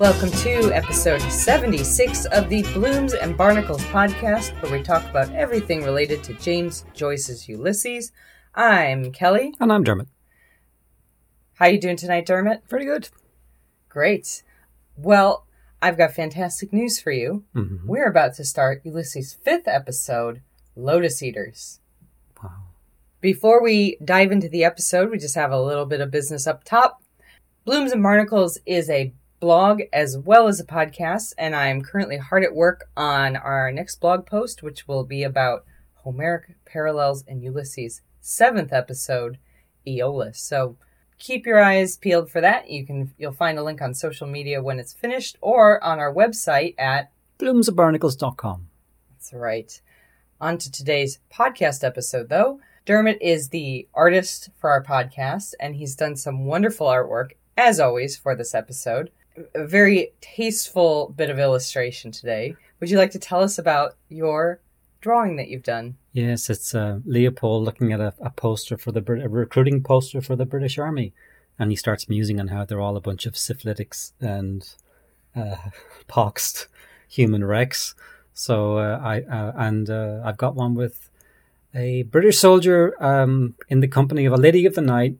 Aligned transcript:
Welcome 0.00 0.30
to 0.30 0.72
episode 0.72 1.20
76 1.20 2.24
of 2.24 2.48
the 2.48 2.62
Blooms 2.72 3.12
and 3.12 3.36
Barnacles 3.36 3.82
podcast, 3.84 4.50
where 4.62 4.72
we 4.72 4.82
talk 4.82 5.04
about 5.10 5.30
everything 5.34 5.84
related 5.84 6.24
to 6.24 6.32
James 6.32 6.86
Joyce's 6.94 7.46
Ulysses. 7.50 8.10
I'm 8.54 9.12
Kelly. 9.12 9.52
And 9.60 9.70
I'm 9.70 9.84
Dermot. 9.84 10.08
How 11.56 11.66
are 11.66 11.70
you 11.70 11.78
doing 11.78 11.98
tonight, 11.98 12.24
Dermot? 12.24 12.62
Very 12.66 12.86
good. 12.86 13.10
Great. 13.90 14.42
Well, 14.96 15.46
I've 15.82 15.98
got 15.98 16.12
fantastic 16.14 16.72
news 16.72 16.98
for 16.98 17.10
you. 17.10 17.44
Mhm. 17.54 17.84
We're 17.84 18.08
about 18.08 18.32
to 18.36 18.44
start 18.46 18.80
Ulysses' 18.84 19.34
fifth 19.34 19.68
episode, 19.68 20.40
Lotus 20.74 21.22
Eaters. 21.22 21.80
Wow. 22.42 22.68
Before 23.20 23.62
we 23.62 23.98
dive 24.02 24.32
into 24.32 24.48
the 24.48 24.64
episode, 24.64 25.10
we 25.10 25.18
just 25.18 25.34
have 25.34 25.52
a 25.52 25.60
little 25.62 25.84
bit 25.84 26.00
of 26.00 26.10
business 26.10 26.46
up 26.46 26.64
top. 26.64 27.02
Blooms 27.66 27.92
and 27.92 28.02
Barnacles 28.02 28.56
is 28.64 28.88
a 28.88 29.12
blog 29.40 29.82
as 29.92 30.16
well 30.16 30.46
as 30.46 30.60
a 30.60 30.64
podcast, 30.64 31.32
and 31.36 31.56
I'm 31.56 31.82
currently 31.82 32.18
hard 32.18 32.44
at 32.44 32.54
work 32.54 32.84
on 32.96 33.36
our 33.36 33.72
next 33.72 33.96
blog 33.96 34.26
post, 34.26 34.62
which 34.62 34.86
will 34.86 35.04
be 35.04 35.22
about 35.22 35.64
Homeric 35.94 36.56
parallels 36.64 37.24
in 37.26 37.42
Ulysses' 37.42 38.02
seventh 38.20 38.72
episode, 38.72 39.38
Aeolus. 39.86 40.38
So 40.38 40.76
keep 41.18 41.46
your 41.46 41.62
eyes 41.62 41.96
peeled 41.96 42.30
for 42.30 42.40
that. 42.40 42.70
You 42.70 42.86
can 42.86 43.12
you'll 43.18 43.32
find 43.32 43.58
a 43.58 43.62
link 43.62 43.80
on 43.82 43.94
social 43.94 44.26
media 44.26 44.62
when 44.62 44.78
it's 44.78 44.92
finished 44.92 45.36
or 45.40 45.82
on 45.82 45.98
our 45.98 46.12
website 46.12 46.74
at 46.78 47.10
Bloomsandbarnacles.com. 47.38 48.68
That's 49.10 49.32
right. 49.32 49.80
On 50.40 50.58
to 50.58 50.70
today's 50.70 51.18
podcast 51.32 51.84
episode, 51.84 52.28
though. 52.28 52.60
Dermot 52.86 53.18
is 53.20 53.48
the 53.48 53.86
artist 53.94 54.50
for 54.56 54.70
our 54.70 54.82
podcast, 54.82 55.52
and 55.60 55.76
he's 55.76 55.94
done 55.94 56.16
some 56.16 56.46
wonderful 56.46 56.86
artwork, 56.86 57.32
as 57.56 57.78
always, 57.78 58.16
for 58.16 58.34
this 58.34 58.54
episode. 58.54 59.10
A 59.54 59.66
very 59.66 60.12
tasteful 60.20 61.14
bit 61.16 61.30
of 61.30 61.38
illustration 61.38 62.12
today. 62.12 62.56
Would 62.80 62.90
you 62.90 62.98
like 62.98 63.10
to 63.12 63.18
tell 63.18 63.42
us 63.42 63.58
about 63.58 63.96
your 64.08 64.60
drawing 65.00 65.36
that 65.36 65.48
you've 65.48 65.62
done? 65.62 65.96
Yes, 66.12 66.50
it's 66.50 66.74
uh, 66.74 67.00
Leopold 67.04 67.64
looking 67.64 67.92
at 67.92 68.00
a, 68.00 68.14
a 68.20 68.30
poster 68.30 68.76
for 68.76 68.92
the 68.92 69.00
a 69.00 69.28
recruiting 69.28 69.82
poster 69.82 70.20
for 70.20 70.36
the 70.36 70.46
British 70.46 70.78
Army, 70.78 71.12
and 71.58 71.70
he 71.70 71.76
starts 71.76 72.08
musing 72.08 72.40
on 72.40 72.48
how 72.48 72.64
they're 72.64 72.80
all 72.80 72.96
a 72.96 73.00
bunch 73.00 73.26
of 73.26 73.34
syphilitics 73.34 74.12
and 74.20 74.74
uh, 75.36 75.56
poxed 76.08 76.66
human 77.08 77.44
wrecks. 77.44 77.94
So 78.32 78.78
uh, 78.78 79.00
I 79.02 79.20
uh, 79.22 79.52
and 79.56 79.90
uh, 79.90 80.22
I've 80.24 80.38
got 80.38 80.54
one 80.54 80.74
with 80.74 81.10
a 81.74 82.02
British 82.04 82.38
soldier 82.38 82.94
um, 83.02 83.54
in 83.68 83.80
the 83.80 83.88
company 83.88 84.24
of 84.24 84.32
a 84.32 84.36
lady 84.36 84.66
of 84.66 84.74
the 84.74 84.80
night, 84.80 85.16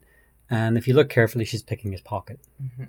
and 0.51 0.77
if 0.77 0.89
you 0.89 0.95
look 0.95 1.09
carefully, 1.09 1.45
she's 1.45 1.63
picking 1.63 1.93
his 1.93 2.01
pocket. 2.01 2.41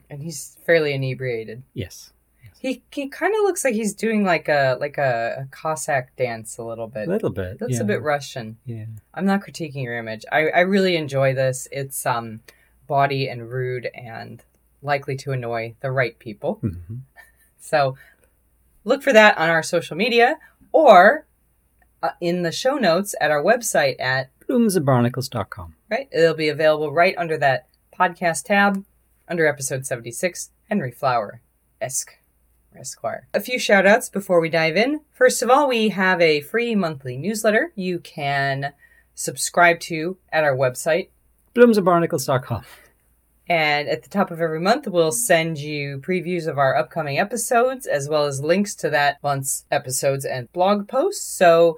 And 0.10 0.22
he's 0.22 0.58
fairly 0.66 0.94
inebriated. 0.94 1.64
Yes, 1.74 2.12
He 2.60 2.84
he 2.92 3.08
kind 3.08 3.34
of 3.34 3.42
looks 3.44 3.64
like 3.64 3.76
he's 3.76 3.94
doing 3.94 4.24
like 4.24 4.50
a 4.50 4.78
like 4.80 4.98
a, 4.98 5.48
Cossack 5.52 6.16
dance 6.16 6.58
a 6.58 6.64
little 6.64 6.88
bit. 6.88 7.08
a 7.08 7.12
little 7.12 7.30
bit. 7.30 7.62
Looks 7.62 7.76
yeah. 7.76 7.82
a 7.82 7.86
bit 7.86 8.02
Russian. 8.02 8.58
Yeah. 8.66 8.86
I'm 9.14 9.26
not 9.26 9.42
critiquing 9.42 9.84
your 9.84 9.98
image. 9.98 10.26
I, 10.32 10.48
I 10.50 10.60
really 10.62 10.96
enjoy 10.96 11.34
this. 11.34 11.68
It's 11.72 12.06
um 12.06 12.42
body 12.88 13.30
and 13.30 13.50
rude 13.50 13.90
and 13.94 14.44
likely 14.82 15.16
to 15.18 15.32
annoy 15.32 15.76
the 15.82 15.92
right 15.92 16.18
people. 16.20 16.56
hmm 16.56 16.96
So 17.64 17.96
look 18.84 19.04
for 19.04 19.14
that 19.14 19.38
on 19.38 19.50
our 19.50 19.62
social 19.62 19.96
media 19.96 20.40
or 20.72 21.28
uh, 22.02 22.10
in 22.20 22.42
the 22.42 22.52
show 22.52 22.76
notes 22.76 23.14
at 23.22 23.30
our 23.30 23.44
website 23.44 24.00
at 24.00 24.32
Bloomsandbarnacles.com. 24.52 25.76
right. 25.90 26.10
It'll 26.12 26.36
be 26.36 26.50
available 26.50 26.92
right 26.92 27.16
under 27.18 27.38
that 27.38 27.68
podcast 27.98 28.46
tab 28.46 28.84
under 29.28 29.48
episode 29.48 29.86
76 29.86 30.52
Henry 30.70 30.92
Flower 30.92 31.42
esque. 31.80 32.18
Esquire. 32.76 33.28
A 33.34 33.42
few 33.42 33.60
shout 33.60 33.86
outs 33.86 34.10
before 34.10 34.40
we 34.40 34.50
dive 34.50 34.78
in. 34.78 35.02
First 35.12 35.42
of 35.42 35.50
all, 35.50 35.68
we 35.68 35.90
have 35.90 36.22
a 36.22 36.42
free 36.42 36.74
monthly 36.74 37.18
newsletter 37.18 37.74
you 37.76 38.00
can 38.00 38.74
subscribe 39.14 39.80
to 39.82 40.18
at 40.32 40.44
our 40.44 40.56
website. 40.56 41.10
Bloomsandbarnacles.com. 41.54 42.64
And 43.50 43.90
at 43.90 44.04
the 44.04 44.10
top 44.10 44.32
of 44.32 44.40
every 44.40 44.62
month, 44.62 44.88
we'll 44.88 45.12
send 45.12 45.58
you 45.58 46.00
previews 46.00 46.48
of 46.48 46.58
our 46.58 46.78
upcoming 46.78 47.20
episodes, 47.20 47.86
as 47.86 48.08
well 48.08 48.26
as 48.26 48.42
links 48.42 48.74
to 48.76 48.90
that 48.90 49.22
month's 49.22 49.66
episodes 49.70 50.24
and 50.24 50.50
blog 50.54 50.88
posts. 50.88 51.26
So 51.26 51.78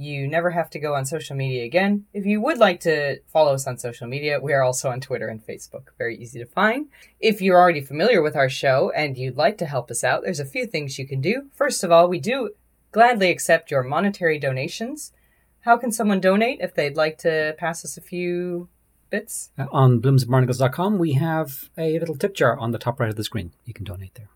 you 0.00 0.26
never 0.26 0.50
have 0.50 0.70
to 0.70 0.78
go 0.78 0.94
on 0.94 1.04
social 1.04 1.36
media 1.36 1.64
again. 1.64 2.06
If 2.14 2.24
you 2.24 2.40
would 2.40 2.56
like 2.58 2.80
to 2.80 3.18
follow 3.26 3.52
us 3.52 3.66
on 3.66 3.76
social 3.76 4.06
media, 4.06 4.40
we 4.40 4.54
are 4.54 4.62
also 4.62 4.88
on 4.90 5.00
Twitter 5.00 5.28
and 5.28 5.44
Facebook. 5.46 5.88
Very 5.98 6.16
easy 6.16 6.38
to 6.38 6.46
find. 6.46 6.88
If 7.20 7.42
you're 7.42 7.58
already 7.58 7.82
familiar 7.82 8.22
with 8.22 8.34
our 8.34 8.48
show 8.48 8.90
and 8.96 9.18
you'd 9.18 9.36
like 9.36 9.58
to 9.58 9.66
help 9.66 9.90
us 9.90 10.02
out, 10.02 10.22
there's 10.22 10.40
a 10.40 10.46
few 10.46 10.66
things 10.66 10.98
you 10.98 11.06
can 11.06 11.20
do. 11.20 11.50
First 11.54 11.84
of 11.84 11.92
all, 11.92 12.08
we 12.08 12.18
do 12.18 12.50
gladly 12.92 13.30
accept 13.30 13.70
your 13.70 13.82
monetary 13.82 14.38
donations. 14.38 15.12
How 15.60 15.76
can 15.76 15.92
someone 15.92 16.20
donate 16.20 16.60
if 16.60 16.74
they'd 16.74 16.96
like 16.96 17.18
to 17.18 17.54
pass 17.58 17.84
us 17.84 17.98
a 17.98 18.00
few 18.00 18.68
bits? 19.10 19.50
Uh, 19.58 19.66
On 19.70 20.00
bloomsandbarnacles.com, 20.00 20.98
we 20.98 21.12
have 21.12 21.68
a 21.76 21.98
little 21.98 22.16
tip 22.16 22.34
jar 22.34 22.58
on 22.58 22.70
the 22.70 22.78
top 22.78 22.98
right 23.00 23.10
of 23.10 23.16
the 23.16 23.24
screen. 23.24 23.52
You 23.66 23.74
can 23.74 23.84
donate 23.84 24.14
there. 24.14 24.30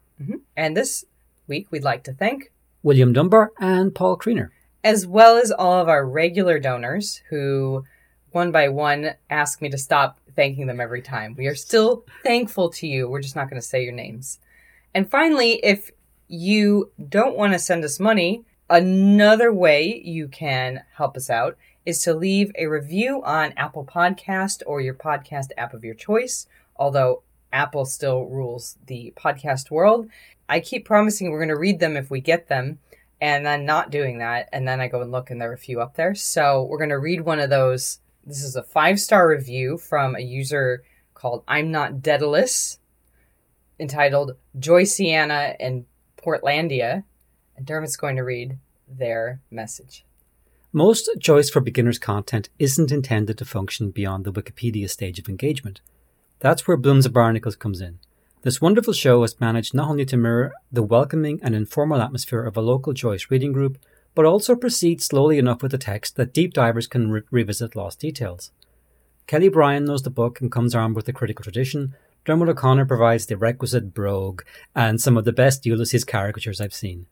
And 0.56 0.76
this 0.76 1.04
week, 1.46 1.68
we'd 1.70 1.82
like 1.82 2.04
to 2.04 2.12
thank, 2.12 2.52
William 2.82 3.12
Dunbar 3.12 3.52
and 3.58 3.94
Paul 3.94 4.16
Kreener. 4.18 4.50
As 4.84 5.06
well 5.06 5.38
as 5.38 5.50
all 5.50 5.80
of 5.80 5.88
our 5.88 6.06
regular 6.06 6.58
donors 6.58 7.22
who, 7.30 7.84
one 8.32 8.52
by 8.52 8.68
one, 8.68 9.14
ask 9.30 9.62
me 9.62 9.70
to 9.70 9.78
stop 9.78 10.20
thanking 10.36 10.66
them 10.66 10.80
every 10.80 11.00
time. 11.00 11.34
We 11.36 11.46
are 11.46 11.54
still 11.54 12.04
thankful 12.22 12.68
to 12.70 12.86
you. 12.86 13.08
We're 13.08 13.22
just 13.22 13.34
not 13.34 13.48
going 13.48 13.60
to 13.60 13.66
say 13.66 13.82
your 13.82 13.94
names. 13.94 14.38
And 14.94 15.10
finally, 15.10 15.54
if 15.64 15.90
you 16.28 16.92
don't 17.08 17.36
want 17.36 17.54
to 17.54 17.58
send 17.58 17.82
us 17.82 17.98
money, 17.98 18.44
another 18.68 19.52
way 19.52 20.02
you 20.04 20.28
can 20.28 20.82
help 20.96 21.16
us 21.16 21.30
out 21.30 21.56
is 21.86 22.02
to 22.02 22.14
leave 22.14 22.52
a 22.58 22.66
review 22.66 23.22
on 23.24 23.52
Apple 23.56 23.84
Podcast 23.84 24.62
or 24.66 24.80
your 24.80 24.94
podcast 24.94 25.48
app 25.56 25.72
of 25.72 25.84
your 25.84 25.94
choice. 25.94 26.46
Although 26.76 27.22
Apple 27.52 27.86
still 27.86 28.26
rules 28.26 28.76
the 28.86 29.14
podcast 29.16 29.70
world, 29.70 30.08
I 30.46 30.60
keep 30.60 30.84
promising 30.84 31.30
we're 31.30 31.38
going 31.38 31.48
to 31.48 31.56
read 31.56 31.80
them 31.80 31.96
if 31.96 32.10
we 32.10 32.20
get 32.20 32.48
them 32.48 32.78
and 33.20 33.44
then 33.44 33.64
not 33.64 33.90
doing 33.90 34.18
that. 34.18 34.48
And 34.52 34.66
then 34.66 34.80
I 34.80 34.88
go 34.88 35.02
and 35.02 35.12
look, 35.12 35.30
and 35.30 35.40
there 35.40 35.50
are 35.50 35.54
a 35.54 35.58
few 35.58 35.80
up 35.80 35.96
there. 35.96 36.14
So 36.14 36.64
we're 36.64 36.78
going 36.78 36.90
to 36.90 36.98
read 36.98 37.22
one 37.22 37.40
of 37.40 37.50
those. 37.50 38.00
This 38.24 38.42
is 38.42 38.56
a 38.56 38.62
five 38.62 39.00
star 39.00 39.28
review 39.28 39.78
from 39.78 40.16
a 40.16 40.20
user 40.20 40.84
called 41.14 41.44
I'm 41.46 41.70
Not 41.70 42.02
Daedalus, 42.02 42.78
entitled 43.78 44.36
Joyceana 44.58 45.56
and 45.60 45.86
Portlandia. 46.16 47.04
And 47.56 47.66
Dermot's 47.66 47.96
going 47.96 48.16
to 48.16 48.22
read 48.22 48.58
their 48.88 49.40
message. 49.50 50.04
Most 50.72 51.08
Joyce 51.18 51.50
for 51.50 51.60
Beginners 51.60 52.00
content 52.00 52.48
isn't 52.58 52.90
intended 52.90 53.38
to 53.38 53.44
function 53.44 53.90
beyond 53.90 54.24
the 54.24 54.32
Wikipedia 54.32 54.90
stage 54.90 55.20
of 55.20 55.28
engagement. 55.28 55.80
That's 56.40 56.66
where 56.66 56.76
Blooms 56.76 57.06
Barnacles 57.06 57.54
comes 57.54 57.80
in. 57.80 58.00
This 58.44 58.60
wonderful 58.60 58.92
show 58.92 59.22
has 59.22 59.40
managed 59.40 59.72
not 59.72 59.88
only 59.88 60.04
to 60.04 60.18
mirror 60.18 60.52
the 60.70 60.82
welcoming 60.82 61.40
and 61.42 61.54
informal 61.54 62.02
atmosphere 62.02 62.44
of 62.44 62.58
a 62.58 62.60
local 62.60 62.92
Joyce 62.92 63.28
reading 63.30 63.52
group, 63.52 63.78
but 64.14 64.26
also 64.26 64.54
proceed 64.54 65.00
slowly 65.00 65.38
enough 65.38 65.62
with 65.62 65.72
the 65.72 65.78
text 65.78 66.16
that 66.16 66.34
deep 66.34 66.52
divers 66.52 66.86
can 66.86 67.10
re- 67.10 67.22
revisit 67.30 67.74
lost 67.74 68.00
details. 68.00 68.50
Kelly 69.26 69.48
Bryan 69.48 69.86
knows 69.86 70.02
the 70.02 70.10
book 70.10 70.42
and 70.42 70.52
comes 70.52 70.74
armed 70.74 70.94
with 70.94 71.06
the 71.06 71.12
critical 71.14 71.42
tradition. 71.42 71.94
Dermot 72.26 72.50
O'Connor 72.50 72.84
provides 72.84 73.24
the 73.24 73.38
requisite 73.38 73.94
brogue 73.94 74.42
and 74.74 75.00
some 75.00 75.16
of 75.16 75.24
the 75.24 75.32
best 75.32 75.64
Ulysses 75.64 76.04
caricatures 76.04 76.60
I've 76.60 76.74
seen. 76.74 77.06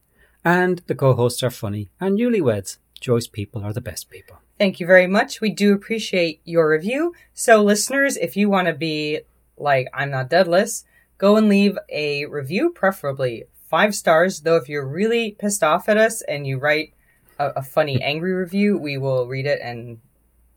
And 0.45 0.83
the 0.87 0.95
co-hosts 0.95 1.43
are 1.43 1.49
funny 1.49 1.89
and 1.99 2.19
newlyweds. 2.19 2.77
Joyce 3.01 3.27
people 3.27 3.65
are 3.65 3.73
the 3.73 3.81
best 3.81 4.11
people. 4.11 4.37
Thank 4.59 4.81
you 4.81 4.87
very 4.87 5.07
much. 5.07 5.41
We 5.41 5.49
do 5.49 5.73
appreciate 5.73 6.43
your 6.45 6.69
review. 6.69 7.15
So, 7.33 7.63
listeners, 7.63 8.19
if 8.19 8.37
you 8.37 8.51
want 8.51 8.67
to 8.67 8.75
be 8.75 9.21
like 9.57 9.89
I'm 9.95 10.11
Not 10.11 10.29
Daedalus, 10.29 10.85
go 11.23 11.37
and 11.37 11.49
leave 11.49 11.79
a 11.89 12.27
review, 12.27 12.71
preferably 12.71 13.45
five 13.71 13.95
stars. 13.95 14.41
Though, 14.41 14.57
if 14.57 14.69
you're 14.69 14.87
really 14.87 15.37
pissed 15.39 15.63
off 15.63 15.89
at 15.89 15.97
us 15.97 16.21
and 16.23 16.49
you 16.49 16.59
write 16.59 16.95
a, 17.39 17.51
a 17.51 17.63
funny, 17.63 18.03
angry 18.13 18.33
review, 18.33 18.77
we 18.77 18.99
will 18.99 19.27
read 19.29 19.47
it 19.47 19.61
and 19.63 20.01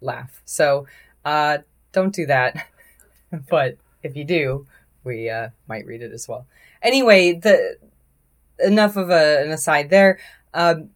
laugh. 0.02 0.42
So, 0.44 0.88
uh, 1.24 1.60
don't 1.92 2.14
do 2.14 2.26
that. 2.26 2.68
but 3.50 3.78
if 4.02 4.18
you 4.18 4.26
do, 4.26 4.66
we 5.04 5.30
uh, 5.30 5.50
might 5.68 5.86
read 5.86 6.02
it 6.02 6.12
as 6.12 6.28
well. 6.28 6.48
Anyway, 6.82 7.34
the 7.34 7.78
enough 8.60 8.96
of 8.96 9.12
a, 9.12 9.44
an 9.44 9.52
aside 9.52 9.92
there. 9.92 10.18
Um, 10.54 10.90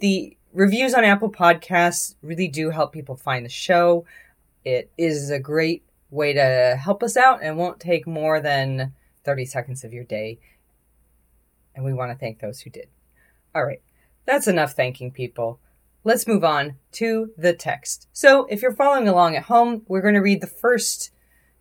the 0.00 0.34
reviews 0.54 0.94
on 0.94 1.04
Apple 1.04 1.30
Podcasts 1.30 2.14
really 2.22 2.48
do 2.48 2.70
help 2.70 2.92
people 2.92 3.16
find 3.16 3.44
the 3.44 3.50
show. 3.50 4.06
It 4.64 4.90
is 4.96 5.28
a 5.28 5.38
great 5.38 5.82
way 6.10 6.32
to 6.32 6.78
help 6.80 7.02
us 7.02 7.16
out 7.16 7.40
and 7.42 7.56
won't 7.56 7.80
take 7.80 8.06
more 8.06 8.40
than 8.40 8.92
30 9.24 9.44
seconds 9.46 9.84
of 9.84 9.92
your 9.92 10.04
day. 10.04 10.38
And 11.74 11.84
we 11.84 11.92
want 11.92 12.12
to 12.12 12.18
thank 12.18 12.40
those 12.40 12.60
who 12.60 12.70
did. 12.70 12.88
All 13.54 13.64
right, 13.64 13.82
that's 14.26 14.46
enough 14.46 14.72
thanking 14.72 15.10
people. 15.10 15.60
Let's 16.04 16.26
move 16.26 16.44
on 16.44 16.76
to 16.92 17.32
the 17.36 17.54
text. 17.54 18.08
So, 18.12 18.46
if 18.46 18.60
you're 18.60 18.74
following 18.74 19.08
along 19.08 19.36
at 19.36 19.44
home, 19.44 19.82
we're 19.88 20.02
going 20.02 20.14
to 20.14 20.20
read 20.20 20.42
the 20.42 20.46
first 20.46 21.10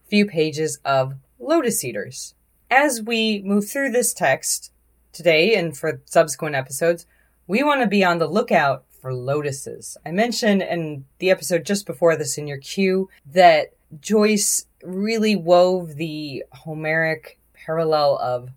few 0.09 0.25
pages 0.25 0.79
of 0.83 1.15
Lotus 1.39 1.83
Eaters. 1.83 2.35
as 2.69 3.01
we 3.01 3.41
move 3.43 3.69
through 3.69 3.91
this 3.91 4.13
text 4.13 4.71
today 5.11 5.55
and 5.55 5.77
for 5.77 6.01
subsequent 6.05 6.55
episodes, 6.55 7.05
we 7.47 7.63
want 7.63 7.81
to 7.81 7.87
be 7.87 8.03
on 8.03 8.17
the 8.17 8.27
lookout 8.27 8.85
for 9.01 9.13
lotuses. 9.13 9.97
I 10.05 10.11
mentioned 10.11 10.61
in 10.61 11.05
the 11.19 11.29
episode 11.29 11.65
just 11.65 11.85
before 11.85 12.15
this 12.15 12.37
in 12.37 12.47
your 12.47 12.57
queue 12.57 13.09
that 13.25 13.73
Joyce 13.99 14.65
really 14.83 15.35
wove 15.35 15.95
the 15.95 16.43
Homeric 16.51 17.39
parallel 17.53 18.17
of 18.17 18.49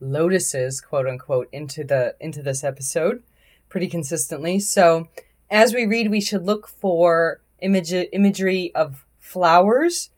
lotuses, 0.00 0.80
quote 0.80 1.06
unquote, 1.06 1.48
into 1.52 1.84
the 1.84 2.14
into 2.20 2.42
this 2.42 2.64
episode 2.64 3.22
pretty 3.68 3.88
consistently. 3.88 4.58
So 4.58 5.08
as 5.50 5.72
we 5.74 5.86
read, 5.86 6.10
we 6.10 6.20
should 6.20 6.44
look 6.44 6.68
for 6.68 7.40
image 7.60 7.92
imagery 7.92 8.74
of 8.74 9.04
flowers 9.18 10.10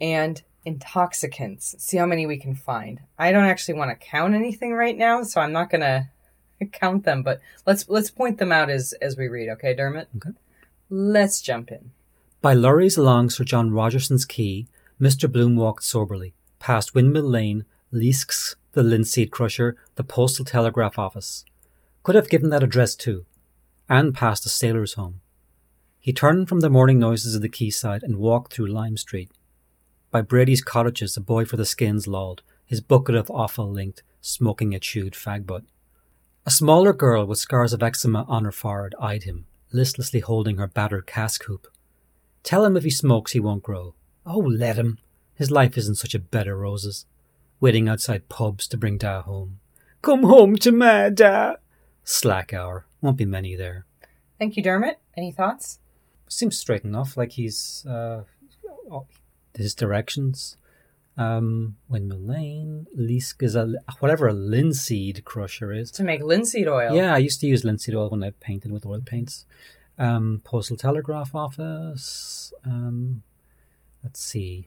and 0.00 0.42
intoxicants. 0.64 1.74
See 1.78 1.96
how 1.96 2.06
many 2.06 2.26
we 2.26 2.36
can 2.36 2.54
find. 2.54 3.00
I 3.18 3.32
don't 3.32 3.44
actually 3.44 3.74
want 3.74 3.90
to 3.90 4.06
count 4.06 4.34
anything 4.34 4.72
right 4.72 4.96
now, 4.96 5.22
so 5.22 5.40
I'm 5.40 5.52
not 5.52 5.70
gonna 5.70 6.10
count 6.72 7.04
them, 7.04 7.22
but 7.22 7.40
let's 7.66 7.88
let's 7.88 8.10
point 8.10 8.38
them 8.38 8.52
out 8.52 8.70
as 8.70 8.92
as 9.00 9.16
we 9.16 9.28
read, 9.28 9.48
okay, 9.50 9.74
Dermot? 9.74 10.08
Okay. 10.16 10.36
Let's 10.88 11.40
jump 11.40 11.70
in. 11.70 11.92
By 12.42 12.54
lorries 12.54 12.96
along 12.96 13.30
Sir 13.30 13.44
John 13.44 13.70
Rogerson's 13.70 14.24
quay, 14.24 14.66
Mr. 14.98 15.30
Bloom 15.30 15.56
walked 15.56 15.84
soberly, 15.84 16.32
past 16.58 16.94
Windmill 16.94 17.28
Lane, 17.28 17.66
Leask's, 17.92 18.56
the 18.72 18.82
linseed 18.82 19.30
crusher, 19.30 19.76
the 19.96 20.04
postal 20.04 20.46
telegraph 20.46 20.98
office. 20.98 21.44
Could 22.02 22.14
have 22.14 22.30
given 22.30 22.48
that 22.48 22.62
address 22.62 22.94
too, 22.94 23.26
and 23.90 24.14
past 24.14 24.44
the 24.44 24.48
sailor's 24.48 24.94
home. 24.94 25.20
He 25.98 26.14
turned 26.14 26.48
from 26.48 26.60
the 26.60 26.70
morning 26.70 26.98
noises 26.98 27.34
of 27.34 27.42
the 27.42 27.48
quayside 27.50 28.02
and 28.02 28.16
walked 28.16 28.54
through 28.54 28.68
Lime 28.68 28.96
Street. 28.96 29.30
By 30.10 30.22
Brady's 30.22 30.62
cottages, 30.62 31.18
a 31.18 31.20
boy 31.20 31.44
for 31.44 31.58
the 31.58 31.66
skins 31.66 32.06
lolled, 32.06 32.42
his 32.64 32.80
bucket 32.80 33.16
of 33.16 33.30
offal 33.30 33.70
linked, 33.70 34.02
smoking 34.22 34.74
a 34.74 34.80
chewed 34.80 35.12
fag 35.12 35.46
butt. 35.46 35.64
A 36.46 36.50
smaller 36.50 36.94
girl 36.94 37.26
with 37.26 37.38
scars 37.38 37.74
of 37.74 37.82
eczema 37.82 38.24
on 38.28 38.46
her 38.46 38.52
forehead 38.52 38.94
eyed 38.98 39.24
him, 39.24 39.44
listlessly 39.72 40.20
holding 40.20 40.56
her 40.56 40.66
battered 40.66 41.06
cask 41.06 41.44
hoop. 41.44 41.68
Tell 42.42 42.64
him 42.64 42.76
if 42.76 42.84
he 42.84 42.90
smokes 42.90 43.32
he 43.32 43.40
won't 43.40 43.62
grow. 43.62 43.94
Oh, 44.26 44.38
let 44.38 44.76
him. 44.76 44.98
His 45.34 45.50
life 45.50 45.76
isn't 45.78 45.96
such 45.96 46.14
a 46.14 46.18
bed 46.18 46.48
of 46.48 46.58
roses. 46.58 47.06
Waiting 47.60 47.88
outside 47.88 48.28
pubs 48.28 48.66
to 48.68 48.76
bring 48.76 48.98
Da 48.98 49.22
home. 49.22 49.60
Come 50.02 50.22
home 50.22 50.56
to 50.56 50.72
ma, 50.72 51.10
Da. 51.10 51.56
Slack 52.04 52.52
hour. 52.54 52.86
Won't 53.00 53.18
be 53.18 53.26
many 53.26 53.54
there. 53.54 53.84
Thank 54.38 54.56
you, 54.56 54.62
Dermot. 54.62 54.98
Any 55.16 55.32
thoughts? 55.32 55.78
Seems 56.28 56.56
straight 56.56 56.84
enough, 56.84 57.16
like 57.16 57.32
he's 57.32 57.84
uh, 57.86 58.22
his 59.54 59.74
directions. 59.74 60.56
Um, 61.16 61.76
Windmill 61.88 62.20
Lane, 62.20 62.86
Leask 62.98 63.42
is 63.42 63.54
a 63.54 63.74
whatever 63.98 64.28
a 64.28 64.32
linseed 64.32 65.24
crusher 65.24 65.72
is. 65.72 65.90
To 65.92 66.02
make 66.02 66.22
linseed 66.22 66.68
oil. 66.68 66.94
Yeah, 66.94 67.14
I 67.14 67.18
used 67.18 67.40
to 67.40 67.46
use 67.46 67.64
linseed 67.64 67.94
oil 67.94 68.08
when 68.08 68.22
I 68.22 68.30
painted 68.30 68.72
with 68.72 68.86
oil 68.86 69.02
paints. 69.04 69.44
Um, 70.00 70.40
Postal 70.42 70.76
Telegraph 70.76 71.34
Office. 71.34 72.52
Um, 72.64 73.22
let's 74.02 74.18
see. 74.18 74.66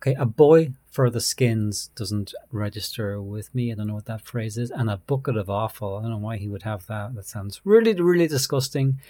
Okay, 0.00 0.14
a 0.14 0.26
boy 0.26 0.72
for 0.90 1.10
the 1.10 1.20
skins 1.20 1.90
doesn't 1.94 2.34
register 2.52 3.20
with 3.22 3.54
me. 3.54 3.72
I 3.72 3.74
don't 3.74 3.86
know 3.86 3.94
what 3.94 4.04
that 4.04 4.26
phrase 4.26 4.58
is. 4.58 4.70
And 4.70 4.90
a 4.90 4.98
bucket 4.98 5.36
of 5.36 5.48
offal. 5.48 5.96
I 5.96 6.02
don't 6.02 6.10
know 6.10 6.18
why 6.18 6.36
he 6.36 6.48
would 6.48 6.62
have 6.62 6.86
that. 6.86 7.14
That 7.14 7.26
sounds 7.26 7.62
really, 7.64 7.94
really 7.94 8.28
disgusting. 8.28 9.00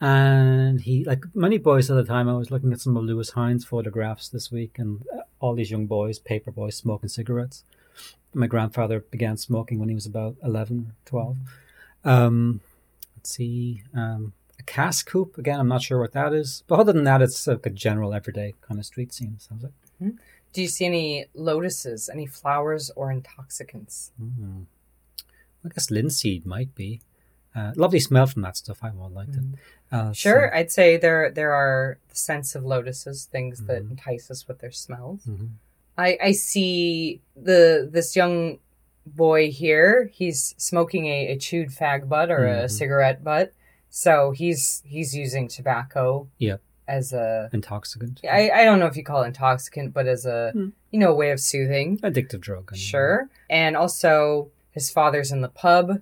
And 0.00 0.80
he, 0.80 1.04
like 1.04 1.24
many 1.34 1.58
boys 1.58 1.90
at 1.90 1.94
the 1.94 2.04
time, 2.04 2.28
I 2.28 2.34
was 2.34 2.50
looking 2.50 2.72
at 2.72 2.80
some 2.80 2.96
of 2.96 3.04
Lewis 3.04 3.30
Hine's 3.30 3.64
photographs 3.64 4.28
this 4.28 4.52
week, 4.52 4.78
and 4.78 5.04
all 5.40 5.54
these 5.54 5.70
young 5.70 5.86
boys, 5.86 6.18
paper 6.18 6.50
boys, 6.50 6.76
smoking 6.76 7.08
cigarettes. 7.08 7.64
My 8.34 8.46
grandfather 8.46 9.00
began 9.00 9.36
smoking 9.36 9.78
when 9.78 9.88
he 9.88 9.94
was 9.94 10.04
about 10.04 10.36
11 10.42 10.92
or 10.92 11.08
12. 11.08 11.36
Um, 12.04 12.60
see. 13.26 13.82
Um, 13.94 14.32
a 14.58 14.62
cask 14.62 15.10
hoop, 15.10 15.36
again, 15.38 15.60
I'm 15.60 15.68
not 15.68 15.82
sure 15.82 16.00
what 16.00 16.12
that 16.12 16.32
is. 16.32 16.62
But 16.66 16.80
other 16.80 16.92
than 16.92 17.04
that, 17.04 17.22
it's 17.22 17.46
like 17.46 17.66
a 17.66 17.70
general 17.70 18.14
everyday 18.14 18.54
kind 18.62 18.80
of 18.80 18.86
street 18.86 19.12
scene, 19.12 19.38
sounds 19.38 19.62
like. 19.62 19.72
Mm-hmm. 20.02 20.16
Do 20.52 20.62
you 20.62 20.68
see 20.68 20.86
any 20.86 21.26
lotuses, 21.34 22.08
any 22.08 22.26
flowers 22.26 22.90
or 22.96 23.10
intoxicants? 23.10 24.12
Mm. 24.20 24.64
I 25.64 25.68
guess 25.68 25.90
linseed 25.90 26.46
might 26.46 26.74
be. 26.74 27.02
Uh, 27.54 27.72
lovely 27.76 28.00
smell 28.00 28.26
from 28.26 28.42
that 28.42 28.56
stuff. 28.56 28.78
I 28.82 28.90
would 28.90 29.12
like 29.12 29.28
mm-hmm. 29.28 29.54
it. 29.54 29.60
Uh, 29.92 30.12
sure, 30.12 30.50
so. 30.52 30.58
I'd 30.58 30.72
say 30.72 30.96
there 30.96 31.30
there 31.30 31.52
are 31.52 31.98
the 32.08 32.16
scents 32.16 32.54
of 32.54 32.64
lotuses, 32.64 33.24
things 33.24 33.58
mm-hmm. 33.58 33.66
that 33.66 33.82
entice 33.82 34.30
us 34.30 34.46
with 34.46 34.58
their 34.60 34.72
smells. 34.72 35.24
Mm-hmm. 35.24 35.46
I 35.96 36.18
I 36.22 36.32
see 36.32 37.20
the 37.34 37.88
this 37.90 38.14
young 38.16 38.58
boy 39.06 39.50
here. 39.50 40.10
He's 40.12 40.54
smoking 40.58 41.06
a, 41.06 41.28
a 41.28 41.36
chewed 41.38 41.68
fag 41.70 42.08
butt 42.08 42.30
or 42.30 42.46
a 42.46 42.50
Mm-hmm. 42.56 42.66
cigarette 42.68 43.22
butt, 43.24 43.52
so 43.88 44.32
he's 44.32 44.82
he's 44.84 45.14
using 45.14 45.48
tobacco. 45.48 46.28
Yep. 46.38 46.60
As 46.88 47.12
a 47.12 47.50
intoxicant. 47.52 48.20
I, 48.30 48.48
I 48.50 48.64
don't 48.64 48.78
know 48.78 48.86
if 48.86 48.96
you 48.96 49.02
call 49.02 49.24
it 49.24 49.26
intoxicant, 49.28 49.92
but 49.92 50.06
as 50.06 50.24
a 50.24 50.50
Hmm. 50.52 50.68
you 50.92 51.00
know 51.00 51.12
way 51.14 51.30
of 51.32 51.40
soothing. 51.40 51.98
Addictive 51.98 52.40
drug. 52.40 52.70
anyway. 52.72 52.78
Sure. 52.80 53.28
And 53.50 53.76
also, 53.76 54.50
his 54.70 54.88
father's 54.90 55.32
in 55.32 55.40
the 55.40 55.48
pub 55.48 56.00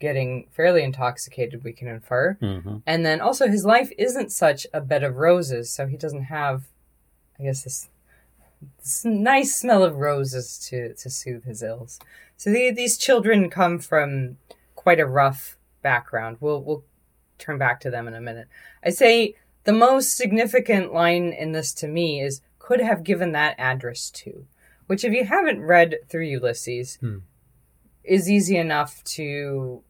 getting 0.00 0.46
fairly 0.52 0.82
intoxicated, 0.82 1.64
we 1.64 1.72
can 1.72 1.88
infer. 1.88 2.36
Mhm. 2.40 2.82
And 2.86 3.06
then 3.06 3.20
also, 3.20 3.48
his 3.48 3.64
life 3.64 3.90
isn't 3.98 4.30
such 4.30 4.66
a 4.74 4.80
bed 4.80 5.02
of 5.02 5.16
roses, 5.16 5.70
so 5.70 5.86
he 5.86 5.96
doesn't 5.96 6.24
have, 6.24 6.64
I 7.40 7.44
guess, 7.44 7.62
this, 7.64 7.80
this 7.84 7.90
nice 9.04 9.56
smell 9.56 9.82
of 9.82 9.96
roses 9.96 10.58
to, 10.70 10.94
to 10.94 11.10
soothe 11.10 11.44
his 11.44 11.62
ills. 11.62 11.98
So 12.36 12.50
the, 12.50 12.70
these 12.70 12.96
children 12.98 13.50
come 13.50 13.78
from 13.78 14.38
quite 14.74 15.00
a 15.00 15.06
rough 15.06 15.56
background. 15.82 16.38
We'll, 16.40 16.62
we'll 16.62 16.84
turn 17.38 17.58
back 17.58 17.80
to 17.80 17.90
them 17.90 18.08
in 18.08 18.14
a 18.14 18.20
minute. 18.20 18.48
I 18.84 18.90
say 18.90 19.34
the 19.64 19.72
most 19.72 20.16
significant 20.16 20.92
line 20.92 21.32
in 21.32 21.52
this 21.52 21.72
to 21.74 21.88
me 21.88 22.20
is 22.20 22.40
could 22.58 22.80
have 22.80 23.04
given 23.04 23.32
that 23.32 23.54
address 23.58 24.10
to, 24.10 24.46
which 24.86 25.04
if 25.04 25.12
you 25.12 25.24
haven't 25.24 25.62
read 25.62 25.96
through 26.08 26.24
Ulysses, 26.24 26.96
Hmm. 26.96 27.18
is 28.02 28.30
easy 28.30 28.56
enough 28.56 29.02
to 29.04 29.82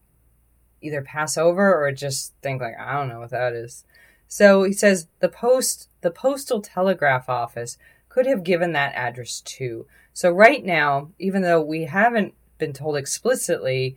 either 0.81 1.02
pass 1.02 1.37
over 1.38 1.83
or 1.85 1.90
just 1.93 2.35
think 2.43 2.61
like 2.61 2.75
I 2.78 2.93
don't 2.95 3.09
know 3.09 3.21
what 3.21 3.31
that 3.31 3.52
is. 3.52 3.85
So 4.28 4.64
he 4.64 4.73
says 4.73 5.09
the 5.21 5.28
post 5.28 5.88
the 6.00 6.11
postal 6.11 6.61
telegraph 6.61 7.28
office 7.28 7.78
could 8.14 8.26
have 8.26 8.44
given 8.44 8.71
that 8.73 8.94
address 8.94 9.40
to. 9.40 9.87
So 10.12 10.30
right 10.30 10.64
now, 10.64 11.11
even 11.18 11.42
though 11.42 11.61
we 11.61 11.87
haven't 11.87 12.33
been 12.59 12.73
told 12.73 12.97
explicitly, 12.97 13.97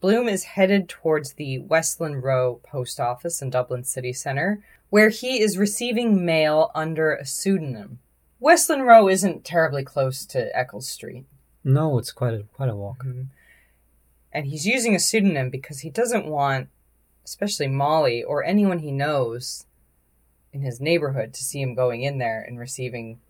Bloom 0.00 0.28
is 0.28 0.42
headed 0.42 0.88
towards 0.88 1.34
the 1.34 1.60
Westland 1.60 2.24
Row 2.24 2.60
post 2.64 2.98
office 2.98 3.40
in 3.40 3.50
Dublin 3.50 3.84
city 3.84 4.12
centre, 4.12 4.64
where 4.90 5.10
he 5.10 5.40
is 5.40 5.56
receiving 5.56 6.26
mail 6.26 6.72
under 6.74 7.14
a 7.14 7.24
pseudonym. 7.24 8.00
Westland 8.40 8.84
Row 8.84 9.08
isn't 9.08 9.44
terribly 9.44 9.84
close 9.84 10.26
to 10.26 10.56
Eccles 10.58 10.88
Street. 10.88 11.24
No, 11.62 11.96
it's 11.98 12.10
quite 12.10 12.34
a 12.34 12.42
quite 12.54 12.70
a 12.70 12.74
walk. 12.74 13.04
Mm-hmm. 13.04 13.22
And 14.32 14.46
he's 14.46 14.66
using 14.66 14.96
a 14.96 15.00
pseudonym 15.00 15.48
because 15.48 15.80
he 15.80 15.90
doesn't 15.90 16.26
want, 16.26 16.70
especially 17.24 17.68
Molly 17.68 18.20
or 18.20 18.42
anyone 18.42 18.80
he 18.80 18.90
knows 18.90 19.66
in 20.52 20.62
his 20.62 20.80
neighborhood, 20.80 21.32
to 21.34 21.44
see 21.44 21.60
him 21.60 21.76
going 21.76 22.02
in 22.02 22.18
there 22.18 22.42
and 22.42 22.58
receiving 22.58 23.20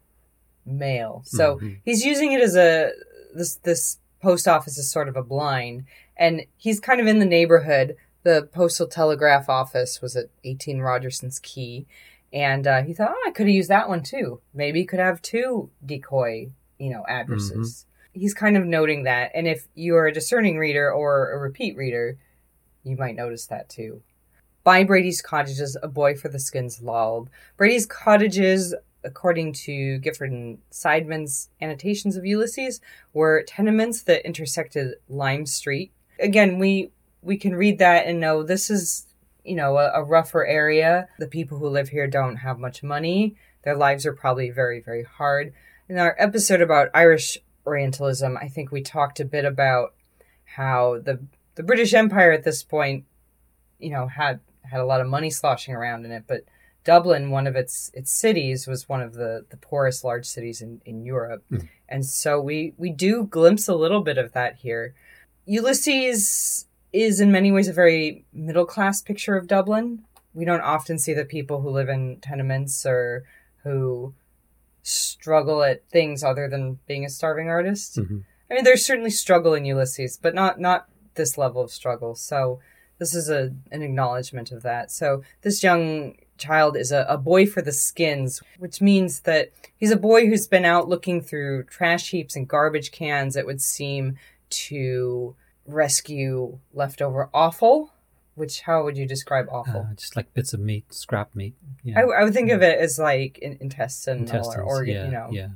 mail. 0.68 1.22
So 1.24 1.56
Mhm. 1.56 1.78
he's 1.84 2.04
using 2.04 2.32
it 2.32 2.40
as 2.40 2.56
a 2.56 2.92
this 3.34 3.56
this 3.56 3.98
post 4.20 4.48
office 4.48 4.78
is 4.78 4.90
sort 4.90 5.08
of 5.08 5.16
a 5.16 5.22
blind, 5.22 5.84
and 6.16 6.44
he's 6.56 6.80
kind 6.80 7.00
of 7.00 7.06
in 7.06 7.18
the 7.18 7.24
neighborhood. 7.24 7.96
The 8.24 8.48
postal 8.52 8.86
telegraph 8.86 9.48
office 9.48 10.02
was 10.02 10.16
at 10.16 10.26
18 10.44 10.80
Rogerson's 10.80 11.38
Quay, 11.38 11.86
and 12.32 12.66
uh, 12.66 12.82
he 12.82 12.92
thought, 12.92 13.12
oh, 13.12 13.24
I 13.26 13.30
could 13.30 13.46
have 13.46 13.54
used 13.54 13.70
that 13.70 13.88
one 13.88 14.02
too. 14.02 14.40
Maybe 14.52 14.80
he 14.80 14.86
could 14.86 14.98
have 14.98 15.22
two 15.22 15.70
decoy, 15.84 16.50
you 16.78 16.90
know, 16.90 17.04
addresses. 17.08 17.86
He's 18.12 18.34
kind 18.34 18.56
of 18.56 18.64
noting 18.66 19.04
that, 19.04 19.30
and 19.34 19.46
if 19.46 19.68
you're 19.74 20.06
a 20.06 20.12
discerning 20.12 20.58
reader 20.58 20.92
or 20.92 21.30
a 21.30 21.38
repeat 21.38 21.76
reader, 21.76 22.18
you 22.82 22.96
might 22.96 23.14
notice 23.14 23.46
that 23.46 23.68
too. 23.68 24.02
By 24.64 24.82
Brady's 24.82 25.22
cottages, 25.22 25.76
a 25.82 25.88
boy 25.88 26.16
for 26.16 26.28
the 26.28 26.40
skins 26.40 26.82
lolled. 26.82 27.30
Brady's 27.56 27.86
cottages, 27.86 28.74
according 29.04 29.52
to 29.52 29.98
Gifford 29.98 30.30
and 30.30 30.58
Seidman's 30.70 31.48
annotations 31.60 32.16
of 32.16 32.24
Ulysses, 32.24 32.80
were 33.12 33.44
tenements 33.46 34.02
that 34.02 34.26
intersected 34.26 34.94
Lime 35.08 35.46
Street. 35.46 35.92
Again, 36.20 36.58
we 36.58 36.90
we 37.22 37.36
can 37.36 37.54
read 37.54 37.78
that 37.78 38.06
and 38.06 38.20
know 38.20 38.42
this 38.42 38.70
is 38.70 39.06
you 39.44 39.54
know 39.54 39.78
a, 39.78 39.92
a 39.94 40.04
rougher 40.04 40.46
area. 40.46 41.08
The 41.18 41.26
people 41.26 41.58
who 41.58 41.68
live 41.68 41.90
here 41.90 42.06
don't 42.06 42.36
have 42.36 42.58
much 42.58 42.82
money. 42.82 43.36
Their 43.62 43.76
lives 43.76 44.06
are 44.06 44.12
probably 44.12 44.50
very 44.50 44.80
very 44.80 45.04
hard. 45.04 45.52
In 45.88 45.98
our 45.98 46.14
episode 46.18 46.60
about 46.60 46.90
Irish 46.94 47.38
Orientalism, 47.66 48.36
I 48.36 48.48
think 48.48 48.70
we 48.72 48.82
talked 48.82 49.20
a 49.20 49.24
bit 49.24 49.44
about 49.44 49.94
how 50.44 50.98
the 50.98 51.20
the 51.54 51.62
British 51.62 51.92
Empire 51.92 52.32
at 52.32 52.44
this 52.44 52.62
point, 52.62 53.04
you 53.78 53.90
know, 53.90 54.06
had 54.06 54.40
had 54.62 54.80
a 54.80 54.86
lot 54.86 55.00
of 55.00 55.06
money 55.06 55.30
sloshing 55.30 55.74
around 55.74 56.04
in 56.04 56.12
it, 56.12 56.24
but 56.26 56.44
Dublin, 56.84 57.30
one 57.30 57.46
of 57.46 57.56
its 57.56 57.90
its 57.94 58.10
cities, 58.10 58.66
was 58.66 58.88
one 58.88 59.00
of 59.02 59.14
the 59.14 59.44
the 59.50 59.56
poorest 59.56 60.04
large 60.04 60.26
cities 60.26 60.60
in 60.62 60.80
in 60.84 61.02
Europe, 61.04 61.44
Mm. 61.50 61.68
and 61.88 62.06
so 62.06 62.40
we 62.40 62.74
we 62.78 62.90
do 62.90 63.24
glimpse 63.24 63.68
a 63.68 63.74
little 63.74 64.02
bit 64.02 64.18
of 64.18 64.32
that 64.32 64.56
here. 64.56 64.94
Ulysses 65.46 66.66
is 66.92 67.20
in 67.20 67.30
many 67.32 67.50
ways 67.52 67.68
a 67.68 67.72
very 67.72 68.24
middle 68.32 68.64
class 68.64 69.02
picture 69.02 69.36
of 69.36 69.46
Dublin. 69.46 70.04
We 70.32 70.44
don't 70.44 70.60
often 70.62 70.98
see 70.98 71.12
the 71.14 71.24
people 71.24 71.60
who 71.60 71.70
live 71.70 71.88
in 71.88 72.18
tenements 72.20 72.86
or 72.86 73.24
who 73.64 74.14
struggle 74.82 75.62
at 75.62 75.86
things 75.90 76.22
other 76.24 76.48
than 76.48 76.78
being 76.86 77.04
a 77.04 77.10
starving 77.10 77.48
artist. 77.48 77.96
Mhm. 77.98 78.24
I 78.50 78.54
mean, 78.54 78.64
there's 78.64 78.84
certainly 78.86 79.10
struggle 79.10 79.52
in 79.54 79.64
Ulysses, 79.66 80.16
but 80.16 80.34
not 80.34 80.58
not 80.60 80.88
this 81.14 81.36
level 81.36 81.60
of 81.62 81.70
struggle. 81.70 82.14
So 82.14 82.60
this 82.98 83.14
is 83.14 83.28
a 83.28 83.52
an 83.70 83.82
acknowledgement 83.82 84.52
of 84.52 84.62
that. 84.62 84.90
So 84.90 85.22
this 85.42 85.62
young 85.62 86.16
child 86.38 86.76
is 86.76 86.92
a, 86.92 87.04
a 87.08 87.18
boy 87.18 87.46
for 87.46 87.60
the 87.62 87.72
skins, 87.72 88.40
which 88.58 88.80
means 88.80 89.20
that 89.20 89.50
he's 89.76 89.90
a 89.90 89.96
boy 89.96 90.26
who's 90.26 90.46
been 90.46 90.64
out 90.64 90.88
looking 90.88 91.20
through 91.20 91.64
trash 91.64 92.10
heaps 92.10 92.36
and 92.36 92.48
garbage 92.48 92.90
cans. 92.92 93.36
It 93.36 93.44
would 93.46 93.60
seem 93.60 94.16
to 94.50 95.34
rescue 95.66 96.58
leftover 96.72 97.28
offal. 97.34 97.92
Which 98.34 98.60
how 98.62 98.84
would 98.84 98.96
you 98.96 99.04
describe 99.06 99.48
offal? 99.50 99.88
Uh, 99.90 99.94
just 99.94 100.14
like 100.14 100.32
bits 100.32 100.52
of 100.52 100.60
meat, 100.60 100.92
scrap 100.94 101.34
meat. 101.34 101.54
I, 101.60 101.80
Yeah. 101.82 102.00
I 102.00 102.22
would 102.24 102.32
think 102.34 102.50
of 102.52 102.62
it 102.62 102.78
as 102.78 102.96
like 102.98 103.38
in, 103.38 103.58
intestine 103.60 104.18
Intestines. 104.18 104.54
or 104.56 104.62
organ, 104.62 104.94
yeah. 104.94 105.04
you 105.06 105.10
know, 105.10 105.28
yeah. 105.32 105.48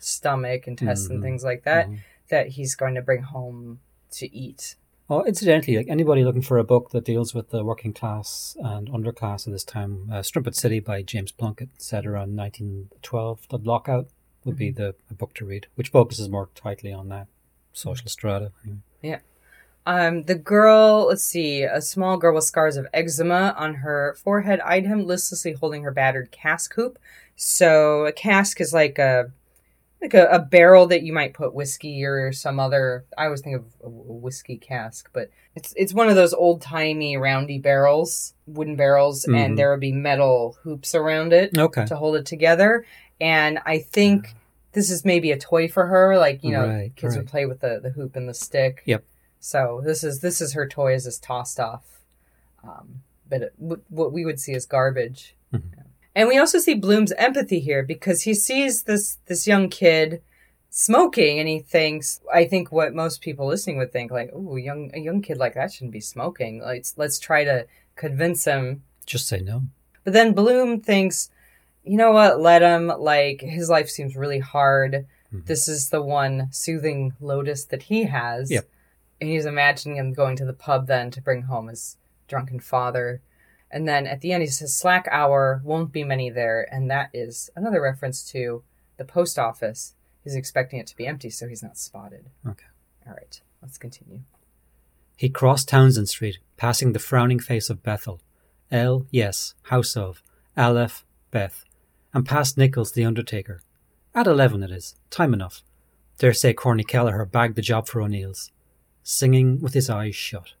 stomach, 0.00 0.68
intestine, 0.68 1.18
Mhm. 1.18 1.22
things 1.22 1.42
like 1.44 1.64
that. 1.64 1.88
Mhm. 1.88 1.98
That 2.28 2.48
he's 2.48 2.74
going 2.74 2.94
to 2.96 3.02
bring 3.02 3.22
home 3.22 3.80
to 4.12 4.34
eat. 4.36 4.76
Oh, 5.08 5.22
incidentally, 5.24 5.76
like 5.76 5.88
anybody 5.88 6.24
looking 6.24 6.42
for 6.42 6.58
a 6.58 6.64
book 6.64 6.90
that 6.90 7.04
deals 7.04 7.32
with 7.32 7.50
the 7.50 7.64
working 7.64 7.92
class 7.92 8.56
and 8.58 8.88
underclass 8.88 9.46
of 9.46 9.52
this 9.52 9.62
time, 9.62 10.10
uh, 10.12 10.22
Strumpet 10.22 10.56
City 10.56 10.80
by 10.80 11.02
James 11.02 11.30
Plunkett, 11.30 11.68
set 11.78 12.04
around 12.06 12.36
1912, 12.36 13.48
The 13.48 13.58
Lockout 13.58 14.08
would 14.44 14.56
be 14.56 14.70
the 14.70 14.94
a 15.10 15.14
book 15.14 15.34
to 15.34 15.44
read, 15.44 15.68
which 15.76 15.90
focuses 15.90 16.28
more 16.28 16.48
tightly 16.54 16.92
on 16.92 17.08
that 17.08 17.28
social 17.72 18.08
strata. 18.08 18.50
anyway. 18.64 19.20
Um, 19.86 20.24
the 20.24 20.34
girl, 20.34 21.06
let's 21.08 21.24
see, 21.24 21.62
a 21.62 21.80
small 21.80 22.16
girl 22.16 22.34
with 22.34 22.42
scars 22.42 22.76
of 22.76 22.88
eczema 22.92 23.54
on 23.56 23.74
her 23.76 24.16
forehead 24.18 24.58
eyed 24.60 24.84
him, 24.84 25.06
listlessly 25.06 25.52
holding 25.52 25.84
her 25.84 25.92
battered 25.92 26.32
cask 26.32 26.74
hoop. 26.74 26.98
So 27.36 28.04
a 28.04 28.12
cask 28.12 28.60
is 28.60 28.72
like 28.72 28.98
a 28.98 29.30
like 30.02 30.14
a, 30.14 30.26
a 30.26 30.38
barrel 30.38 30.86
that 30.88 31.02
you 31.02 31.12
might 31.12 31.34
put 31.34 31.54
whiskey 31.54 32.04
or 32.04 32.32
some 32.32 32.60
other. 32.60 33.04
I 33.16 33.24
always 33.24 33.40
think 33.40 33.56
of 33.56 33.64
a 33.82 33.88
whiskey 33.88 34.56
cask, 34.58 35.08
but 35.12 35.30
it's 35.54 35.72
it's 35.76 35.94
one 35.94 36.08
of 36.08 36.16
those 36.16 36.34
old 36.34 36.60
timey 36.62 37.16
roundy 37.16 37.58
barrels, 37.58 38.34
wooden 38.46 38.76
barrels, 38.76 39.24
Mhm. 39.26 39.38
and 39.38 39.58
there 39.58 39.70
would 39.70 39.80
be 39.80 39.92
metal 39.92 40.56
hoops 40.62 40.94
around 40.94 41.32
it 41.32 41.56
Okay. 41.56 41.86
to 41.86 41.96
hold 41.96 42.16
it 42.16 42.26
together. 42.26 42.84
And 43.20 43.58
I 43.64 43.78
think 43.78 44.34
this 44.72 44.90
is 44.90 45.04
maybe 45.04 45.32
a 45.32 45.38
toy 45.38 45.68
for 45.68 45.86
her, 45.86 46.18
like 46.18 46.44
you 46.44 46.52
know, 46.52 46.66
Right, 46.68 46.94
kids 46.94 47.14
right. 47.16 47.22
would 47.22 47.30
play 47.30 47.46
with 47.46 47.60
the, 47.60 47.80
the 47.82 47.90
hoop 47.90 48.14
and 48.16 48.28
the 48.28 48.34
stick. 48.34 48.82
Yep. 48.84 49.02
So 49.40 49.80
this 49.84 50.04
is 50.04 50.20
this 50.20 50.40
is 50.42 50.52
her 50.52 50.68
toy 50.68 50.92
as 50.94 51.04
this 51.04 51.18
tossed 51.18 51.58
off, 51.58 52.02
um, 52.62 53.02
but 53.28 53.42
it, 53.42 53.54
w- 53.60 53.82
what 53.88 54.12
we 54.12 54.24
would 54.26 54.38
see 54.40 54.52
as 54.52 54.66
garbage. 54.66 55.34
Mhm. 55.54 55.62
And 56.16 56.26
we 56.28 56.38
also 56.38 56.58
see 56.58 56.74
Bloom's 56.74 57.12
empathy 57.12 57.60
here 57.60 57.82
because 57.82 58.22
he 58.22 58.32
sees 58.34 58.84
this 58.84 59.18
this 59.26 59.46
young 59.46 59.68
kid 59.68 60.22
smoking 60.70 61.38
and 61.38 61.48
he 61.48 61.60
thinks 61.60 62.20
I 62.32 62.44
think 62.46 62.72
what 62.72 62.94
most 62.94 63.20
people 63.20 63.46
listening 63.46 63.76
would 63.78 63.92
think 63.92 64.10
like 64.10 64.30
oh 64.34 64.56
young 64.56 64.90
a 64.94 64.98
young 64.98 65.22
kid 65.22 65.36
like 65.38 65.54
that 65.54 65.72
shouldn't 65.72 65.92
be 65.92 66.00
smoking 66.00 66.60
let's 66.60 66.96
let's 66.98 67.18
try 67.18 67.44
to 67.44 67.66
convince 67.94 68.44
him 68.44 68.82
Just 69.06 69.26
say 69.28 69.40
no. 69.40 69.62
but 70.04 70.12
then 70.12 70.32
Bloom 70.34 70.80
thinks, 70.80 71.30
you 71.84 71.96
know 71.96 72.10
what, 72.12 72.40
let 72.40 72.62
him. 72.62 72.88
Like, 72.88 73.40
his 73.40 73.68
life 73.70 73.88
seems 73.88 74.16
really 74.16 74.40
hard. 74.40 75.06
Mhm. 75.32 75.46
This 75.46 75.68
is 75.68 75.90
the 75.90 76.02
one 76.02 76.48
soothing 76.50 77.12
lotus 77.20 77.64
that 77.66 77.84
he 77.84 78.04
has. 78.04 78.50
Yep. 78.50 78.66
And 79.20 79.30
he's 79.30 79.46
imagining 79.46 79.96
him 79.96 80.12
going 80.12 80.36
to 80.36 80.44
the 80.44 80.52
pub 80.52 80.88
then 80.88 81.10
to 81.12 81.20
bring 81.22 81.42
home 81.42 81.68
his 81.68 81.96
drunken 82.28 82.58
father. 82.60 83.20
And 83.70 83.88
then 83.88 84.06
at 84.06 84.20
the 84.20 84.32
end, 84.32 84.42
he 84.42 84.48
says, 84.48 84.74
slack 84.74 85.08
hour, 85.10 85.60
won't 85.64 85.92
be 85.92 86.04
many 86.04 86.30
there. 86.30 86.66
And 86.72 86.90
that 86.90 87.10
is 87.12 87.50
another 87.56 87.80
reference 87.82 88.22
to 88.30 88.62
the 88.96 89.04
post 89.04 89.38
office. 89.38 89.94
He's 90.22 90.36
expecting 90.36 90.78
it 90.80 90.86
to 90.88 90.96
be 90.96 91.06
empty, 91.06 91.30
so 91.30 91.48
he's 91.48 91.62
not 91.62 91.76
spotted. 91.76 92.30
Okay. 92.46 92.66
All 93.06 93.12
right, 93.12 93.40
let's 93.62 93.78
continue. 93.78 94.20
He 95.16 95.28
crossed 95.28 95.68
Townsend 95.68 96.08
Street, 96.08 96.38
passing 96.56 96.92
the 96.92 96.98
frowning 96.98 97.38
face 97.38 97.70
of 97.70 97.82
Bethel. 97.82 98.20
L, 98.70 99.06
yes, 99.10 99.54
house 99.64 99.96
of. 99.96 100.22
Aleph, 100.56 101.04
Beth. 101.30 101.64
And 102.12 102.26
past 102.26 102.58
Nichols, 102.58 102.92
the 102.92 103.04
undertaker. 103.04 103.60
At 104.14 104.26
eleven 104.26 104.62
it 104.62 104.70
is. 104.70 104.94
Time 105.10 105.34
enough. 105.34 105.62
Dare 106.18 106.32
say 106.32 106.54
Corny 106.54 106.82
Kelleher 106.82 107.24
bagged 107.24 107.56
the 107.56 107.62
job 107.62 107.86
for 107.86 108.00
O'Neill's. 108.00 108.50
Singing 109.02 109.60
with 109.60 109.74
his 109.74 109.90
eyes 109.90 110.16
shut. 110.16 110.54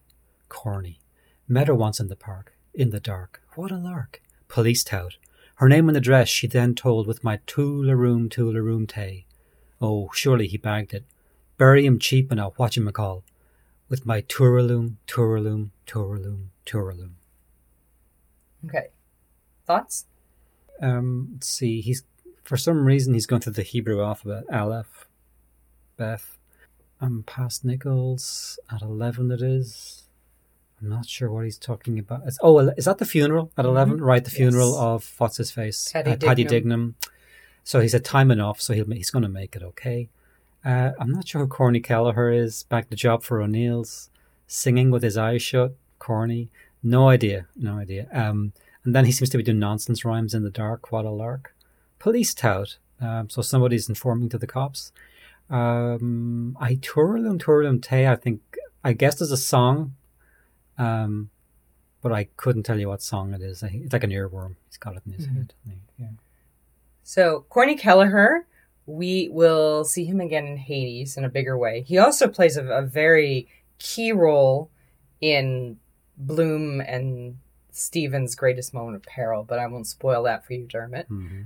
Corny. 0.48 1.00
Met 1.48 1.68
her 1.68 1.74
once 1.74 1.98
in 1.98 2.08
the 2.08 2.16
park. 2.16 2.52
In 2.76 2.90
the 2.90 3.00
dark. 3.00 3.42
What 3.54 3.72
a 3.72 3.76
lark. 3.78 4.20
Police 4.48 4.84
tout. 4.84 5.16
Her 5.56 5.68
name 5.68 5.88
and 5.88 5.96
address 5.96 6.28
she 6.28 6.46
then 6.46 6.74
told 6.74 7.06
with 7.06 7.24
my 7.24 7.38
toolaroom 7.38 8.28
toolaroom 8.28 8.86
tay. 8.86 9.24
Oh, 9.80 10.10
surely 10.12 10.46
he 10.46 10.58
bagged 10.58 10.92
it. 10.94 11.04
Bury 11.58 11.86
him 11.86 11.98
cheap 11.98 12.30
in 12.30 12.38
a 12.38 12.50
call. 12.92 13.24
with 13.88 14.04
my 14.04 14.20
Touraloom, 14.22 14.96
Touraloom, 15.06 15.70
Touraloom, 15.86 16.48
Touraloom. 16.66 17.12
Okay. 18.66 18.88
Thoughts? 19.66 20.06
Um, 20.82 21.30
let's 21.34 21.48
see. 21.48 21.80
He's 21.80 22.04
for 22.44 22.56
some 22.58 22.84
reason 22.84 23.14
he's 23.14 23.26
going 23.26 23.42
through 23.42 23.54
the 23.54 23.62
Hebrew 23.62 24.02
alphabet. 24.02 24.44
Aleph, 24.52 25.08
Beth. 25.96 26.36
I'm 27.00 27.22
past 27.22 27.64
Nichols 27.64 28.58
at 28.70 28.82
eleven. 28.82 29.30
It 29.30 29.42
is. 29.42 30.05
I'm 30.80 30.88
not 30.90 31.06
sure 31.06 31.30
what 31.30 31.44
he's 31.44 31.58
talking 31.58 31.98
about. 31.98 32.22
It's, 32.26 32.38
oh, 32.42 32.58
is 32.58 32.84
that 32.84 32.98
the 32.98 33.06
funeral 33.06 33.50
at 33.56 33.64
11 33.64 34.00
Right, 34.02 34.22
the 34.24 34.30
funeral 34.30 34.72
Yes. 34.72 34.78
of 34.78 35.14
what's 35.18 35.36
his 35.38 35.50
face, 35.50 35.90
Paddy 35.92 36.10
Uh, 36.12 36.16
Paddy 36.16 36.44
Dignam. 36.44 36.50
Dignam. 36.50 36.94
So 37.64 37.80
he 37.80 37.88
said 37.88 38.04
time 38.04 38.30
enough, 38.30 38.60
so 38.60 38.74
he'll 38.74 38.84
he's 38.90 39.10
going 39.10 39.22
to 39.22 39.28
make 39.28 39.56
it 39.56 39.62
okay. 39.62 40.08
Uh, 40.64 40.92
I'm 41.00 41.10
not 41.10 41.26
sure 41.28 41.40
who 41.40 41.46
Corny 41.48 41.80
Kelleher 41.80 42.30
is. 42.30 42.64
Back 42.64 42.90
the 42.90 42.96
job 42.96 43.22
for 43.22 43.40
O'Neill's, 43.40 44.10
singing 44.46 44.90
with 44.90 45.02
his 45.02 45.16
eyes 45.16 45.42
shut. 45.42 45.74
Corny, 45.98 46.48
no 46.82 47.08
idea, 47.08 47.46
no 47.56 47.78
idea. 47.78 48.06
Um, 48.12 48.52
and 48.84 48.94
then 48.94 49.04
he 49.06 49.12
seems 49.12 49.30
to 49.30 49.36
be 49.38 49.42
doing 49.42 49.58
nonsense 49.58 50.04
rhymes 50.04 50.34
in 50.34 50.44
the 50.44 50.50
dark. 50.50 50.92
What 50.92 51.04
a 51.04 51.10
lark! 51.10 51.54
Police 51.98 52.34
tout. 52.34 52.76
Um, 53.00 53.28
so 53.30 53.42
somebody's 53.42 53.88
informing 53.88 54.28
to 54.28 54.38
the 54.38 54.46
cops. 54.46 54.92
Um, 55.50 56.56
I 56.60 56.74
Touralum 56.76 57.38
Touralum 57.38 57.80
Tay. 57.82 58.06
I 58.08 58.16
think 58.16 58.40
I 58.84 58.92
guess 58.92 59.16
there's 59.18 59.32
a 59.32 59.36
song. 59.36 59.94
Um, 60.78 61.30
but 62.02 62.12
I 62.12 62.24
couldn't 62.36 62.62
tell 62.64 62.78
you 62.78 62.88
what 62.88 63.02
song 63.02 63.34
it 63.34 63.42
is. 63.42 63.62
I, 63.62 63.68
it's 63.84 63.92
like 63.92 64.04
an 64.04 64.10
earworm. 64.10 64.56
He's 64.68 64.76
got 64.76 64.96
it 64.96 65.02
in 65.06 65.12
his 65.12 65.26
Mhm. 65.26 65.34
head. 65.36 65.52
Yeah. 65.98 66.06
So 67.02 67.46
Corny 67.48 67.76
Kelleher, 67.76 68.46
we 68.86 69.28
will 69.32 69.84
see 69.84 70.04
him 70.04 70.20
again 70.20 70.46
in 70.46 70.56
Hades 70.56 71.16
in 71.16 71.24
a 71.24 71.28
bigger 71.28 71.56
way. 71.56 71.82
He 71.82 71.98
also 71.98 72.28
plays 72.28 72.56
a, 72.56 72.64
a 72.66 72.82
very 72.82 73.48
key 73.78 74.12
role 74.12 74.70
in 75.20 75.78
Bloom 76.16 76.80
and 76.80 77.38
Stephen's 77.70 78.34
greatest 78.34 78.72
moment 78.72 78.96
of 78.96 79.02
peril, 79.02 79.44
but 79.44 79.58
I 79.58 79.66
won't 79.66 79.86
spoil 79.86 80.22
that 80.24 80.44
for 80.46 80.52
you, 80.54 80.66
Dermot. 80.66 81.06
hmm 81.08 81.42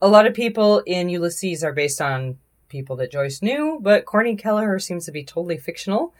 A 0.00 0.08
lot 0.08 0.26
of 0.26 0.34
people 0.34 0.80
in 0.80 1.08
Ulysses 1.08 1.62
are 1.64 1.72
based 1.72 2.00
on 2.00 2.38
people 2.68 2.96
that 2.96 3.12
Joyce 3.12 3.40
knew, 3.42 3.78
but 3.80 4.04
Corny 4.04 4.34
Kelleher 4.36 4.78
seems 4.78 5.04
to 5.06 5.12
be 5.12 5.22
totally 5.24 5.58
fictional. 5.58 6.12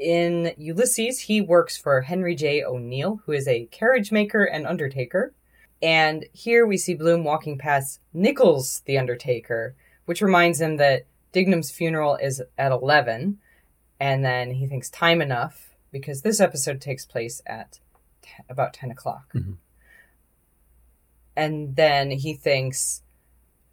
In 0.00 0.54
Ulysses, 0.56 1.20
he 1.20 1.42
works 1.42 1.76
for 1.76 2.00
Henry 2.00 2.34
J. 2.34 2.64
O'Neill, 2.64 3.20
who 3.26 3.32
is 3.32 3.46
a 3.46 3.66
carriage 3.66 4.10
maker 4.10 4.44
and 4.44 4.66
undertaker. 4.66 5.34
And 5.82 6.24
here 6.32 6.66
we 6.66 6.78
see 6.78 6.94
Bloom 6.94 7.22
walking 7.22 7.58
past 7.58 8.00
Nichols, 8.14 8.80
the 8.86 8.96
undertaker, 8.96 9.74
which 10.06 10.22
reminds 10.22 10.58
him 10.58 10.78
that 10.78 11.04
Dignam's 11.32 11.70
funeral 11.70 12.16
is 12.16 12.42
at 12.56 12.72
11. 12.72 13.38
And 14.00 14.24
then 14.24 14.52
he 14.52 14.66
thinks 14.66 14.88
time 14.88 15.20
enough 15.20 15.74
because 15.92 16.22
this 16.22 16.40
episode 16.40 16.80
takes 16.80 17.04
place 17.04 17.42
at 17.44 17.78
t- 18.22 18.30
about 18.48 18.72
10 18.72 18.90
o'clock. 18.90 19.30
Mhm. 19.34 19.58
And 21.36 21.76
then 21.76 22.10
he 22.10 22.32
thinks, 22.32 23.02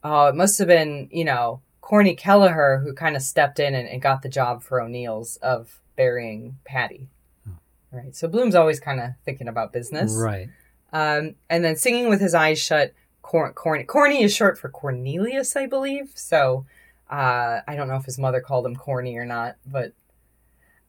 oh, 0.03 0.27
it 0.27 0.36
must 0.36 0.57
have 0.60 0.67
been, 0.67 1.07
you 1.10 1.24
know, 1.24 1.62
Corny 1.79 2.15
Kelleher 2.15 2.81
who 2.84 2.93
kind 2.93 3.15
of 3.15 3.22
stepped 3.22 3.60
in 3.60 3.74
and, 3.74 3.88
and 3.88 4.01
got 4.01 4.24
the 4.24 4.29
job 4.29 4.62
for 4.62 4.81
O'Neill's 4.81 5.38
of 5.38 5.79
burying 5.98 6.58
Paddy. 6.63 7.10
Oh. 7.48 7.51
Right. 7.92 8.16
So 8.16 8.30
Bloom's 8.30 8.56
always 8.56 8.80
kind 8.80 9.01
of 9.01 9.10
thinking 9.25 9.50
about 9.50 9.74
business. 9.74 10.13
Right. 10.16 10.48
Um, 10.94 11.36
and 11.50 11.66
then 11.66 11.75
singing 11.75 12.08
with 12.08 12.22
his 12.22 12.34
eyes 12.34 12.60
shut. 12.60 12.94
Cor- 13.22 13.51
corny. 13.51 13.84
Corny 13.84 14.24
is 14.24 14.34
short 14.34 14.58
for 14.58 14.70
Cornelius, 14.70 15.58
I 15.58 15.66
believe. 15.66 16.12
So 16.16 16.66
uh, 17.12 17.60
I 17.68 17.75
don't 17.75 17.89
know 17.89 17.98
if 17.98 18.06
his 18.06 18.18
mother 18.18 18.39
called 18.39 18.66
him 18.66 18.75
corny 18.77 19.18
or 19.18 19.25
not, 19.25 19.58
but 19.66 19.92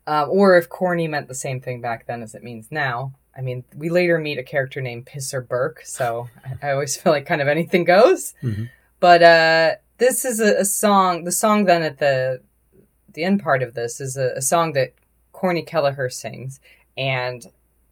um, 0.06 0.28
or 0.30 0.56
if 0.56 0.68
corny 0.68 1.08
meant 1.08 1.26
the 1.26 1.34
same 1.34 1.60
thing 1.60 1.80
back 1.80 2.06
then 2.06 2.22
as 2.22 2.36
it 2.36 2.44
means 2.44 2.68
now. 2.70 3.12
I 3.36 3.40
mean, 3.40 3.64
we 3.76 3.88
later 3.90 4.18
meet 4.18 4.38
a 4.38 4.42
character 4.42 4.80
named 4.80 5.06
Pisser 5.06 5.46
Burke, 5.46 5.82
so 5.84 6.28
I, 6.44 6.68
I 6.68 6.72
always 6.72 6.96
feel 7.00 7.12
like 7.12 7.26
kind 7.26 7.42
of 7.42 7.48
anything 7.48 7.84
goes. 7.84 8.34
Mhm. 8.42 8.70
But 9.00 9.22
uh, 9.22 9.74
this 9.98 10.24
is 10.24 10.40
a, 10.40 10.60
a 10.60 10.64
song. 10.64 11.24
The 11.24 11.32
song 11.32 11.64
then 11.66 11.82
at 11.82 11.98
the 11.98 12.40
the 13.12 13.24
end 13.24 13.42
part 13.42 13.62
of 13.62 13.74
this 13.74 14.00
is 14.00 14.16
a, 14.16 14.32
a 14.36 14.42
song 14.42 14.72
that 14.72 14.94
Corny 15.32 15.62
Kelleher 15.62 16.10
sings, 16.10 16.60
and 16.96 17.44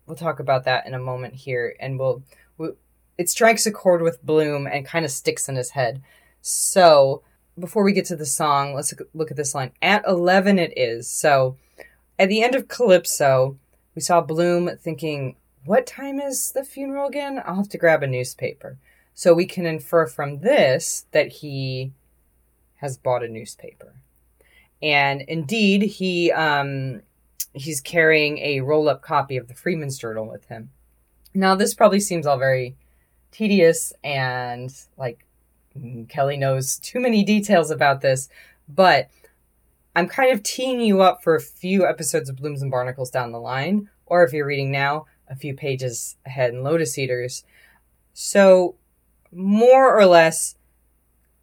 we'll 0.07 0.17
talk 0.17 0.41
about 0.41 0.65
that 0.65 0.87
in 0.87 0.95
a 0.95 0.99
moment 0.99 1.35
here. 1.35 1.75
And 1.81 1.99
we'll, 1.99 2.23
we 2.59 2.71
it 3.19 3.31
strikes 3.31 3.67
a 3.67 3.73
chord 3.73 4.03
with 4.03 4.25
Bloom 4.25 4.67
and 4.67 4.85
kind 4.85 5.05
of 5.05 5.11
sticks 5.11 5.49
in 5.49 5.57
his 5.57 5.71
head. 5.71 6.03
So 6.43 7.23
before 7.59 7.83
we 7.83 7.93
get 7.93 8.05
to 8.07 8.17
the 8.17 8.27
song, 8.27 8.75
let's 8.75 8.93
look- 9.15 9.31
at 9.31 9.37
this 9.37 9.55
line. 9.55 9.73
At 9.81 10.05
eleven, 10.07 10.59
it 10.59 10.77
is 10.77 11.09
so. 11.09 11.57
At 12.19 12.29
the 12.29 12.43
end 12.43 12.55
of 12.55 12.69
Calypso, 12.69 13.59
we 13.95 14.03
saw 14.03 14.21
Bloom 14.21 14.71
thinking, 14.77 15.37
"What 15.65 15.87
time 15.87 16.21
is 16.21 16.53
the 16.53 16.65
funeral 16.65 17.09
again? 17.09 17.43
I'll 17.45 17.57
have 17.57 17.69
to 17.71 17.79
grab 17.79 18.03
a 18.03 18.07
newspaper." 18.07 18.79
So 19.15 19.33
we 19.33 19.47
can 19.47 19.65
infer 19.65 20.07
from 20.07 20.41
this 20.41 21.07
that 21.13 21.29
he 21.29 21.93
has 22.77 22.99
bought 22.99 23.25
a 23.25 23.29
newspaper. 23.29 23.95
And 24.83 25.23
indeed, 25.23 25.83
he 25.83 26.31
um, 26.33 27.03
he's 27.53 27.81
carrying 27.81 28.39
a 28.39 28.61
roll-up 28.61 29.03
copy 29.03 29.37
of 29.37 29.49
the 29.49 29.55
Freeman's 29.55 29.99
Journal 29.99 30.29
with 30.29 30.47
him. 30.47 30.71
Now, 31.35 31.55
this 31.55 31.75
probably 31.75 32.01
seems 32.01 32.27
all 32.27 32.39
very 32.39 32.77
tedious 33.31 33.93
and 34.05 34.73
like 34.97 35.25
Kelly 36.09 36.37
knows 36.37 36.79
too 36.79 37.01
many 37.01 37.25
details 37.25 37.71
about 37.71 38.01
this, 38.01 38.29
but 38.69 39.11
I'm 39.95 40.09
kind 40.09 40.33
of 40.33 40.43
teeing 40.43 40.81
you 40.81 41.01
up 41.01 41.23
for 41.23 41.35
a 41.35 41.41
few 41.41 41.87
episodes 41.87 42.29
of 42.29 42.37
Blooms 42.37 42.63
and 42.63 42.71
Barnacles 42.71 43.11
down 43.11 43.33
the 43.33 43.41
line, 43.41 43.89
or 44.05 44.25
if 44.25 44.33
you're 44.33 44.47
reading 44.47 44.71
now, 44.71 45.07
a 45.29 45.37
few 45.37 45.55
pages 45.55 46.17
ahead 46.25 46.53
in 46.53 46.63
Lotus 46.63 46.99
Eaters. 46.99 47.45
So, 48.13 48.77
more 49.33 49.99
or 49.99 50.07
less, 50.07 50.57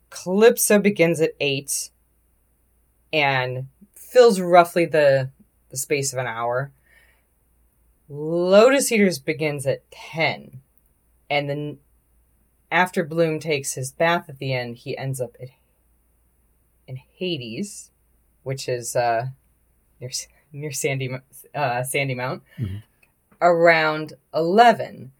Calypso 0.09 0.79
begins 0.79 1.19
at 1.19 1.33
8 1.39 1.89
and 3.13 3.67
fills 3.95 4.41
roughly 4.41 4.85
the, 4.85 5.29
the 5.69 5.77
space 5.77 6.11
of 6.11 6.19
an 6.19 6.27
hour. 6.27 6.71
Lotus 8.09 8.91
Eaters 8.91 9.19
begins 9.19 9.65
at 9.65 9.89
10. 9.91 10.59
And 11.29 11.49
then 11.49 11.77
after 12.71 13.03
Bloom 13.03 13.39
takes 13.39 13.73
his 13.75 13.91
bath 13.91 14.25
at 14.27 14.39
the 14.39 14.53
end, 14.53 14.77
he 14.77 14.97
ends 14.97 15.21
up 15.21 15.35
at, 15.41 15.49
in 16.87 16.97
Hades, 16.97 17.91
which 18.41 18.67
is 18.67 18.95
uh, 18.95 19.27
near, 20.01 20.09
near 20.51 20.71
Sandy, 20.71 21.15
uh, 21.55 21.83
Sandy 21.83 22.15
Mount, 22.15 22.43
Mhm. 22.59 22.81
around 23.39 24.13
11. 24.33 25.11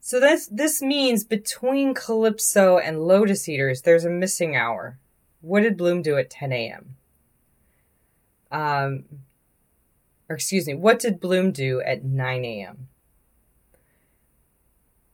So 0.00 0.20
this 0.20 0.46
this 0.46 0.80
means 0.80 1.24
between 1.24 1.92
Calypso 1.92 2.78
and 2.78 3.06
Lotus 3.08 3.48
Eaters, 3.48 3.82
there's 3.82 4.04
a 4.04 4.10
missing 4.10 4.54
hour. 4.54 4.98
What 5.46 5.62
did 5.62 5.76
Bloom 5.76 6.02
do 6.02 6.16
at 6.16 6.28
10 6.28 6.52
a.m.? 6.52 6.96
Um, 8.50 9.04
or 10.28 10.34
excuse 10.34 10.66
me, 10.66 10.74
what 10.74 10.98
did 10.98 11.20
Bloom 11.20 11.52
do 11.52 11.80
at 11.82 12.04
9 12.04 12.44
a.m.? 12.44 12.88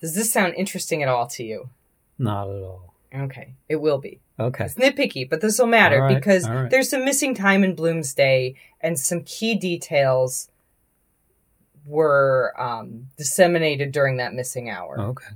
Does 0.00 0.14
this 0.14 0.32
sound 0.32 0.54
interesting 0.54 1.02
at 1.02 1.08
all 1.10 1.26
to 1.26 1.44
you? 1.44 1.68
Not 2.18 2.48
at 2.48 2.62
all. 2.62 2.94
Okay, 3.14 3.52
it 3.68 3.76
will 3.76 3.98
be. 3.98 4.20
Okay. 4.40 4.64
It's 4.64 4.74
nitpicky, 4.74 5.28
but 5.28 5.42
this 5.42 5.58
will 5.58 5.66
matter 5.66 6.00
right, 6.00 6.14
because 6.14 6.48
right. 6.48 6.70
there's 6.70 6.88
some 6.88 7.04
missing 7.04 7.34
time 7.34 7.62
in 7.62 7.74
Bloom's 7.74 8.14
day 8.14 8.54
and 8.80 8.98
some 8.98 9.24
key 9.24 9.54
details 9.54 10.48
were 11.84 12.54
um, 12.58 13.08
disseminated 13.18 13.92
during 13.92 14.16
that 14.16 14.32
missing 14.32 14.70
hour. 14.70 14.98
Okay. 14.98 15.34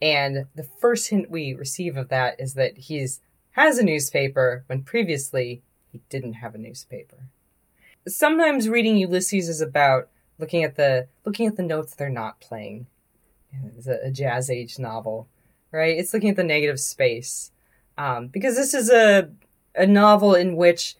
And 0.00 0.46
the 0.54 0.62
first 0.62 1.10
hint 1.10 1.28
we 1.28 1.54
receive 1.54 1.96
of 1.96 2.08
that 2.10 2.40
is 2.40 2.54
that 2.54 2.78
he's 2.78 3.20
has 3.52 3.78
a 3.78 3.84
newspaper 3.84 4.64
when 4.66 4.82
previously 4.82 5.62
he 5.90 6.00
didn't 6.08 6.34
have 6.34 6.54
a 6.54 6.58
newspaper. 6.58 7.16
Sometimes 8.06 8.68
reading 8.68 8.96
Ulysses 8.96 9.48
is 9.48 9.60
about 9.60 10.08
looking 10.38 10.64
at 10.64 10.76
the 10.76 11.06
looking 11.24 11.46
at 11.46 11.56
the 11.56 11.62
notes 11.62 11.94
they're 11.94 12.08
not 12.08 12.40
playing. 12.40 12.86
It's 13.76 13.86
a, 13.86 13.98
a 14.06 14.10
jazz 14.10 14.50
age 14.50 14.78
novel, 14.78 15.28
right? 15.70 15.96
It's 15.96 16.12
looking 16.12 16.30
at 16.30 16.36
the 16.36 16.44
negative 16.44 16.80
space 16.80 17.52
um, 17.98 18.28
because 18.28 18.56
this 18.56 18.74
is 18.74 18.90
a 18.90 19.30
a 19.74 19.86
novel 19.86 20.34
in 20.34 20.56
which 20.56 20.96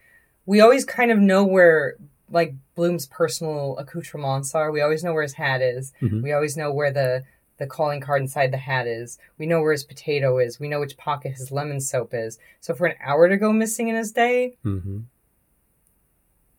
we 0.46 0.60
always 0.60 0.84
kind 0.84 1.10
of 1.10 1.18
know 1.18 1.44
where 1.44 1.96
like 2.30 2.54
Bloom's 2.74 3.06
personal 3.06 3.76
accoutrements 3.78 4.54
are. 4.54 4.70
We 4.70 4.80
always 4.80 5.02
know 5.04 5.12
where 5.12 5.22
his 5.22 5.34
hat 5.34 5.60
is. 5.60 5.92
Mhm. 6.00 6.22
We 6.22 6.32
always 6.32 6.56
know 6.56 6.72
where 6.72 6.90
the 6.92 7.24
the 7.62 7.66
calling 7.66 8.00
card 8.00 8.20
inside 8.20 8.50
the 8.52 8.58
hat 8.58 8.86
is. 8.86 9.18
We 9.38 9.46
know 9.46 9.60
where 9.62 9.72
his 9.72 9.84
potato 9.84 10.38
is. 10.38 10.60
We 10.60 10.68
know 10.68 10.80
which 10.80 10.96
pocket 10.96 11.32
his 11.32 11.50
lemon 11.50 11.80
soap 11.80 12.12
is. 12.12 12.38
So 12.60 12.74
for 12.74 12.86
an 12.86 12.96
hour 13.02 13.28
to 13.28 13.36
go 13.38 13.52
missing 13.52 13.88
in 13.88 13.94
his 13.94 14.12
day, 14.12 14.56
Mm-hmm. 14.64 14.98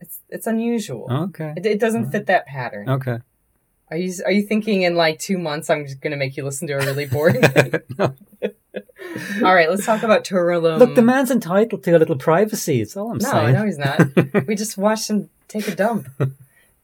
it's 0.02 0.20
it's 0.30 0.48
unusual. 0.48 1.08
Okay. 1.12 1.54
It, 1.58 1.66
it 1.66 1.80
doesn't 1.80 2.12
fit 2.12 2.26
that 2.28 2.46
pattern. 2.46 2.90
Okay. 2.90 3.20
Are 3.92 3.98
you 3.98 4.12
are 4.26 4.32
you 4.32 4.42
thinking 4.42 4.82
in 4.82 4.96
like 4.96 5.20
two 5.20 5.38
months 5.38 5.70
I'm 5.70 5.86
just 5.86 6.02
gonna 6.02 6.18
make 6.18 6.36
you 6.38 6.44
listen 6.44 6.68
to 6.70 6.74
a 6.74 6.78
really 6.86 7.06
boring? 7.06 7.44
No. 8.00 8.16
All 9.46 9.54
right, 9.54 9.70
let's 9.70 9.86
talk 9.86 10.02
about 10.02 10.24
Turulum. 10.24 10.80
Look, 10.80 10.96
the 10.96 11.04
man's 11.04 11.30
entitled 11.30 11.84
to 11.84 11.92
a 11.96 12.00
little 12.00 12.16
privacy. 12.18 12.82
It's 12.82 12.98
all 12.98 13.12
I'm 13.12 13.20
saying. 13.20 13.34
No, 13.36 13.42
saying. 13.44 13.54
no, 13.54 13.66
he's 13.66 13.78
not. 14.34 14.48
we 14.48 14.56
just 14.56 14.76
watched 14.78 15.10
him 15.10 15.30
take 15.48 15.68
a 15.68 15.76
dump, 15.76 16.08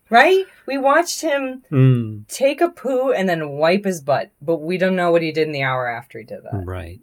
right? 0.09 0.45
We 0.65 0.77
watched 0.77 1.21
him 1.21 1.63
Mm, 1.71 2.27
take 2.27 2.61
a 2.61 2.69
poo 2.69 3.11
and 3.11 3.27
then 3.29 3.49
wipe 3.51 3.85
his 3.85 4.01
butt, 4.01 4.31
but 4.41 4.57
we 4.57 4.77
don't 4.77 4.95
know 4.95 5.11
what 5.11 5.21
he 5.21 5.31
did 5.31 5.47
in 5.47 5.53
the 5.53 5.63
hour 5.63 5.87
after 5.87 6.19
he 6.19 6.25
did 6.25 6.43
that. 6.43 6.65
right. 6.65 6.65
Right. 6.65 6.99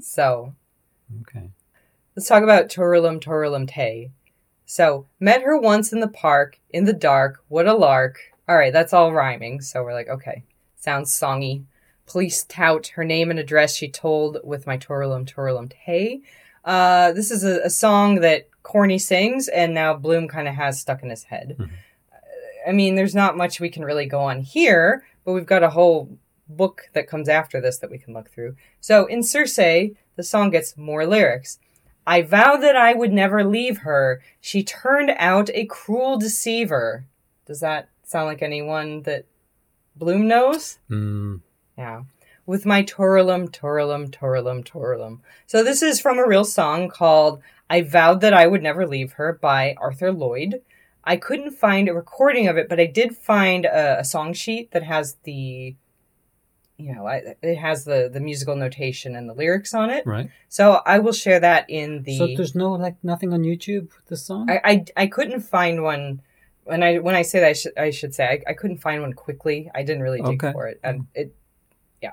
So 0.00 0.54
Okay. 1.22 1.50
let's 2.16 2.28
talk 2.28 2.42
about 2.42 2.68
Turulum 2.68 3.20
Turulum 3.20 3.68
Tay. 3.68 4.10
So 4.66 5.06
met 5.20 5.42
her 5.42 5.58
once 5.58 5.92
in 5.92 6.00
the 6.00 6.08
park 6.08 6.58
in 6.70 6.84
the 6.84 6.92
dark. 6.92 7.42
What 7.48 7.66
a 7.66 7.74
lark! 7.74 8.18
All 8.48 8.56
right, 8.56 8.72
that's 8.72 8.92
all 8.92 9.12
rhyming. 9.12 9.60
So 9.60 9.82
we're 9.84 9.92
like, 9.92 10.08
okay, 10.08 10.42
sounds 10.76 11.10
songy. 11.12 11.64
Police 12.06 12.44
tout 12.44 12.88
her 12.88 13.04
name 13.04 13.30
and 13.30 13.38
address. 13.38 13.76
She 13.76 13.88
told 13.88 14.38
with 14.42 14.66
my 14.66 14.76
Turulum 14.78 15.26
Turulum 15.26 15.70
Tay. 15.84 16.22
Uh, 16.64 17.12
this 17.12 17.30
is 17.30 17.44
a, 17.44 17.60
a 17.64 17.70
song 17.70 18.16
that 18.20 18.48
Corny 18.62 18.98
sings, 18.98 19.48
and 19.48 19.74
now 19.74 19.94
Bloom 19.94 20.28
kind 20.28 20.48
of 20.48 20.54
has 20.54 20.80
stuck 20.80 21.02
in 21.02 21.10
his 21.10 21.24
head. 21.24 21.56
Mhm. 21.58 21.70
I 22.66 22.72
mean, 22.72 22.94
there's 22.94 23.14
not 23.14 23.36
much 23.36 23.60
we 23.60 23.70
can 23.70 23.84
really 23.84 24.06
go 24.06 24.20
on 24.20 24.42
here, 24.42 25.04
but 25.24 25.32
we've 25.32 25.46
got 25.46 25.62
a 25.62 25.70
whole 25.70 26.18
book 26.48 26.88
that 26.92 27.08
comes 27.08 27.28
after 27.28 27.60
this 27.60 27.78
that 27.78 27.90
we 27.90 27.98
can 27.98 28.14
look 28.14 28.30
through. 28.30 28.56
So 28.80 29.06
in 29.06 29.22
Circe, 29.22 29.56
the 29.56 30.22
song 30.22 30.50
gets 30.50 30.76
more 30.76 31.06
lyrics. 31.06 31.58
I 32.06 32.22
vowed 32.22 32.58
that 32.58 32.76
I 32.76 32.94
would 32.94 33.12
never 33.12 33.44
leave 33.44 33.78
her. 33.78 34.20
She 34.40 34.62
turned 34.62 35.12
out 35.16 35.50
a 35.54 35.66
cruel 35.66 36.18
deceiver. 36.18 37.04
Does 37.46 37.60
that 37.60 37.88
sound 38.02 38.26
like 38.26 38.42
anyone 38.42 39.02
that 39.02 39.24
Bloom 39.96 40.26
knows? 40.26 40.78
Mm, 40.90 41.40
Yeah. 41.76 42.02
With 42.44 42.66
my 42.66 42.82
Torulum, 42.82 43.50
Torulum, 43.50 44.10
Torulum, 44.10 44.64
Torulum. 44.64 45.20
So 45.46 45.62
this 45.62 45.80
is 45.80 46.00
from 46.00 46.18
a 46.18 46.26
real 46.26 46.44
song 46.44 46.88
called 46.88 47.40
I 47.70 47.82
Vowed 47.82 48.20
That 48.20 48.34
I 48.34 48.48
Would 48.48 48.62
Never 48.62 48.84
Leave 48.84 49.12
Her 49.12 49.32
by 49.32 49.76
Arthur 49.78 50.12
Lloyd. 50.12 50.60
I 51.04 51.16
couldn't 51.16 51.52
find 51.52 51.88
a 51.88 51.94
recording 51.94 52.48
of 52.48 52.56
it, 52.56 52.68
but 52.68 52.78
I 52.78 52.86
did 52.86 53.16
find 53.16 53.64
a, 53.66 54.00
a 54.00 54.04
song 54.04 54.32
sheet 54.32 54.70
that 54.70 54.82
has 54.84 55.16
the, 55.24 55.74
you 56.78 56.94
know, 56.94 57.06
I, 57.06 57.34
it 57.42 57.56
has 57.56 57.84
the, 57.84 58.08
the 58.12 58.20
musical 58.20 58.54
notation 58.56 59.16
and 59.16 59.28
the 59.28 59.34
lyrics 59.34 59.74
on 59.74 59.90
it. 59.90 60.06
right. 60.06 60.30
So 60.48 60.80
I 60.86 60.98
will 61.00 61.12
share 61.12 61.40
that 61.40 61.68
in 61.68 62.02
the. 62.04 62.18
So 62.18 62.26
there's 62.36 62.54
no 62.54 62.72
like 62.72 62.96
nothing 63.02 63.32
on 63.32 63.42
YouTube 63.42 63.88
with 63.96 64.06
the 64.06 64.16
song. 64.16 64.48
I, 64.50 64.60
I, 64.64 64.84
I 64.96 65.06
couldn't 65.06 65.40
find 65.40 65.82
one. 65.82 66.22
When 66.64 66.84
I 66.84 66.98
when 66.98 67.16
I 67.16 67.22
say 67.22 67.40
that, 67.40 67.48
I 67.48 67.52
should 67.54 67.76
I 67.76 67.90
should 67.90 68.14
say 68.14 68.24
I, 68.24 68.50
I 68.50 68.54
couldn't 68.54 68.78
find 68.78 69.02
one 69.02 69.12
quickly. 69.14 69.68
I 69.74 69.82
didn't 69.82 70.02
really 70.04 70.22
dig 70.22 70.44
Okay. 70.44 70.52
for 70.52 70.68
it, 70.68 70.78
and 70.84 71.08
it, 71.12 71.34
yeah. 72.00 72.12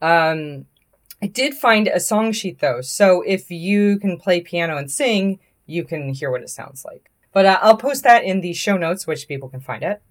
Um, 0.00 0.66
I 1.20 1.26
did 1.26 1.54
find 1.54 1.88
a 1.88 1.98
song 1.98 2.30
sheet 2.30 2.60
though, 2.60 2.82
so 2.82 3.22
if 3.22 3.50
you 3.50 3.98
can 3.98 4.16
play 4.16 4.40
piano 4.42 4.76
and 4.76 4.88
sing, 4.88 5.40
you 5.66 5.82
can 5.82 6.14
hear 6.14 6.30
what 6.30 6.40
it 6.42 6.50
sounds 6.50 6.84
like. 6.84 7.09
But 7.32 7.46
uh, 7.46 7.58
I'll 7.62 7.76
post 7.76 8.02
that 8.04 8.24
in 8.24 8.40
the 8.40 8.52
show 8.52 8.76
notes, 8.76 9.06
which 9.06 9.28
people 9.28 9.48
can 9.48 9.60
find 9.60 9.82
at. 9.84 10.02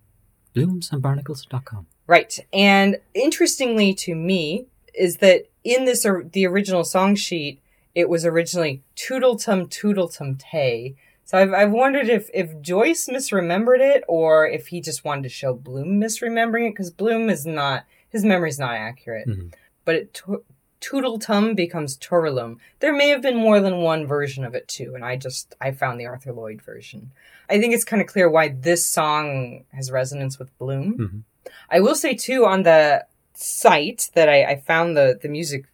Bloomsandbarnacles.com. 0.56 1.88
Right. 2.08 2.40
And 2.54 2.98
interestingly 3.14 3.94
to 3.96 4.16
me 4.16 4.66
is 4.94 5.18
that 5.18 5.46
in 5.64 5.86
this 5.86 6.06
or 6.06 6.24
the 6.24 6.46
original 6.48 6.84
song 6.84 7.16
sheet, 7.16 7.62
it 7.96 8.10
was 8.10 8.26
originally 8.26 8.82
Toodletum 8.96 9.68
Toodletum 9.70 10.40
Tay. 10.40 10.96
So 11.26 11.38
I've, 11.38 11.54
I've 11.54 11.72
wondered 11.72 12.10
if, 12.10 12.30
if 12.34 12.60
Joyce 12.62 13.08
misremembered 13.08 13.80
it 13.82 14.04
or 14.08 14.48
if 14.48 14.68
he 14.68 14.82
just 14.82 15.04
wanted 15.06 15.24
to 15.24 15.30
show 15.30 15.54
Bloom 15.54 16.00
misremembering 16.00 16.68
it 16.68 16.72
because 16.72 16.90
Bloom 16.90 17.30
is 17.30 17.46
not, 17.46 17.86
his 18.10 18.26
memory's 18.26 18.58
not 18.60 18.74
accurate. 18.74 19.28
Mhm. 19.28 19.54
But 19.86 19.96
it, 19.96 20.14
to- 20.16 20.44
Toodletum 20.82 21.56
becomes 21.56 21.98
Torulum. 21.98 22.58
There 22.80 22.94
may 22.94 23.10
have 23.10 23.22
been 23.22 23.36
more 23.38 23.60
than 23.60 23.78
one 23.82 24.06
version 24.08 24.46
of 24.46 24.56
it 24.56 24.68
too, 24.68 24.96
and 24.96 25.04
I 25.04 25.16
just 25.18 25.56
I 25.60 25.72
found 25.72 26.00
the 26.00 26.06
Arthur 26.06 26.32
Lloyd 26.34 26.62
version. 26.62 27.12
I 27.50 27.60
think 27.60 27.74
it's 27.74 27.84
kind 27.84 28.02
of 28.02 28.08
clear 28.08 28.30
why 28.30 28.50
this 28.50 28.86
song 28.86 29.66
has 29.74 29.92
resonance 29.92 30.40
with 30.40 30.58
Bloom. 30.58 30.98
Mhm. 30.98 31.52
I 31.70 31.80
will 31.80 31.96
say 31.96 32.14
too 32.14 32.46
on 32.46 32.64
the 32.64 33.06
site 33.34 34.10
that 34.14 34.30
I, 34.30 34.44
I 34.44 34.56
found 34.58 34.96
the 34.96 35.20
the 35.22 35.30
music 35.30 35.66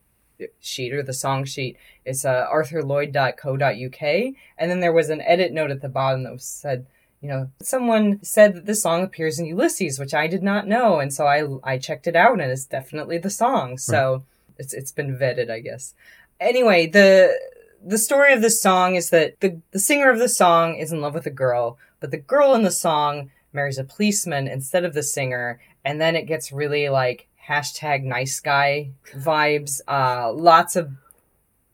sheet 0.60 0.94
or 0.94 1.04
the 1.04 1.14
song 1.14 1.46
sheet. 1.46 1.78
It's 2.04 2.26
uh, 2.26 2.48
arthurlloyd.co.uk, 2.52 4.34
and 4.58 4.72
then 4.72 4.80
there 4.80 4.94
was 4.94 5.10
an 5.10 5.22
edit 5.22 5.52
note 5.54 5.72
at 5.72 5.82
the 5.82 5.90
bottom 5.90 6.24
that 6.24 6.34
was 6.34 6.46
said. 6.46 6.86
You 7.22 7.30
know, 7.30 7.50
someone 7.60 8.20
said 8.24 8.54
that 8.54 8.66
this 8.68 8.84
song 8.84 9.02
appears 9.02 9.40
in 9.40 9.48
Ulysses, 9.48 9.98
which 9.98 10.14
I 10.14 10.28
did 10.28 10.44
not 10.44 10.68
know, 10.68 11.00
and 11.00 11.12
so 11.14 11.26
I 11.26 11.48
I 11.64 11.78
checked 11.80 12.06
it 12.08 12.16
out, 12.16 12.40
and 12.40 12.52
it's 12.52 12.66
definitely 12.66 13.18
the 13.18 13.32
song. 13.32 13.78
So 13.80 14.24
it's 14.58 14.74
it's 14.74 14.92
been 14.92 15.18
vetted, 15.18 15.50
I 15.50 15.60
guess. 15.60 15.94
Anyway, 16.40 16.88
the 16.88 17.38
the 17.86 17.98
story 17.98 18.34
of 18.34 18.42
this 18.42 18.62
song 18.62 18.96
is 18.96 19.10
that 19.10 19.40
the 19.40 19.62
the 19.72 19.80
singer 19.80 20.10
of 20.10 20.20
the 20.20 20.30
song 20.30 20.76
is 20.76 20.92
in 20.92 21.02
love 21.02 21.14
with 21.14 21.26
a 21.26 21.32
girl, 21.32 21.78
but 22.00 22.12
the 22.12 22.18
girl 22.18 22.54
in 22.54 22.64
the 22.64 22.72
song 22.72 23.32
marries 23.54 23.78
a 23.78 23.84
policeman 23.84 24.48
instead 24.48 24.84
of 24.84 24.94
the 24.94 25.04
singer, 25.04 25.60
and 25.84 26.02
then 26.02 26.16
it 26.16 26.28
gets 26.28 26.52
really 26.52 26.90
like 26.90 27.28
hashtag 27.48 28.04
nice 28.04 28.40
guy 28.40 28.90
vibes. 29.14 29.82
Uh, 29.88 30.32
lots 30.34 30.76
of 30.76 30.92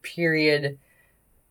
period 0.02 0.78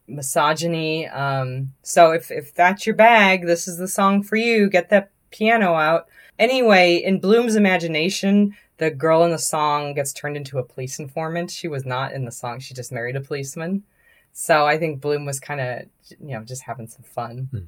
misogyny. 0.06 1.06
Um, 1.08 1.72
so 1.82 2.12
if 2.12 2.30
if 2.30 2.54
that's 2.54 2.86
your 2.86 2.96
bag, 2.96 3.46
this 3.46 3.66
is 3.68 3.78
the 3.78 3.88
song 3.88 4.22
for 4.22 4.36
you. 4.36 4.68
Get 4.68 4.90
that 4.90 5.10
piano 5.30 5.74
out. 5.74 6.08
Anyway, 6.38 6.96
in 6.96 7.20
Bloom's 7.20 7.54
imagination, 7.54 8.56
the 8.80 8.90
girl 8.90 9.24
in 9.24 9.30
the 9.30 9.38
song 9.38 9.92
gets 9.92 10.10
turned 10.14 10.38
into 10.38 10.58
a 10.58 10.64
police 10.64 10.98
informant. 10.98 11.50
She 11.50 11.68
was 11.68 11.84
not 11.84 12.12
in 12.12 12.24
the 12.24 12.32
song. 12.32 12.60
She 12.60 12.72
just 12.72 12.90
married 12.90 13.14
a 13.14 13.20
policeman. 13.20 13.84
So 14.32 14.64
I 14.64 14.78
think 14.78 15.02
Bloom 15.02 15.26
was 15.26 15.38
kind 15.38 15.60
of, 15.60 15.82
you 16.08 16.34
know, 16.34 16.42
just 16.44 16.62
having 16.62 16.86
some 16.86 17.02
fun. 17.02 17.48
Hmm. 17.50 17.58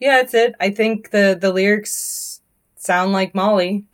Yeah, 0.00 0.16
that's 0.16 0.34
it. 0.34 0.56
I 0.58 0.70
think 0.70 1.12
the 1.12 1.38
the 1.40 1.52
lyrics 1.52 2.40
sound 2.74 3.12
like 3.12 3.32
Molly, 3.32 3.84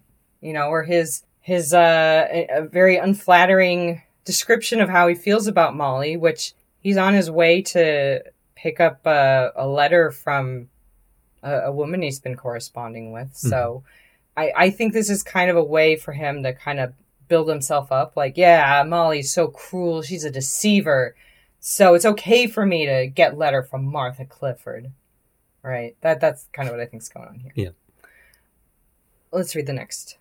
you 0.40 0.55
know, 0.55 0.69
or 0.69 0.83
his 0.83 1.25
his 1.40 1.75
uh 1.75 2.27
a, 2.31 2.49
a 2.51 2.62
very 2.62 2.97
unflattering 2.97 4.01
description 4.25 4.81
of 4.81 4.88
how 4.88 5.09
he 5.09 5.14
feels 5.14 5.47
about 5.47 5.77
Molly, 5.77 6.16
which 6.16 6.55
he's 6.81 6.97
on 6.97 7.12
his 7.12 7.31
way 7.31 7.61
to 7.61 8.23
pick 8.55 8.81
up 8.81 9.05
a, 9.05 9.53
a 9.57 9.66
letter 9.66 10.11
from 10.11 10.69
a, 11.42 11.66
a 11.66 11.73
woman 11.73 12.01
he's 12.01 12.19
been 12.19 12.37
corresponding 12.37 13.12
with. 13.12 13.37
So 13.37 13.85
I, 14.37 14.53
I 14.57 14.70
think 14.70 14.92
this 14.92 15.11
is 15.11 15.22
kind 15.22 15.51
of 15.51 15.57
a 15.57 15.64
way 15.64 15.96
for 15.96 16.12
him 16.12 16.42
to 16.42 16.53
kind 16.53 16.79
of 16.79 16.92
build 17.29 17.49
himself 17.49 17.90
up. 17.90 18.16
Like, 18.16 18.37
yeah, 18.37 18.85
Molly's 18.87 19.33
so 19.33 19.49
cruel. 19.49 20.03
She's 20.03 20.25
a 20.25 20.31
deceiver. 20.31 21.14
So 21.61 21.94
it's 21.94 22.05
okay 22.05 22.46
for 22.46 22.64
me 22.64 22.87
to 22.87 23.07
get 23.07 23.38
letter 23.38 23.62
from 23.62 23.85
Martha 23.85 24.25
Clifford. 24.25 24.92
Right. 25.62 25.96
That 26.03 26.20
that's 26.20 26.46
kind 26.53 26.68
of 26.68 26.75
what 26.75 26.81
I 26.81 26.87
think's 26.87 27.09
going 27.09 27.29
on 27.29 27.40
here. 27.40 27.53
Yeah. 27.55 27.70
Let's 29.33 29.57
read 29.57 29.66
the 29.66 29.72
next. 29.72 30.16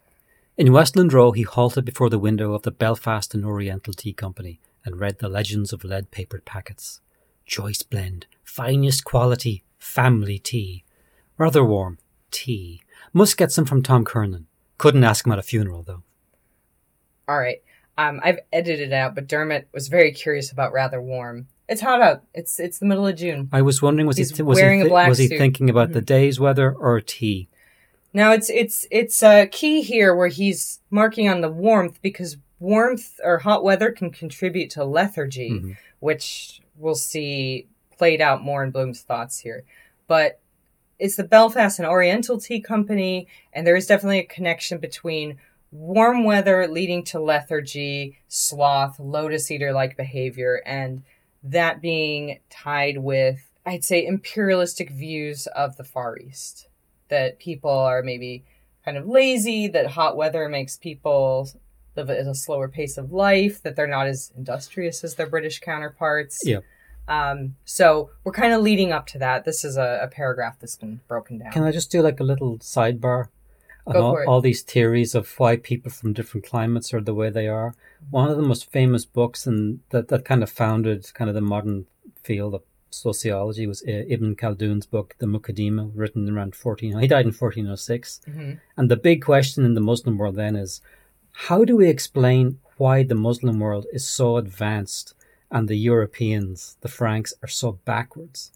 In 0.58 0.74
Westland 0.74 1.14
Row, 1.14 1.32
he 1.32 1.44
halted 1.44 1.86
before 1.86 2.10
the 2.10 2.18
window 2.18 2.54
of 2.54 2.64
the 2.64 2.72
Belfast 2.72 3.36
and 3.36 3.46
Oriental 3.46 3.94
Tea 3.94 4.14
Company 4.14 4.60
and 4.84 5.00
read 5.00 5.20
the 5.20 5.30
legends 5.30 5.74
of 5.74 5.84
lead 5.84 6.12
papered 6.12 6.46
packets. 6.46 7.02
Choice 7.46 7.84
blend, 7.84 8.26
finest 8.44 9.04
quality, 9.04 9.64
family 9.78 10.40
tea. 10.40 10.84
Rather 11.38 11.64
warm, 11.64 12.00
tea. 12.32 12.82
Must 13.16 13.38
get 13.38 13.50
some 13.50 13.64
from 13.64 13.82
Tom 13.82 14.04
Kernan. 14.04 14.46
Couldn't 14.78 15.06
ask 15.06 15.26
him 15.26 15.32
at 15.32 15.40
a 15.40 15.42
funeral, 15.42 15.84
though. 15.84 16.04
All 17.30 17.40
right. 17.40 17.62
Um, 17.98 18.20
I've 18.22 18.40
edited 18.52 18.90
it 18.90 18.94
out, 18.94 19.16
but 19.16 19.26
Dermot 19.28 19.70
was 19.74 19.88
very 19.88 20.12
curious 20.12 20.52
about 20.52 20.74
rather 20.74 21.02
warm. 21.02 21.48
It's 21.70 21.80
hot 21.80 22.02
out. 22.02 22.24
It's 22.34 22.60
it's 22.60 22.78
the 22.80 22.86
middle 22.86 23.08
of 23.08 23.16
June. 23.16 23.48
I 23.54 23.62
was 23.62 23.82
wondering, 23.82 24.06
was 24.06 24.18
He's 24.18 24.36
he 24.36 24.44
was 24.44 24.58
wearing 24.58 24.82
he 24.82 24.86
a 24.86 24.90
black 24.90 25.08
was 25.08 25.18
he 25.18 25.30
thinking 25.30 25.70
about 25.70 25.90
Mhm. 25.92 25.94
the 25.94 26.02
day's 26.02 26.42
weather 26.42 26.74
or 26.74 27.00
tea? 27.00 27.48
Now 28.14 28.34
it's 28.34 28.50
it's 28.50 28.86
it's 28.92 29.24
a 29.24 29.48
key 29.48 29.82
here 29.82 30.14
where 30.14 30.28
he's 30.28 30.82
marking 30.92 31.30
on 31.30 31.40
the 31.40 31.50
warmth 31.50 32.02
because 32.02 32.36
warmth 32.60 33.18
or 33.24 33.38
hot 33.40 33.64
weather 33.64 33.92
can 33.92 34.12
contribute 34.12 34.70
to 34.72 34.84
lethargy, 34.84 35.52
Mhm. 35.52 35.78
which 36.02 36.60
we'll 36.78 36.96
see 36.96 37.68
played 37.98 38.20
out 38.20 38.44
more 38.44 38.62
in 38.62 38.72
Bloom's 38.72 39.02
thoughts 39.02 39.40
here. 39.40 39.64
But 40.08 40.40
it's 41.00 41.16
the 41.16 41.24
Belfast 41.24 41.80
and 41.80 41.88
Oriental 41.88 42.40
Tea 42.40 42.62
Company, 42.62 43.28
and 43.54 43.66
there 43.66 43.76
is 43.76 43.88
definitely 43.88 44.20
a 44.20 44.26
connection 44.26 44.78
between 44.78 45.38
warm 45.72 46.24
weather 46.24 46.68
leading 46.68 47.04
to 47.04 47.20
lethargy, 47.20 48.20
sloth, 48.28 49.00
lotus 49.00 49.52
eater 49.52 49.74
like 49.74 49.98
behavior, 49.98 50.62
and 50.66 51.04
that 51.44 51.82
being 51.82 52.40
tied 52.50 52.98
with, 53.00 53.52
I'd 53.66 53.84
say, 53.84 54.06
imperialistic 54.06 54.90
views 54.90 55.48
of 55.48 55.78
the 55.78 55.84
Far 55.84 56.18
East. 56.18 56.68
That 57.10 57.40
people 57.40 57.72
are 57.72 58.02
maybe 58.02 58.46
kind 58.84 58.98
of 58.98 59.08
lazy, 59.08 59.68
that 59.68 59.88
hot 59.88 60.18
weather 60.18 60.48
makes 60.50 60.78
people 60.78 61.50
live 61.96 62.10
at 62.10 62.26
a 62.26 62.36
slower 62.36 62.68
pace 62.68 62.98
of 62.98 63.12
life, 63.12 63.62
that 63.64 63.76
they're 63.76 63.88
not 63.88 64.08
as 64.08 64.32
industrious 64.36 65.04
as 65.04 65.16
their 65.16 65.28
British 65.28 65.60
counterparts. 65.60 66.42
Yeah. 66.44 66.60
Um, 67.08 67.56
so 67.66 68.10
we're 68.24 68.32
kind 68.32 68.54
of 68.54 68.62
leading 68.62 68.92
up 68.92 69.06
to 69.08 69.20
that. 69.20 69.46
This 69.46 69.64
is 69.64 69.78
a, 69.78 70.00
a 70.04 70.08
paragraph 70.08 70.58
that's 70.60 70.76
been 70.76 71.02
broken 71.08 71.38
down. 71.40 71.52
Can 71.52 71.64
I 71.64 71.72
just 71.72 71.92
do 71.92 72.02
like 72.02 72.20
a 72.20 72.24
little 72.24 72.58
sidebar 72.60 73.28
on 73.88 73.96
all, 73.98 74.24
all 74.28 74.42
these 74.42 74.62
theories 74.64 75.14
of 75.14 75.32
why 75.38 75.58
people 75.58 75.92
from 75.92 76.14
different 76.14 76.46
climates 76.46 76.94
are 76.94 77.02
the 77.02 77.14
way 77.14 77.30
they 77.30 77.48
are? 77.48 77.76
One 78.10 78.30
of 78.30 78.38
the 78.38 78.44
most 78.44 78.72
famous 78.72 79.06
books 79.06 79.46
and 79.46 79.82
that, 79.90 80.08
that 80.08 80.26
kind 80.26 80.42
of 80.42 80.50
founded 80.50 81.14
kind 81.14 81.30
of 81.30 81.36
the 81.36 81.42
modern 81.42 81.86
field 82.24 82.56
of 82.56 82.64
sociology 82.90 83.68
was 83.68 83.84
uh, 83.84 84.04
Ibn 84.08 84.36
Khaldun's 84.36 84.86
book, 84.86 85.16
The 85.20 85.26
Muqaddimah, 85.26 85.92
written 85.94 86.30
around 86.30 86.56
14. 86.56 87.00
He 87.00 87.08
died 87.08 87.26
in 87.26 87.34
1406. 87.34 88.22
Mhm. 88.28 88.60
And 88.78 88.90
the 88.90 88.96
big 88.96 89.22
question 89.24 89.66
in 89.66 89.74
the 89.74 89.82
Muslim 89.82 90.18
world 90.18 90.36
then 90.36 90.56
is 90.56 90.82
how 91.32 91.66
do 91.66 91.76
we 91.76 91.88
explain 91.90 92.60
why 92.78 93.04
the 93.04 93.16
Muslim 93.16 93.60
world 93.60 93.86
is 93.94 94.08
so 94.08 94.38
advanced 94.38 95.14
and 95.56 95.70
the 95.70 95.78
Europeans, 95.78 96.76
the 96.82 96.90
Franks, 96.90 97.34
are 97.42 97.48
so 97.48 97.80
backwards? 97.86 98.52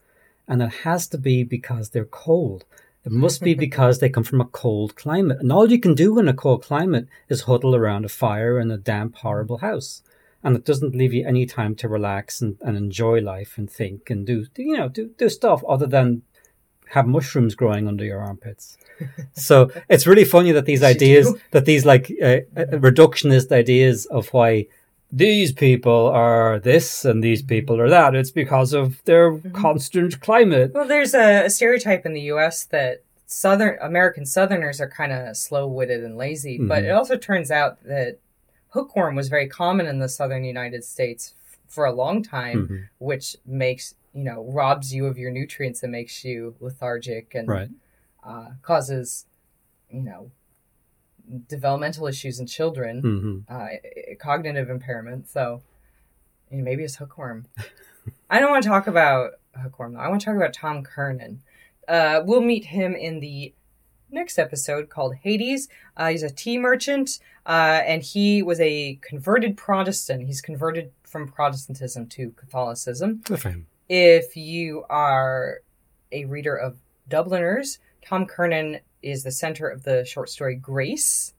And 0.50 0.62
it 0.62 0.74
has 0.84 1.08
to 1.08 1.18
be 1.18 1.44
because 1.46 1.90
they're 1.90 2.04
cold. 2.04 2.66
It 3.06 3.14
must 3.14 3.42
be 3.42 3.54
because 3.66 4.00
they 4.00 4.10
come 4.10 4.26
from 4.26 4.42
a 4.42 4.46
cold 4.46 4.98
climate. 4.98 5.38
And 5.40 5.50
all 5.50 5.72
you 5.72 5.80
can 5.80 5.96
do 5.96 6.20
in 6.20 6.28
a 6.28 6.34
cold 6.34 6.62
climate 6.62 7.08
is 7.30 7.44
huddle 7.44 7.74
around 7.74 8.04
a 8.04 8.10
fire 8.10 8.60
in 8.60 8.70
a 8.70 8.78
damp, 8.78 9.16
horrible 9.16 9.60
house. 9.60 10.04
And 10.44 10.58
it 10.58 10.66
doesn't 10.66 10.94
leave 10.94 11.14
you 11.14 11.26
any 11.26 11.46
time 11.46 11.74
to 11.76 11.88
relax 11.88 12.42
and, 12.42 12.58
and 12.60 12.76
enjoy 12.76 13.22
life 13.22 13.58
and 13.58 13.72
think 13.72 14.10
and 14.10 14.26
do, 14.26 14.46
you 14.58 14.76
know, 14.76 14.90
do, 14.90 15.12
do 15.18 15.30
stuff 15.30 15.64
other 15.70 15.88
than 15.88 16.24
have 16.90 17.08
mushrooms 17.08 17.56
growing 17.56 17.88
under 17.88 18.04
your 18.04 18.20
armpits. 18.20 18.78
so 19.34 19.72
it's 19.88 20.06
really 20.06 20.26
funny 20.26 20.52
that 20.52 20.66
these 20.66 20.84
ideas, 20.84 21.34
that 21.52 21.64
these 21.64 21.86
like 21.86 22.12
uh, 22.22 22.40
uh, 22.58 22.66
reductionist 22.74 23.54
ideas 23.54 24.06
of 24.08 24.28
why 24.34 24.68
these 25.12 25.52
people 25.52 26.08
are 26.08 26.60
this 26.60 27.04
and 27.06 27.24
these 27.24 27.42
people 27.42 27.80
are 27.80 27.90
that, 27.90 28.16
it's 28.16 28.32
because 28.32 28.74
of 28.74 29.04
their 29.06 29.32
Mhm. 29.34 29.54
constant 29.54 30.20
climate. 30.22 30.72
Well, 30.74 30.88
there's 30.88 31.14
a, 31.14 31.46
a 31.46 31.50
stereotype 31.50 32.06
in 32.06 32.14
the 32.14 32.22
U.S. 32.34 32.66
that 32.66 33.04
Southern 33.26 33.78
American 33.82 34.26
Southerners 34.26 34.80
are 34.82 34.90
kind 34.90 35.12
of 35.12 35.36
slow-witted 35.38 36.04
and 36.04 36.18
lazy, 36.18 36.58
but 36.60 36.84
Mhm. 36.84 36.88
it 36.88 36.92
also 36.92 37.16
turns 37.18 37.52
out 37.52 37.84
that 37.84 38.18
hookworm 38.70 39.16
was 39.16 39.30
very 39.30 39.48
common 39.48 39.88
in 39.88 40.00
the 40.00 40.10
Southern 40.10 40.44
United 40.44 40.84
States 40.84 41.34
f- 41.48 41.58
for 41.68 41.86
a 41.86 41.92
long 41.92 42.22
time, 42.24 42.68
Mhm. 42.68 42.90
which 43.00 43.36
makes 43.46 43.96
you 44.14 44.24
know 44.24 44.44
robs 44.44 44.92
you 44.94 45.06
of 45.06 45.20
your 45.20 45.30
nutrients 45.32 45.84
and 45.84 45.92
makes 45.92 46.26
you 46.26 46.56
lethargic 46.60 47.36
and 47.36 47.48
Right. 47.48 47.70
uh, 48.24 48.48
causes 48.64 49.26
you 49.92 50.02
know 50.02 50.32
developmental 51.48 52.08
issues 52.08 52.40
in 52.40 52.48
children, 52.48 53.02
hmm 53.02 53.54
uh, 53.54 53.68
cognitive 54.20 54.70
impairment. 54.70 55.30
So 55.30 55.62
you 56.52 56.58
know, 56.58 56.64
maybe 56.64 56.84
it's 56.84 56.96
hookworm. 56.96 57.46
I 58.30 58.40
don't 58.40 58.52
want 58.52 58.64
to 58.64 58.70
talk 58.70 58.88
about 58.88 59.34
hookworm 59.56 59.94
though. 59.94 60.00
I 60.00 60.08
want 60.08 60.22
to 60.22 60.26
talk 60.26 60.36
about 60.36 60.54
Tom 60.54 60.84
Kernan. 60.84 61.42
Uh, 61.88 62.22
we'll 62.24 62.42
meet 62.42 62.66
him 62.66 62.96
in 62.96 63.20
the 63.20 63.54
next 64.12 64.38
episode 64.40 64.90
called 64.90 65.16
Hades. 65.16 65.70
Uh, 65.98 66.10
he's 66.10 66.24
a 66.24 66.30
tea 66.30 66.58
merchant, 66.58 67.20
uh, 67.46 67.82
and 67.86 68.04
he 68.04 68.42
was 68.42 68.60
a 68.60 69.00
converted 69.02 69.58
Protestant. 69.58 70.28
He's 70.28 70.42
converted 70.42 70.92
from 71.04 71.28
Protestantism 71.28 72.08
to 72.08 72.32
Catholicism. 72.32 73.22
Good 73.24 73.42
for 73.42 73.50
him. 73.50 73.68
If 73.88 74.36
you 74.36 74.86
are 74.90 75.62
a 76.12 76.26
reader 76.26 76.56
of 76.56 76.78
Dubliners, 77.08 77.80
Tom 78.06 78.26
Kernan 78.26 78.80
is 79.02 79.24
the 79.24 79.32
center 79.32 79.68
of 79.68 79.84
the 79.84 80.06
short 80.06 80.30
story 80.30 80.56
Grace. 80.56 81.34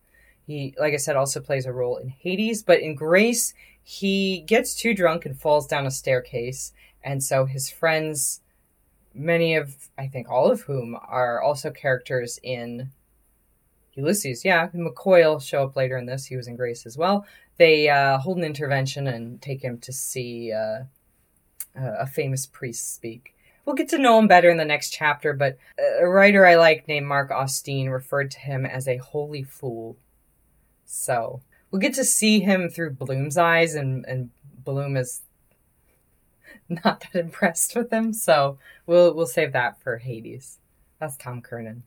He, 0.46 0.74
like 0.78 0.94
I 0.94 0.98
said, 0.98 1.16
also 1.16 1.40
plays 1.40 1.66
a 1.66 1.72
role 1.72 1.96
in 1.96 2.08
Hades, 2.08 2.62
but 2.62 2.80
in 2.80 2.94
Grace, 2.94 3.54
he 3.82 4.40
gets 4.40 4.74
too 4.74 4.94
drunk 4.94 5.26
and 5.26 5.38
falls 5.38 5.66
down 5.66 5.86
a 5.86 5.90
staircase. 5.90 6.72
And 7.02 7.22
so 7.22 7.44
his 7.44 7.70
friends, 7.70 8.40
many 9.14 9.54
of, 9.54 9.88
I 9.96 10.06
think 10.06 10.28
all 10.28 10.50
of 10.50 10.62
whom, 10.62 10.96
are 11.06 11.40
also 11.40 11.70
characters 11.70 12.38
in 12.42 12.90
Ulysses. 13.94 14.44
Yeah, 14.44 14.68
McCoy 14.68 15.24
will 15.24 15.40
show 15.40 15.64
up 15.64 15.76
later 15.76 15.96
in 15.96 16.06
this. 16.06 16.26
He 16.26 16.36
was 16.36 16.48
in 16.48 16.56
Grace 16.56 16.86
as 16.86 16.96
well. 16.96 17.26
they 17.56 17.88
uh, 17.88 18.18
hold 18.18 18.38
an 18.38 18.44
intervention 18.44 19.06
and 19.06 19.40
take 19.42 19.62
him 19.62 19.78
to 19.78 19.92
see 19.92 20.52
uh, 20.52 20.84
a 21.76 22.06
famous 22.06 22.46
priest 22.46 22.94
speak. 22.94 23.34
We'll 23.70 23.76
get 23.76 23.90
to 23.90 23.98
know 23.98 24.18
him 24.18 24.26
better 24.26 24.50
in 24.50 24.56
the 24.56 24.64
next 24.64 24.90
chapter, 24.90 25.32
but 25.32 25.56
a 26.00 26.08
writer 26.08 26.44
I 26.44 26.56
like 26.56 26.88
named 26.88 27.06
Mark 27.06 27.30
Austin 27.30 27.88
referred 27.88 28.32
to 28.32 28.40
him 28.40 28.66
as 28.66 28.88
a 28.88 28.96
holy 28.96 29.44
fool. 29.44 29.96
So 30.84 31.42
we'll 31.70 31.80
get 31.80 31.94
to 31.94 32.02
see 32.02 32.40
him 32.40 32.68
through 32.68 32.94
Bloom's 32.94 33.38
eyes, 33.38 33.76
and, 33.76 34.04
and 34.08 34.30
Bloom 34.64 34.96
is 34.96 35.22
not 36.68 37.04
that 37.12 37.20
impressed 37.20 37.76
with 37.76 37.92
him. 37.92 38.12
So 38.12 38.58
we'll 38.86 39.14
we'll 39.14 39.28
save 39.28 39.52
that 39.52 39.80
for 39.80 39.98
Hades. 39.98 40.58
That's 40.98 41.16
Tom 41.16 41.40
Kernan. 41.40 41.84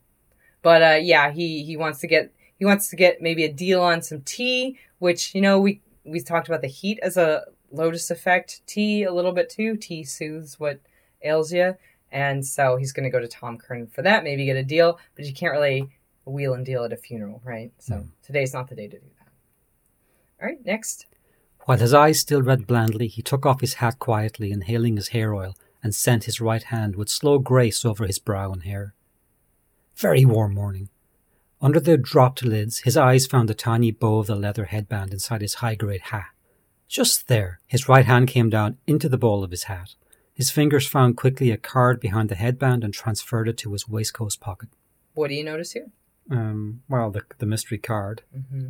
But 0.62 0.82
uh, 0.82 1.00
yeah, 1.02 1.32
he 1.32 1.66
he 1.66 1.76
wants 1.76 2.00
to 2.00 2.08
get 2.08 2.32
he 2.58 2.64
wants 2.64 2.90
to 2.92 2.96
get 2.96 3.22
maybe 3.22 3.44
a 3.44 3.52
deal 3.52 3.82
on 3.82 4.02
some 4.02 4.22
tea, 4.22 4.80
which 5.00 5.36
you 5.36 5.42
know 5.42 5.60
we 5.60 5.82
we 6.06 6.22
talked 6.22 6.48
about 6.48 6.62
the 6.62 6.68
heat 6.70 7.00
as 7.04 7.18
a 7.18 7.44
lotus 7.74 8.10
effect. 8.10 8.66
Tea 8.68 9.04
a 9.04 9.12
little 9.12 9.34
bit 9.34 9.50
too. 9.50 9.76
Tea 9.76 10.06
soothes 10.06 10.58
what 10.62 10.80
ails 11.24 11.52
you, 11.54 11.76
and 12.12 12.46
so 12.46 12.78
he's 12.78 12.92
going 12.94 13.06
to 13.06 13.10
go 13.10 13.20
to 13.20 13.28
Tom 13.28 13.58
Kernan 13.58 13.88
for 13.88 14.02
that. 14.02 14.24
Maybe 14.24 14.46
get 14.46 14.58
a 14.58 14.64
deal, 14.64 15.00
but 15.16 15.26
you 15.26 15.34
can't 15.34 15.54
really 15.54 15.90
wheel 16.26 16.54
and 16.54 16.66
deal 16.66 16.84
at 16.84 16.94
a 16.94 16.98
funeral, 16.98 17.42
right? 17.44 17.72
So 17.80 17.96
Mm. 17.96 18.10
today's 18.24 18.54
not 18.54 18.70
the 18.70 18.76
day 18.76 18.88
to 18.88 19.00
do 19.00 19.06
that. 19.20 19.28
All 20.42 20.48
right, 20.48 20.66
next. 20.66 21.06
While 21.66 21.78
his 21.78 21.94
eyes 21.94 22.20
still 22.20 22.42
read 22.42 22.68
blandly, 22.68 23.08
he 23.08 23.22
took 23.22 23.46
off 23.46 23.62
his 23.62 23.76
hat 23.76 24.00
quietly, 24.00 24.52
inhaling 24.52 24.96
his 24.98 25.10
hair 25.10 25.34
oil, 25.34 25.56
and 25.82 25.96
sent 25.96 26.26
his 26.26 26.42
right 26.42 26.64
hand 26.64 26.96
with 26.96 27.10
slow 27.10 27.40
grace 27.40 27.84
over 27.86 28.06
his 28.06 28.20
brow 28.20 28.52
and 28.52 28.64
hair. 28.64 28.94
Very 29.96 30.26
warm 30.26 30.54
morning. 30.54 30.90
Under 31.62 31.80
their 31.80 31.98
dropped 31.98 32.44
lids, 32.44 32.80
his 32.80 32.98
eyes 32.98 33.26
found 33.26 33.48
the 33.48 33.54
tiny 33.54 33.92
bow 33.92 34.20
of 34.20 34.28
the 34.28 34.36
leather 34.36 34.66
headband 34.66 35.14
inside 35.14 35.42
his 35.42 35.56
high 35.56 35.76
grade 35.76 36.02
hat. 36.02 36.28
Just 36.90 37.28
there, 37.28 37.60
his 37.66 37.88
right 37.88 38.06
hand 38.06 38.28
came 38.28 38.50
down 38.50 38.78
into 38.86 39.08
the 39.08 39.18
bowl 39.18 39.44
of 39.44 39.52
his 39.52 39.64
hat. 39.64 39.96
His 40.34 40.50
fingers 40.50 40.88
found 40.88 41.16
quickly 41.18 41.52
a 41.52 41.58
card 41.58 42.00
behind 42.00 42.30
the 42.30 42.36
headband 42.36 42.84
and 42.84 42.94
transferred 42.94 43.48
it 43.48 43.58
to 43.60 43.72
his 43.74 43.88
waistcoat 43.88 44.36
pocket. 44.40 44.70
What 45.14 45.28
do 45.28 45.36
you 45.36 45.44
notice 45.44 45.74
here? 45.74 45.88
Um, 46.32 46.82
well, 46.90 47.12
the, 47.12 47.22
the 47.38 47.46
mystery 47.46 47.78
card. 47.78 48.24
hmm 48.34 48.68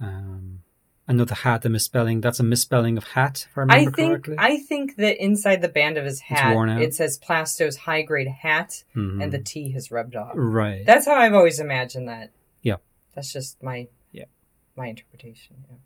Um, 0.00 0.60
I 1.08 1.12
know 1.14 1.24
the 1.24 1.34
hat, 1.36 1.62
the 1.62 1.68
misspelling. 1.68 2.20
That's 2.20 2.40
a 2.40 2.44
misspelling 2.44 2.96
of 2.96 3.04
hat, 3.08 3.46
if 3.50 3.58
I 3.58 3.62
I 3.62 3.64
remember 3.64 3.90
think 3.92 4.10
correctly. 4.12 4.36
I 4.38 4.56
think 4.58 4.96
that 4.96 5.22
inside 5.22 5.60
the 5.60 5.68
band 5.68 5.98
of 5.98 6.04
his 6.04 6.20
hat, 6.20 6.54
worn 6.54 6.70
out. 6.70 6.80
it 6.82 6.94
says 6.94 7.18
Plasto's 7.18 7.76
high 7.78 8.02
grade 8.02 8.28
hat, 8.28 8.84
Mhm. 8.94 9.22
and 9.22 9.32
the 9.32 9.38
T 9.40 9.72
has 9.72 9.90
rubbed 9.90 10.14
off. 10.16 10.32
right. 10.34 10.84
That's 10.86 11.06
how 11.06 11.14
I've 11.16 11.34
always 11.34 11.58
imagined 11.58 12.08
that. 12.08 12.30
Yeah. 12.62 12.76
That's 13.14 13.32
just 13.32 13.62
my 13.62 13.88
Yeah. 14.12 14.26
my 14.76 14.86
interpretation. 14.86 15.56
Yeah. 15.68 15.76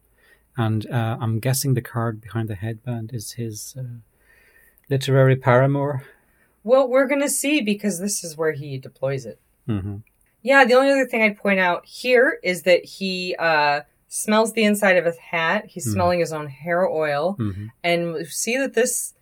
And 0.58 0.86
uh, 0.90 1.16
I'm 1.20 1.40
guessing 1.40 1.74
the 1.74 1.82
card 1.82 2.20
behind 2.20 2.48
the 2.48 2.54
headband 2.54 3.12
is 3.12 3.32
his 3.32 3.74
uh, 3.78 4.00
literary 4.88 5.36
paramour. 5.36 6.04
Well, 6.64 6.88
we're 6.88 7.06
gonna 7.06 7.28
see 7.28 7.60
because 7.60 7.98
this 8.00 8.24
is 8.24 8.36
where 8.36 8.52
he 8.52 8.78
deploys 8.78 9.26
it. 9.26 9.38
hmm 9.66 9.96
Yeah, 10.42 10.64
the 10.64 10.74
only 10.74 10.90
other 10.92 11.06
thing 11.06 11.22
I'd 11.22 11.36
point 11.38 11.58
out 11.60 11.86
here 11.86 12.38
is 12.42 12.62
that 12.62 12.84
he 12.84 13.34
uh, 13.38 13.80
smells 14.08 14.52
the 14.52 14.62
inside 14.64 14.96
of 14.96 15.04
his 15.04 15.16
hat. 15.18 15.66
He's 15.66 15.86
Mhm. 15.86 15.92
smelling 15.92 16.20
his 16.20 16.32
own 16.32 16.46
hair 16.48 16.86
oil, 16.88 17.32
hmm 17.34 17.66
and 17.82 18.12
we 18.14 18.24
see 18.24 18.56
that 18.58 18.74
this. 18.74 19.14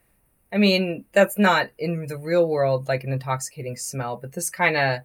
I 0.53 0.57
mean, 0.59 1.05
that's 1.13 1.37
not 1.37 1.71
in 1.79 2.07
the 2.07 2.17
real 2.17 2.47
world 2.47 2.87
like 2.87 3.03
an 3.03 3.13
intoxicating 3.13 3.77
smell, 3.77 4.17
but 4.17 4.33
this 4.33 4.51
kind 4.51 4.77
of, 4.77 5.01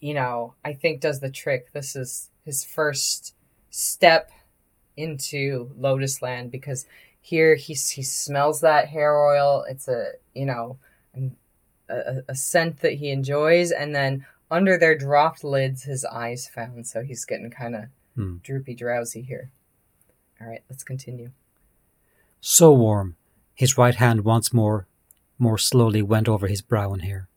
you 0.00 0.14
know, 0.14 0.54
I 0.64 0.72
think 0.72 1.00
does 1.02 1.20
the 1.20 1.30
trick. 1.30 1.72
This 1.72 1.94
is 1.94 2.30
his 2.44 2.64
first 2.64 3.34
step 3.68 4.30
into 4.96 5.70
Lotus 5.76 6.22
Land 6.22 6.50
because 6.50 6.86
here 7.28 7.54
he 7.56 7.74
he 7.74 8.02
smells 8.02 8.60
that 8.62 8.88
hair 8.88 9.16
oil. 9.18 9.64
It's 9.68 9.86
a 9.88 10.12
you 10.34 10.46
know 10.46 10.78
a, 11.88 12.22
a 12.28 12.34
scent 12.34 12.80
that 12.80 12.94
he 12.94 13.10
enjoys, 13.10 13.70
and 13.70 13.94
then 13.94 14.24
under 14.50 14.78
their 14.78 14.96
dropped 14.96 15.44
lids, 15.44 15.82
his 15.84 16.04
eyes 16.04 16.48
found. 16.48 16.86
So 16.86 17.02
he's 17.02 17.24
getting 17.24 17.50
kind 17.50 17.74
of 17.76 17.84
Hmm. 18.14 18.38
droopy, 18.42 18.74
drowsy 18.74 19.22
here. 19.22 19.50
All 20.40 20.48
right, 20.48 20.62
let's 20.68 20.82
continue. 20.82 21.30
So 22.40 22.72
warm. 22.72 23.14
His 23.54 23.78
right 23.78 23.94
hand 23.94 24.24
once 24.24 24.52
more, 24.52 24.86
more 25.38 25.58
slowly 25.58 26.02
went 26.02 26.28
over 26.28 26.46
his 26.48 26.60
brow 26.62 26.92
and 26.92 27.02
hair. 27.02 27.28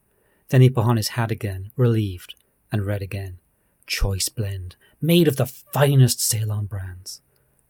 Then 0.48 0.60
he 0.60 0.70
put 0.70 0.84
on 0.86 0.96
his 0.96 1.08
hat 1.10 1.30
again, 1.30 1.70
relieved, 1.76 2.34
and 2.72 2.84
read 2.84 3.00
again. 3.02 3.38
Choice 3.86 4.28
blend, 4.28 4.74
made 5.00 5.28
of 5.28 5.36
the 5.36 5.46
finest 5.46 6.20
Ceylon 6.20 6.66
brands. 6.66 7.20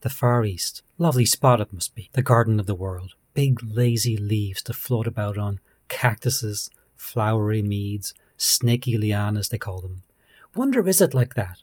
The 0.02 0.10
Far 0.10 0.44
East, 0.44 0.82
lovely 0.98 1.24
spot 1.24 1.60
it 1.60 1.72
must 1.72 1.94
be, 1.94 2.10
the 2.12 2.22
garden 2.22 2.58
of 2.58 2.66
the 2.66 2.74
world. 2.74 3.14
Big 3.34 3.60
lazy 3.62 4.16
leaves 4.16 4.60
to 4.64 4.72
float 4.72 5.06
about 5.06 5.38
on, 5.38 5.60
cactuses, 5.88 6.70
flowery 6.96 7.62
meads, 7.62 8.12
snaky 8.36 8.98
lianas 8.98 9.48
they 9.48 9.58
call 9.58 9.80
them. 9.80 10.02
Wonder 10.56 10.86
is 10.88 11.00
it 11.00 11.14
like 11.14 11.34
that? 11.34 11.62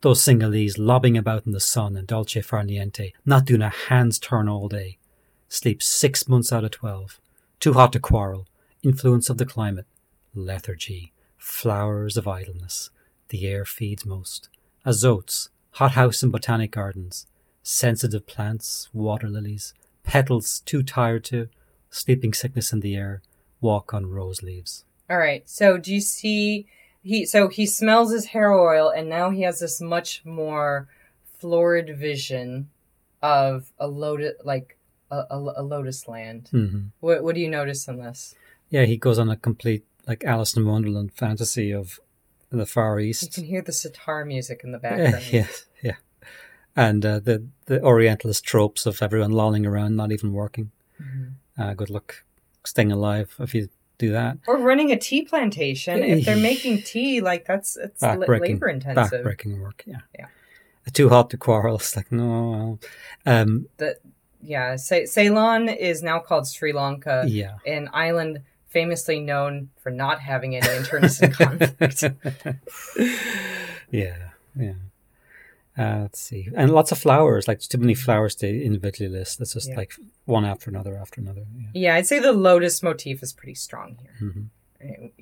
Those 0.00 0.22
Sinhalese 0.22 0.78
lobbing 0.78 1.18
about 1.18 1.44
in 1.44 1.50
the 1.50 1.58
sun 1.58 1.96
and 1.96 2.06
dolce 2.06 2.40
far 2.40 2.62
niente, 2.62 3.14
not 3.26 3.46
doing 3.46 3.62
a 3.62 3.68
hand's 3.68 4.20
turn 4.20 4.48
all 4.48 4.68
day. 4.68 4.98
Sleep 5.48 5.82
six 5.82 6.28
months 6.28 6.52
out 6.52 6.64
of 6.64 6.70
twelve. 6.70 7.20
Too 7.58 7.72
hot 7.72 7.92
to 7.94 8.00
quarrel. 8.00 8.46
Influence 8.84 9.28
of 9.28 9.38
the 9.38 9.46
climate. 9.46 9.86
Lethargy. 10.34 11.12
Flowers 11.36 12.16
of 12.16 12.28
idleness. 12.28 12.90
The 13.28 13.46
air 13.48 13.64
feeds 13.64 14.06
most. 14.06 14.48
Azotes. 14.86 15.48
Hothouse 15.72 16.22
and 16.22 16.30
botanic 16.30 16.70
gardens. 16.70 17.26
Sensitive 17.62 18.26
plants. 18.26 18.88
Water 18.92 19.28
lilies. 19.28 19.74
Petals 20.02 20.60
too 20.60 20.82
tired 20.82 21.24
to. 21.24 21.48
Sleeping 21.90 22.32
sickness 22.34 22.72
in 22.72 22.80
the 22.80 22.96
air. 22.96 23.22
Walk 23.60 23.94
on 23.94 24.06
rose 24.06 24.42
leaves. 24.42 24.84
All 25.08 25.18
right. 25.18 25.48
So 25.48 25.78
do 25.78 25.92
you 25.94 26.00
see 26.00 26.66
he 27.02 27.24
so 27.26 27.48
he 27.48 27.66
smells 27.66 28.12
his 28.12 28.26
hair 28.26 28.52
oil 28.52 28.88
and 28.88 29.08
now 29.08 29.30
he 29.30 29.42
has 29.42 29.60
this 29.60 29.80
much 29.80 30.22
more 30.24 30.88
florid 31.38 31.96
vision 31.98 32.70
of 33.22 33.72
a 33.78 33.86
lotus 33.86 34.34
like 34.44 34.76
a, 35.10 35.24
a, 35.30 35.52
a 35.58 35.62
lotus 35.62 36.08
land. 36.08 36.48
hmm 36.50 36.80
What 37.00 37.22
what 37.22 37.34
do 37.34 37.40
you 37.40 37.48
notice 37.50 37.86
in 37.88 37.98
this? 37.98 38.34
Yeah, 38.70 38.84
he 38.84 38.96
goes 38.96 39.18
on 39.18 39.28
a 39.28 39.36
complete 39.36 39.84
like 40.06 40.24
Alice 40.24 40.56
in 40.56 40.66
Wonderland 40.66 41.12
fantasy 41.12 41.70
of 41.72 42.00
the 42.50 42.66
Far 42.66 42.98
East. 43.00 43.22
You 43.24 43.30
can 43.30 43.44
hear 43.44 43.62
the 43.62 43.72
sitar 43.72 44.24
music 44.24 44.62
in 44.64 44.72
the 44.72 44.78
background. 44.88 45.24
yes, 45.30 45.66
and 46.76 47.04
uh, 47.06 47.18
the 47.20 47.44
the 47.66 47.82
Orientalist 47.82 48.44
tropes 48.44 48.86
of 48.86 49.02
everyone 49.02 49.30
lolling 49.32 49.66
around, 49.66 49.96
not 49.96 50.12
even 50.12 50.32
working. 50.32 50.70
Mhm. 51.00 51.32
Uh, 51.58 51.74
good 51.74 51.90
luck 51.90 52.24
staying 52.64 52.92
alive 52.92 53.34
if 53.38 53.54
you 53.54 53.68
do 53.98 54.10
that. 54.12 54.38
Or 54.46 54.56
running 54.58 54.90
a 54.90 54.96
tea 54.98 55.22
plantation. 55.22 56.02
If 56.02 56.24
they're 56.24 56.36
making 56.52 56.82
tea, 56.82 57.20
like 57.20 57.44
that's 57.46 57.76
it's 57.76 58.02
labor 58.02 58.68
intensive. 58.68 59.24
backbreaking 59.24 59.60
work. 59.60 59.82
Yeah, 59.86 60.00
Yeah. 60.18 60.26
Too 60.92 61.08
hot 61.08 61.30
to 61.30 61.36
quarrel. 61.36 61.76
It's 61.80 61.96
like 61.96 62.10
no. 62.12 62.78
Um, 63.26 63.66
Yeah, 64.44 64.74
Ce- 64.76 65.06
Ceylon 65.12 65.68
is 65.68 66.02
now 66.02 66.18
called 66.18 66.48
Sri 66.48 66.72
Lanka, 66.72 67.24
yeah. 67.28 67.58
an 67.64 67.88
island 67.92 68.40
famously 68.66 69.20
known 69.20 69.68
for 69.82 69.90
not 69.90 70.18
having 70.20 70.56
any 70.56 70.76
internecine 70.76 71.30
conflict. 71.40 72.02
yeah, 73.90 74.16
yeah. 74.56 74.72
Uh, 75.78 76.00
let's 76.02 76.20
see, 76.20 76.48
and 76.54 76.70
lots 76.70 76.92
of 76.92 76.98
flowers. 76.98 77.48
Like 77.48 77.60
too 77.60 77.78
many 77.78 77.94
flowers 77.94 78.34
to 78.36 78.46
individually 78.64 79.08
list. 79.10 79.40
It's 79.40 79.54
just 79.54 79.70
Yeah. 79.70 79.76
like 79.76 79.92
one 80.26 80.44
after 80.44 80.68
another 80.68 80.96
after 80.98 81.20
another. 81.20 81.44
Yeah. 81.56 81.68
Yeah, 81.72 81.94
I'd 81.94 82.06
say 82.06 82.18
the 82.18 82.32
lotus 82.32 82.82
motif 82.82 83.22
is 83.22 83.32
pretty 83.32 83.54
strong 83.54 83.96
here. 84.00 84.30
Mhm. 84.30 84.48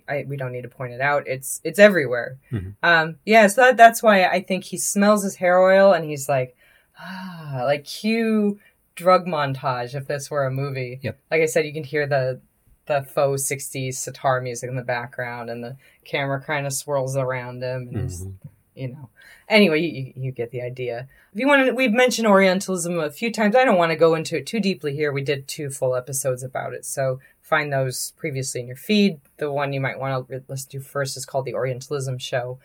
I, 0.09 0.25
we 0.27 0.37
don't 0.39 0.53
need 0.53 0.63
to 0.63 0.69
point 0.69 0.93
it 0.95 1.01
out. 1.01 1.29
It's 1.29 1.61
it's 1.63 1.79
everywhere. 1.79 2.39
Mhm. 2.51 2.75
Um, 2.83 3.17
yeah, 3.25 3.47
so 3.47 3.61
that, 3.61 3.77
that's 3.77 4.03
why 4.03 4.25
I 4.25 4.43
think 4.43 4.65
he 4.65 4.77
smells 4.79 5.23
his 5.23 5.37
hair 5.37 5.61
oil 5.61 5.93
and 5.93 6.05
he's 6.05 6.29
like, 6.29 6.57
ah, 6.99 7.63
like 7.65 7.85
cue 7.85 8.59
drug 8.97 9.27
montage 9.27 9.95
if 9.95 10.07
this 10.09 10.31
were 10.31 10.47
a 10.47 10.51
movie. 10.51 10.99
Yep. 11.03 11.19
Like 11.31 11.43
I 11.43 11.47
said, 11.47 11.65
you 11.67 11.73
can 11.73 11.85
hear 11.85 12.07
the 12.07 12.41
the 12.87 13.03
faux 13.03 13.45
'60s 13.49 13.99
sitar 13.99 14.41
music 14.41 14.69
in 14.69 14.75
the 14.77 14.83
background, 14.83 15.49
and 15.49 15.63
the 15.63 15.77
camera 16.05 16.41
kind 16.43 16.67
of 16.67 16.73
swirls 16.73 17.17
around 17.17 17.63
him, 17.63 17.89
and 17.93 18.01
he's 18.03 18.25
Mhm. 18.25 18.35
You 18.81 18.89
know. 18.89 19.11
Anyway, 19.49 19.81
you, 19.81 20.13
you, 20.17 20.33
get 20.33 20.51
the 20.51 20.63
idea. 20.63 21.09
If 21.33 21.41
you 21.41 21.47
want 21.47 21.67
to, 21.67 21.73
we've 21.73 21.93
mentioned 21.93 22.27
Orientalism 22.27 22.99
a 22.99 23.11
few 23.11 23.33
times. 23.33 23.55
I 23.55 23.65
don't 23.65 23.79
want 23.79 23.91
to 23.91 23.97
go 23.97 24.15
into 24.15 24.37
it 24.37 24.47
too 24.47 24.61
deeply 24.61 24.95
here. 24.95 25.13
We 25.13 25.23
did 25.23 25.47
two 25.47 25.71
full 25.71 25.95
episodes 25.95 26.43
about 26.43 26.73
it, 26.73 26.85
so 26.85 27.21
find 27.43 27.73
those 27.73 28.13
previously 28.17 28.61
in 28.61 28.67
your 28.67 28.77
feed. 28.77 29.21
The 29.39 29.51
one 29.51 29.73
you 29.73 29.81
might 29.81 29.99
want 29.99 30.29
to 30.29 30.45
listen 30.49 30.71
to 30.71 30.81
first 30.81 31.17
is 31.17 31.27
called 31.27 31.45
the 31.45 31.55
Orientalism 31.55 32.19
Show. 32.19 32.59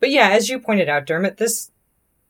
But 0.00 0.10
yeah, 0.10 0.30
as 0.30 0.48
you 0.48 0.58
pointed 0.58 0.88
out, 0.88 1.06
Dermot, 1.06 1.36
this 1.36 1.70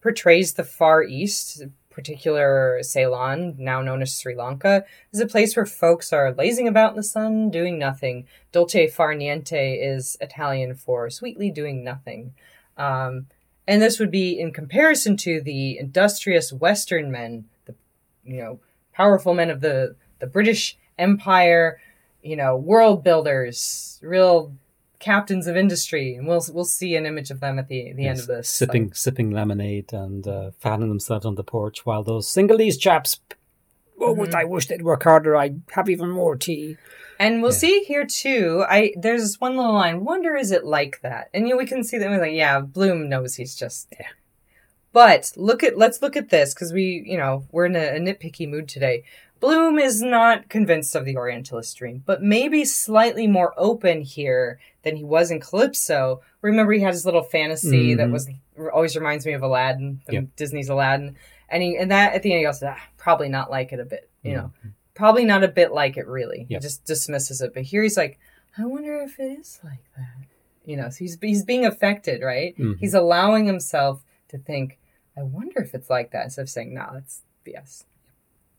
portrays 0.02 0.54
the 0.54 0.64
Far 0.64 1.02
East, 1.02 1.62
particular 1.92 2.82
Ceylon, 2.82 3.54
now 3.58 3.80
known 3.82 4.02
as 4.02 4.18
Sri 4.18 4.34
Lanka, 4.34 4.84
as 5.12 5.20
a 5.20 5.26
place 5.26 5.54
where 5.54 5.66
folks 5.66 6.12
are 6.12 6.34
lazing 6.34 6.66
about 6.66 6.90
in 6.90 6.96
the 6.96 7.02
sun, 7.02 7.50
doing 7.50 7.78
nothing. 7.78 8.26
Dolce 8.50 8.88
far 8.88 9.14
niente 9.14 9.78
is 9.80 10.16
Italian 10.20 10.74
for 10.74 11.08
sweetly 11.10 11.50
doing 11.50 11.84
nothing. 11.84 12.34
Um, 12.76 13.26
and 13.66 13.80
this 13.80 13.98
would 13.98 14.11
be 14.11 14.38
in 14.38 14.52
comparison 14.52 15.16
to 15.18 15.40
the 15.40 15.78
industrious 15.78 16.52
Western 16.52 17.11
men 17.11 17.44
the 17.66 17.74
you 18.24 18.37
know, 18.38 18.61
powerful 18.92 19.35
men 19.35 19.50
of 19.50 19.61
the 19.61 19.94
the 20.18 20.26
British 20.26 20.76
Empire, 20.98 21.80
you 22.22 22.37
know, 22.37 22.56
world 22.56 23.02
builders, 23.02 23.98
real 24.02 24.52
captains 24.98 25.46
of 25.48 25.56
industry, 25.56 26.14
and 26.14 26.26
we'll 26.28 26.44
we'll 26.52 26.64
see 26.64 26.94
an 26.96 27.06
image 27.06 27.30
of 27.30 27.40
them 27.40 27.58
at 27.58 27.68
the 27.68 27.92
the 27.92 28.06
end 28.06 28.20
of 28.20 28.26
this. 28.26 28.48
sipping 28.48 28.92
sipping 28.92 29.30
lemonade 29.30 29.92
and 29.92 30.26
uh, 30.28 30.50
fanning 30.58 30.88
themselves 30.88 31.26
on 31.26 31.35
the 31.35 31.42
porch 31.44 31.85
while 31.85 32.02
those 32.04 32.26
Sinhalese 32.28 32.78
chaps. 32.78 33.20
Oh, 34.00 34.14
Mhm. 34.14 34.35
I 34.35 34.44
wish 34.44 34.66
they'd 34.66 34.82
work 34.82 35.04
harder. 35.04 35.37
I'd 35.37 35.62
have 35.72 35.88
even 35.88 36.11
more 36.11 36.37
tea. 36.37 36.76
And 37.22 37.40
we'll 37.42 37.52
Yeah. 37.52 37.58
see 37.58 37.85
here 37.85 38.04
too. 38.04 38.64
I 38.68 38.92
there's 38.96 39.22
this 39.22 39.40
one 39.40 39.56
little 39.56 39.72
line. 39.74 40.04
Wonder 40.04 40.35
is 40.37 40.50
it 40.50 40.64
like 40.64 41.00
that? 41.02 41.28
And 41.32 41.46
you 41.46 41.54
know, 41.54 41.58
we 41.58 41.66
can 41.66 41.85
see 41.85 41.98
that 41.98 42.08
we're 42.11 42.20
like, 42.20 42.32
yeah, 42.35 42.61
Bloom 42.61 43.08
knows 43.08 43.37
he's 43.37 43.54
just. 43.54 43.88
Yeah. 43.98 44.08
But 44.92 45.32
look 45.37 45.62
at 45.62 45.78
let's 45.78 46.02
look 46.02 46.16
at 46.16 46.30
this 46.30 46.52
because 46.52 46.72
we 46.72 47.02
you 47.06 47.16
know 47.16 47.44
we're 47.52 47.66
in 47.66 47.76
a, 47.76 47.96
a 47.96 48.00
nitpicky 48.00 48.48
mood 48.48 48.68
today. 48.68 49.04
Bloom 49.40 49.78
is 49.78 50.02
not 50.02 50.48
convinced 50.48 50.94
of 50.94 51.04
the 51.04 51.16
Orientalist 51.16 51.76
dream, 51.76 52.02
but 52.06 52.22
maybe 52.22 52.64
slightly 52.64 53.26
more 53.26 53.52
open 53.56 54.02
here 54.02 54.61
than 54.85 54.94
he 54.96 55.02
was 55.04 55.30
in 55.32 55.40
Calypso. 55.40 56.20
Remember, 56.42 56.72
he 56.72 56.80
had 56.80 56.92
his 56.94 57.04
little 57.04 57.24
fantasy 57.24 57.94
that 57.94 58.08
Mhm. 58.08 58.12
was 58.12 58.28
always 58.72 58.94
reminds 58.96 59.26
me 59.26 59.32
of 59.32 59.42
Aladdin, 59.42 60.00
Yep. 60.08 60.24
Disney's 60.37 60.68
Aladdin, 60.68 61.16
and 61.48 61.62
he 61.62 61.76
and 61.76 61.90
that 61.90 62.14
at 62.14 62.22
the 62.22 62.32
end 62.32 62.38
he 62.40 62.44
goes, 62.44 62.62
ah, 62.62 62.76
probably 62.98 63.28
not 63.28 63.50
like 63.50 63.72
it 63.72 63.80
a 63.80 63.85
bit, 63.85 64.08
you 64.22 64.35
know 64.35 64.52
Mhm. 64.64 64.72
Probably 64.94 65.24
not 65.24 65.44
a 65.44 65.48
bit 65.48 65.72
like 65.72 65.96
it 65.96 66.07
really. 66.07 66.46
Yep. 66.48 66.61
He 66.61 66.62
just 66.62 66.85
dismisses 66.85 67.40
it. 67.40 67.55
But 67.55 67.64
here 67.64 67.83
he's 67.83 67.96
like, 67.96 68.18
I 68.59 68.64
wonder 68.66 68.98
if 68.98 69.18
it 69.18 69.38
is 69.40 69.61
like 69.64 69.85
that. 69.96 70.26
You 70.64 70.76
know, 70.76 70.90
so 70.90 70.98
he's 70.98 71.18
he's 71.20 71.44
being 71.44 71.64
affected, 71.64 72.22
right? 72.22 72.57
Mhm. 72.57 72.78
He's 72.78 72.94
allowing 72.94 73.46
himself 73.46 74.05
to 74.28 74.38
think, 74.38 74.78
I 75.16 75.22
wonder 75.22 75.61
if 75.61 75.74
it's 75.74 75.90
like 75.90 76.12
that, 76.12 76.24
instead 76.24 76.42
of 76.42 76.48
saying, 76.48 76.72
nah, 76.72 76.92
that's 76.92 77.22
BS. 77.44 77.85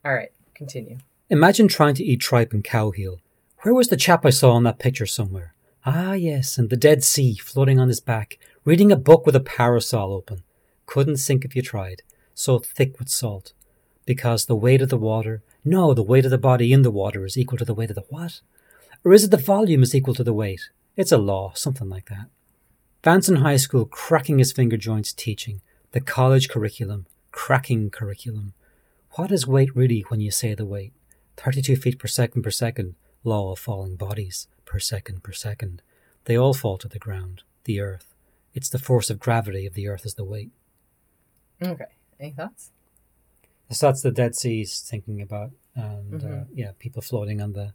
All 0.03 0.13
right, 0.13 0.31
continue. 0.53 0.97
Imagine 1.29 1.67
trying 1.67 1.95
to 1.95 2.03
eat 2.03 2.19
tripe 2.19 2.51
and 2.53 2.63
cow 2.63 2.91
heel. 2.91 3.19
Where 3.61 3.73
was 3.73 3.87
the 3.87 3.95
chap 3.95 4.25
I 4.25 4.29
saw 4.29 4.51
on 4.51 4.63
that 4.63 4.79
picture 4.79 5.05
somewhere? 5.05 5.53
Ah, 5.85 6.13
yes, 6.13 6.57
and 6.57 6.69
the 6.69 6.77
Dead 6.77 7.03
Sea 7.03 7.35
floating 7.35 7.79
on 7.79 7.87
his 7.87 8.01
back, 8.01 8.37
reading 8.65 8.91
a 8.91 8.97
book 8.97 9.25
with 9.25 9.35
a 9.35 9.39
parasol 9.39 10.13
open. 10.13 10.43
Couldn't 10.85 11.17
sink 11.17 11.45
if 11.45 11.55
you 11.55 11.61
tried. 11.61 12.01
So 12.35 12.59
thick 12.59 12.99
with 12.99 13.09
salt. 13.09 13.53
Because 14.05 14.45
the 14.45 14.55
weight 14.55 14.81
of 14.81 14.89
the 14.89 14.97
water, 14.97 15.41
no, 15.63 15.93
the 15.93 16.03
weight 16.03 16.25
of 16.25 16.31
the 16.31 16.37
body 16.37 16.73
in 16.73 16.81
the 16.81 16.91
water 16.91 17.25
is 17.25 17.37
equal 17.37 17.57
to 17.57 17.65
the 17.65 17.73
weight 17.73 17.89
of 17.89 17.95
the 17.95 18.05
what? 18.09 18.41
Or 19.03 19.13
is 19.13 19.23
it 19.23 19.31
the 19.31 19.37
volume 19.37 19.83
is 19.83 19.95
equal 19.95 20.13
to 20.15 20.23
the 20.23 20.33
weight? 20.33 20.69
It's 20.95 21.11
a 21.11 21.17
law, 21.17 21.53
something 21.55 21.89
like 21.89 22.09
that. 22.09 22.27
Vance 23.03 23.27
in 23.27 23.37
high 23.37 23.57
school 23.57 23.85
cracking 23.85 24.39
his 24.39 24.51
finger 24.51 24.77
joints 24.77 25.13
teaching. 25.13 25.61
The 25.91 26.01
college 26.01 26.49
curriculum, 26.49 27.05
cracking 27.31 27.89
curriculum. 27.89 28.53
What 29.11 29.31
is 29.31 29.47
weight 29.47 29.75
really 29.75 30.01
when 30.07 30.21
you 30.21 30.31
say 30.31 30.53
the 30.53 30.65
weight? 30.65 30.93
32 31.37 31.75
feet 31.75 31.99
per 31.99 32.07
second 32.07 32.43
per 32.43 32.51
second, 32.51 32.95
law 33.23 33.51
of 33.51 33.59
falling 33.59 33.95
bodies, 33.95 34.47
per 34.65 34.79
second 34.79 35.23
per 35.23 35.31
second. 35.31 35.81
They 36.25 36.37
all 36.37 36.53
fall 36.53 36.77
to 36.77 36.87
the 36.87 36.99
ground, 36.99 37.43
the 37.65 37.79
earth. 37.79 38.13
It's 38.53 38.69
the 38.69 38.79
force 38.79 39.09
of 39.09 39.19
gravity 39.19 39.65
of 39.65 39.73
the 39.73 39.87
earth 39.87 40.05
as 40.05 40.13
the 40.13 40.23
weight. 40.23 40.51
Okay. 41.61 41.85
Any 42.19 42.31
thoughts? 42.31 42.71
So 43.69 43.87
that's 43.87 44.01
the 44.01 44.11
Dead 44.11 44.35
Sea's 44.35 44.79
thinking 44.81 45.21
about, 45.21 45.51
and 45.75 46.23
uh, 46.23 46.27
Mhm. 46.27 46.47
yeah, 46.53 46.71
people 46.79 47.01
floating 47.01 47.41
on 47.41 47.53
the 47.53 47.73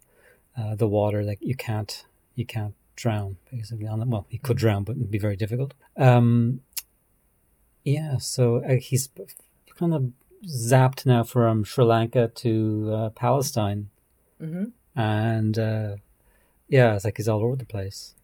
uh, 0.57 0.75
the 0.75 0.87
water. 0.87 1.23
Like 1.23 1.39
you 1.41 1.55
can't 1.55 2.05
you 2.35 2.45
can't 2.45 2.73
drown 2.95 3.37
basically 3.51 3.87
on 3.87 3.99
them. 3.99 4.09
Well, 4.11 4.25
you 4.29 4.39
could 4.39 4.57
drown, 4.57 4.83
but 4.83 4.95
it'd 4.95 5.11
be 5.11 5.17
very 5.19 5.35
difficult. 5.35 5.73
Um, 5.97 6.61
yeah, 7.83 8.17
so 8.17 8.63
uh, 8.63 8.75
he's 8.75 9.09
kind 9.75 9.93
of 9.93 10.11
zapped 10.45 11.05
now 11.05 11.23
from 11.23 11.63
Sri 11.63 11.83
Lanka 11.85 12.27
to 12.35 12.91
uh, 12.93 13.09
Palestine, 13.09 13.89
Mm-hmm. 14.41 14.65
and 14.99 15.59
uh, 15.59 15.95
yeah, 16.69 16.95
it's 16.95 17.03
like 17.03 17.17
he's 17.17 17.27
all 17.27 17.43
over 17.43 17.55
the 17.57 17.65
place. 17.65 18.15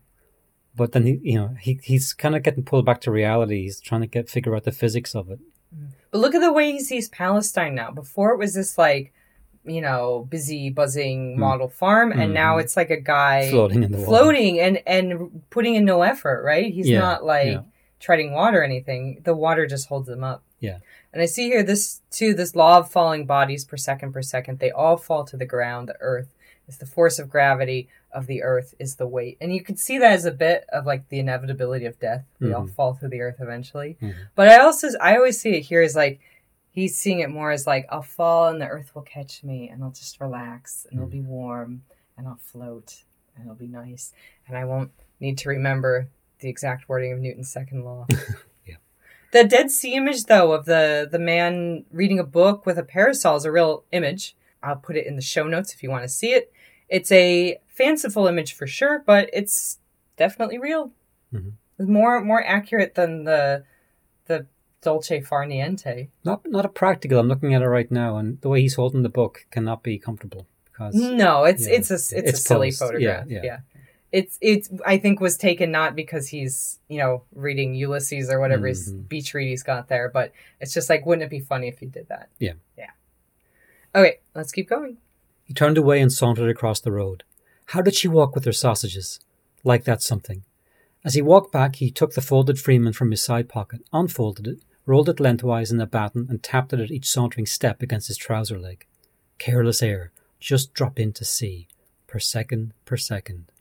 But 0.77 0.91
then 0.93 1.05
he, 1.05 1.19
you 1.23 1.37
know, 1.39 1.55
he 1.59 1.79
he's 1.83 2.13
kind 2.13 2.35
of 2.35 2.43
getting 2.43 2.63
pulled 2.63 2.85
back 2.85 3.01
to 3.01 3.11
reality. 3.11 3.63
He's 3.63 3.79
trying 3.81 4.01
to 4.01 4.07
get 4.07 4.29
figure 4.29 4.55
out 4.55 4.63
the 4.63 4.71
physics 4.71 5.13
of 5.15 5.29
it. 5.29 5.39
But 6.11 6.19
look 6.19 6.35
at 6.35 6.41
the 6.41 6.53
way 6.53 6.71
he 6.71 6.79
sees 6.79 7.09
Palestine 7.09 7.75
now. 7.75 7.91
Before 7.91 8.31
it 8.31 8.37
was 8.37 8.53
this 8.53 8.77
like, 8.77 9.11
you 9.65 9.81
know, 9.81 10.27
busy, 10.29 10.69
buzzing 10.69 11.33
Hmm. 11.33 11.39
model 11.39 11.67
farm, 11.67 12.11
and 12.11 12.33
now 12.33 12.55
Mhm. 12.57 12.61
it's 12.61 12.77
like 12.77 12.89
a 12.91 12.99
guy 12.99 13.49
Floating 13.49 13.83
in 13.83 13.91
the 13.91 13.97
water. 13.97 14.07
floating 14.07 14.59
and 14.59 14.81
and 14.87 15.41
putting 15.49 15.75
in 15.75 15.85
no 15.85 16.01
effort. 16.03 16.43
Right? 16.43 16.71
He's 16.73 16.87
Yeah, 16.89 16.99
not 16.99 17.25
like 17.25 17.47
yeah. 17.47 17.61
treading 17.99 18.31
water 18.33 18.61
or 18.61 18.63
anything. 18.63 19.21
The 19.23 19.33
water 19.35 19.65
just 19.65 19.87
holds 19.89 20.07
him 20.07 20.23
up. 20.23 20.43
Yeah. 20.59 20.77
And 21.11 21.21
I 21.21 21.25
see 21.25 21.47
here 21.47 21.63
this 21.63 22.01
too. 22.11 22.33
This 22.33 22.55
law 22.55 22.77
of 22.79 22.91
falling 22.91 23.25
bodies 23.25 23.65
per 23.65 23.77
second 23.77 24.11
per 24.13 24.21
second. 24.21 24.59
They 24.59 24.71
all 24.71 24.97
fall 24.97 25.23
to 25.25 25.37
the 25.37 25.45
ground. 25.45 25.89
The 25.89 25.97
earth 25.99 26.27
is 26.67 26.77
the 26.77 26.85
force 26.85 27.19
of 27.19 27.29
gravity 27.29 27.87
of 28.15 28.25
the 28.27 28.41
earth 28.41 28.73
is 28.79 28.95
the 28.95 29.05
weight, 29.07 29.37
and 29.41 29.53
you 29.53 29.61
could 29.61 29.77
see 29.77 29.97
that 29.99 30.11
as 30.13 30.25
a 30.25 30.31
bit 30.31 30.65
of 30.73 30.85
like 30.85 31.09
the 31.09 31.19
inevitability 31.19 31.85
of 31.85 31.99
death. 31.99 32.25
We 32.39 32.53
all 32.53 32.63
Mhm. 32.65 32.73
fall 32.73 32.93
through 32.95 33.09
the 33.09 33.21
earth 33.21 33.37
eventually. 33.39 33.97
Mhm. 34.01 34.15
But 34.33 34.47
I 34.49 34.57
also 34.59 34.87
I 34.99 35.15
always 35.17 35.39
see 35.39 35.51
it 35.57 35.61
here 35.61 35.81
as 35.81 35.95
like 35.95 36.19
he's 36.71 36.97
seeing 36.97 37.19
it 37.19 37.29
more 37.29 37.51
as 37.51 37.67
like 37.67 37.85
I'll 37.89 38.01
fall 38.01 38.47
and 38.47 38.59
the 38.61 38.67
earth 38.67 38.95
will 38.95 39.01
catch 39.03 39.43
me 39.43 39.69
and 39.69 39.83
I'll 39.83 39.91
just 39.91 40.19
relax 40.19 40.87
and 40.89 40.97
it'll 40.99 41.09
be 41.09 41.21
warm 41.21 41.83
and 42.17 42.27
I'll 42.27 42.35
float 42.37 43.03
and 43.35 43.45
it'll 43.45 43.55
be 43.55 43.67
nice 43.67 44.13
and 44.47 44.57
I 44.57 44.65
won't 44.65 44.91
need 45.19 45.37
to 45.39 45.49
remember 45.49 46.07
the 46.39 46.49
exact 46.49 46.89
wording 46.89 47.11
of 47.13 47.19
Newton's 47.19 47.49
second 47.51 47.83
law. 47.85 48.07
Yeah. 48.65 48.75
The 49.31 49.43
Dead 49.43 49.71
Sea 49.71 49.93
image 49.95 50.25
though 50.25 50.51
of 50.53 50.65
the 50.65 51.07
the 51.09 51.19
man 51.19 51.85
reading 51.91 52.19
a 52.19 52.23
book 52.23 52.65
with 52.65 52.77
a 52.77 52.83
parasol 52.83 53.35
is 53.37 53.45
a 53.45 53.51
real 53.51 53.83
image. 53.91 54.35
I'll 54.63 54.75
put 54.77 54.95
it 54.97 55.05
in 55.05 55.15
the 55.15 55.21
show 55.21 55.43
notes 55.47 55.73
if 55.73 55.83
you 55.83 55.89
want 55.91 56.03
to 56.03 56.09
see 56.09 56.31
it. 56.33 56.51
It's 56.89 57.11
a 57.11 57.57
fanciful 57.67 58.27
image 58.27 58.53
for 58.53 58.67
sure, 58.67 59.03
but 59.05 59.29
it's 59.33 59.79
definitely 60.17 60.57
real. 60.57 60.91
Mhm. 61.33 61.53
More 61.79 62.21
more 62.21 62.43
accurate 62.45 62.95
than 62.95 63.23
the 63.25 63.63
the 64.27 64.45
Dolce 64.81 65.19
Far 65.21 65.45
Niente. 65.45 66.09
Not 66.23 66.45
not 66.49 66.65
a 66.65 66.69
practical. 66.69 67.19
I'm 67.19 67.27
looking 67.27 67.53
at 67.53 67.61
it 67.61 67.67
right 67.67 67.89
now, 67.91 68.17
and 68.17 68.39
the 68.41 68.49
way 68.49 68.61
he's 68.61 68.75
holding 68.75 69.01
the 69.03 69.09
book 69.09 69.45
cannot 69.51 69.83
be 69.83 69.97
comfortable 69.97 70.45
because 70.65 70.93
No, 70.95 71.43
it's 71.43 71.67
Yeah. 71.67 71.73
it's 71.75 71.91
a 71.91 71.95
it's, 71.95 72.11
a 72.13 72.17
It's 72.29 72.41
silly 72.43 72.67
posed. 72.67 72.79
photograph. 72.79 73.27
Yeah, 73.27 73.37
Yeah, 73.37 73.43
yeah. 73.43 73.59
It's 74.11 74.37
it's 74.39 74.69
I 74.85 74.97
think 74.97 75.19
was 75.19 75.37
taken 75.37 75.71
not 75.71 75.95
because 75.95 76.27
he's 76.29 76.79
you 76.87 76.99
know 76.99 77.23
reading 77.33 77.73
Ulysses 77.75 78.29
or 78.29 78.39
whatever 78.39 78.67
his 78.67 78.93
Mhm. 78.93 79.09
beach 79.09 79.33
read 79.33 79.49
he's 79.49 79.63
got 79.63 79.89
there, 79.89 80.07
but 80.07 80.31
it's 80.61 80.73
just 80.73 80.89
like 80.89 81.05
wouldn't 81.05 81.23
it 81.23 81.29
be 81.29 81.39
funny 81.41 81.67
if 81.67 81.79
he 81.79 81.87
did 81.87 82.07
that? 82.07 82.29
Yeah. 82.39 82.53
Yeah. 82.77 82.91
Okay, 83.93 84.19
let's 84.33 84.51
keep 84.53 84.69
going. 84.69 84.97
He 85.45 85.53
turned 85.53 85.77
away 85.77 86.01
and 86.01 86.11
sauntered 86.11 86.49
across 86.49 86.81
the 86.81 86.91
road. 86.91 87.23
How 87.67 87.81
did 87.81 87.95
she 87.95 88.07
walk 88.07 88.35
with 88.35 88.45
her 88.45 88.51
sausages? 88.51 89.19
Like 89.63 89.85
that 89.85 90.01
something. 90.01 90.43
As 91.03 91.13
he 91.13 91.21
walked 91.21 91.51
back, 91.51 91.75
he 91.77 91.91
took 91.91 92.13
the 92.13 92.21
folded 92.21 92.59
Freeman 92.59 92.93
from 92.93 93.11
his 93.11 93.23
side 93.23 93.47
pocket, 93.47 93.81
unfolded 93.93 94.47
it, 94.47 94.59
rolled 94.87 95.07
it 95.07 95.19
lengthwise 95.19 95.71
in 95.71 95.79
a 95.79 95.85
batten, 95.85 96.25
and 96.29 96.41
tapped 96.41 96.73
it 96.73 96.79
at 96.79 96.91
each 96.91 97.09
sauntering 97.09 97.45
step 97.45 97.81
against 97.81 98.07
his 98.07 98.17
trouser 98.17 98.59
leg. 98.59 98.85
Careless 99.37 99.83
air, 99.83 100.11
just 100.39 100.73
drop 100.73 100.99
in 100.99 101.13
to 101.13 101.23
see. 101.23 101.67
Per 102.07 102.19
second, 102.19 102.73
per 102.85 102.97
second. 102.97 103.51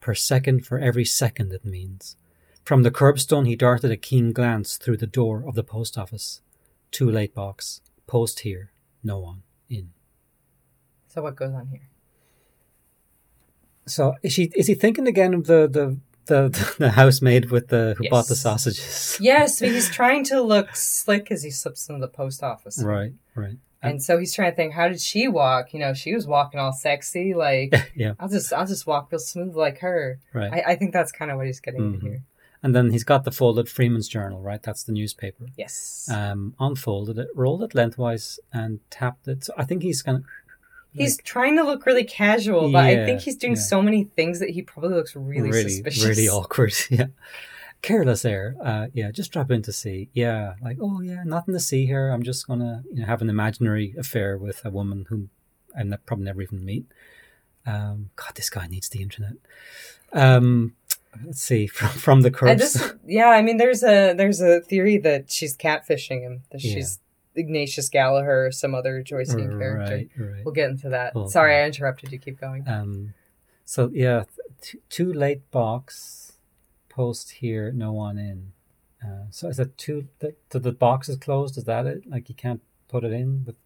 Per 0.00 0.14
second 0.14 0.66
for 0.66 0.78
every 0.78 1.04
second 1.04 1.52
it 1.52 1.64
means. 1.64 2.16
From 2.64 2.82
the 2.82 2.90
curbstone 2.90 3.46
he 3.46 3.56
darted 3.56 3.90
a 3.90 3.96
keen 3.96 4.32
glance 4.32 4.76
through 4.76 4.98
the 4.98 5.06
door 5.06 5.44
of 5.46 5.54
the 5.54 5.64
post 5.64 5.96
office. 5.96 6.42
Too 6.90 7.10
late 7.10 7.34
box. 7.34 7.80
Post 8.06 8.40
here. 8.40 8.72
No 9.02 9.18
one. 9.18 9.42
In. 9.68 9.90
So 11.12 11.22
what 11.22 11.36
goes 11.36 11.52
on 11.52 11.66
here? 11.68 11.88
So 13.86 14.14
is 14.22 14.32
she 14.32 14.50
is 14.56 14.66
he 14.66 14.74
thinking 14.74 15.06
again 15.06 15.34
of 15.34 15.46
the 15.46 15.68
the 15.68 15.98
the, 16.26 16.74
the 16.78 16.90
housemaid 16.92 17.50
with 17.50 17.68
the 17.68 17.94
who 17.98 18.08
bought 18.08 18.28
the 18.28 18.36
sausages? 18.36 19.18
Yes, 19.20 19.60
but 19.60 19.70
he's 19.70 19.90
trying 19.90 20.24
to 20.24 20.40
look 20.40 20.74
slick 20.76 21.30
as 21.30 21.42
he 21.42 21.50
slips 21.50 21.88
into 21.88 22.00
the 22.00 22.08
post 22.08 22.42
office. 22.42 22.82
Right, 22.82 23.12
right. 23.34 23.56
And 23.84 24.00
so 24.00 24.16
he's 24.16 24.32
trying 24.32 24.52
to 24.52 24.56
think, 24.56 24.74
how 24.74 24.86
did 24.86 25.00
she 25.00 25.26
walk? 25.26 25.74
You 25.74 25.80
know, 25.80 25.92
she 25.92 26.14
was 26.14 26.24
walking 26.24 26.60
all 26.60 26.72
sexy, 26.72 27.34
like 27.34 27.74
yeah, 27.96 28.14
I'll 28.20 28.28
just 28.28 28.52
I'll 28.52 28.66
just 28.66 28.86
walk 28.86 29.10
real 29.10 29.18
smooth 29.18 29.56
like 29.56 29.78
her. 29.80 30.20
right. 30.32 30.52
I, 30.52 30.72
I 30.72 30.76
think 30.76 30.92
that's 30.92 31.10
kind 31.12 31.30
of 31.32 31.36
what 31.36 31.46
he's 31.46 31.60
getting 31.60 31.94
Mhm. 31.94 32.02
here. 32.02 32.22
and 32.62 32.76
then 32.76 32.92
he's 32.92 33.02
got 33.02 33.24
the 33.24 33.32
folded 33.32 33.68
Freeman's 33.68 34.06
Journal, 34.06 34.40
right? 34.40 34.62
That's 34.62 34.84
the 34.84 34.92
newspaper. 34.92 35.46
Yes. 35.56 36.08
Um, 36.12 36.54
unfolded 36.60 37.18
it, 37.18 37.26
rolled 37.34 37.64
it 37.64 37.74
lengthwise, 37.74 38.38
and 38.52 38.78
tapped 38.88 39.26
it. 39.26 39.42
So 39.44 39.52
I 39.58 39.64
think 39.64 39.82
he's 39.82 40.00
kind 40.02 40.18
of 40.18 40.24
he's 40.94 41.16
trying 41.18 41.56
to 41.56 41.64
look 41.64 41.86
really 41.86 42.04
casual, 42.04 42.70
but 42.70 42.84
I 42.84 43.04
think 43.04 43.20
he's 43.20 43.36
doing 43.36 43.54
yeah. 43.54 43.60
so 43.62 43.82
many 43.82 44.04
things 44.04 44.40
that 44.40 44.50
he 44.50 44.62
probably 44.62 44.94
looks 44.94 45.16
really, 45.16 45.50
really, 45.50 45.70
suspicious. 45.70 46.04
really 46.04 46.28
awkward. 46.28 46.74
Yeah, 46.90 47.06
careless 47.82 48.24
air. 48.24 48.56
Uh, 48.62 48.86
yeah, 48.92 49.10
just 49.10 49.32
drop 49.32 49.50
in 49.50 49.62
to 49.62 49.72
see. 49.72 50.08
Yeah, 50.12 50.54
like 50.62 50.78
oh 50.80 51.00
yeah, 51.00 51.22
nothing 51.24 51.54
to 51.54 51.60
see 51.60 51.86
here. 51.86 52.10
I'm 52.10 52.22
just 52.22 52.46
gonna 52.46 52.82
you 52.92 53.00
know 53.00 53.06
have 53.06 53.22
an 53.22 53.30
imaginary 53.30 53.94
affair 53.98 54.36
with 54.36 54.64
a 54.64 54.70
woman 54.70 55.06
whom 55.08 55.30
I 55.76 55.82
ne- 55.82 55.96
probably 56.06 56.26
never 56.26 56.42
even 56.42 56.64
meet. 56.64 56.86
Um, 57.66 58.10
God, 58.16 58.32
this 58.34 58.50
guy 58.50 58.66
needs 58.66 58.88
the 58.88 59.02
internet. 59.02 59.34
Um, 60.12 60.74
let's 61.24 61.40
see 61.40 61.66
from 61.66 61.88
from 61.88 62.20
the 62.22 62.30
this, 62.30 62.94
yeah, 63.06 63.28
I 63.28 63.42
mean, 63.42 63.56
there's 63.56 63.82
a 63.82 64.14
there's 64.14 64.40
a 64.40 64.60
theory 64.60 64.98
that 64.98 65.30
she's 65.30 65.56
catfishing 65.56 66.22
him. 66.22 66.42
That 66.50 66.62
Yeah. 66.62 66.74
she's 66.74 66.98
Ignatius 67.34 67.88
Gallagher 67.88 68.46
or 68.46 68.52
some 68.52 68.74
other 68.74 69.02
Joycean 69.02 69.58
character. 69.58 69.94
Right, 69.96 70.10
right. 70.16 70.44
We'll 70.44 70.54
get 70.54 70.70
into 70.70 70.88
that. 70.90 71.12
Cool. 71.14 71.28
Sorry, 71.28 71.56
I 71.56 71.64
interrupted 71.66 72.12
you. 72.12 72.18
Keep 72.18 72.40
going. 72.40 72.66
Um, 72.68 73.14
so 73.64 73.90
yeah, 73.92 74.24
t- 74.60 74.80
too 74.88 75.12
late 75.12 75.50
box 75.50 76.32
post 76.88 77.30
here, 77.32 77.72
no 77.72 77.92
one 77.92 78.18
in. 78.18 78.52
Uh, 79.02 79.24
so 79.30 79.48
is 79.48 79.56
that 79.56 79.76
too? 79.78 80.08
The, 80.20 80.34
the 80.50 80.58
the 80.60 80.72
box 80.72 81.08
is 81.08 81.16
closed. 81.16 81.56
Is 81.58 81.64
that 81.64 81.86
it? 81.86 82.08
Like 82.08 82.28
you 82.28 82.34
can't 82.34 82.60
put 82.88 83.02
it 83.04 83.12
in 83.12 83.44
with 83.46 83.56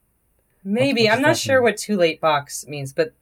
Maybe 0.65 1.05
what 1.05 1.13
I'm 1.15 1.23
not 1.23 1.37
sure 1.37 1.57
mean? 1.59 1.65
what 1.65 1.77
too 1.77 1.97
late 1.97 2.21
box 2.21 2.67
means, 2.67 2.93
but 2.93 3.15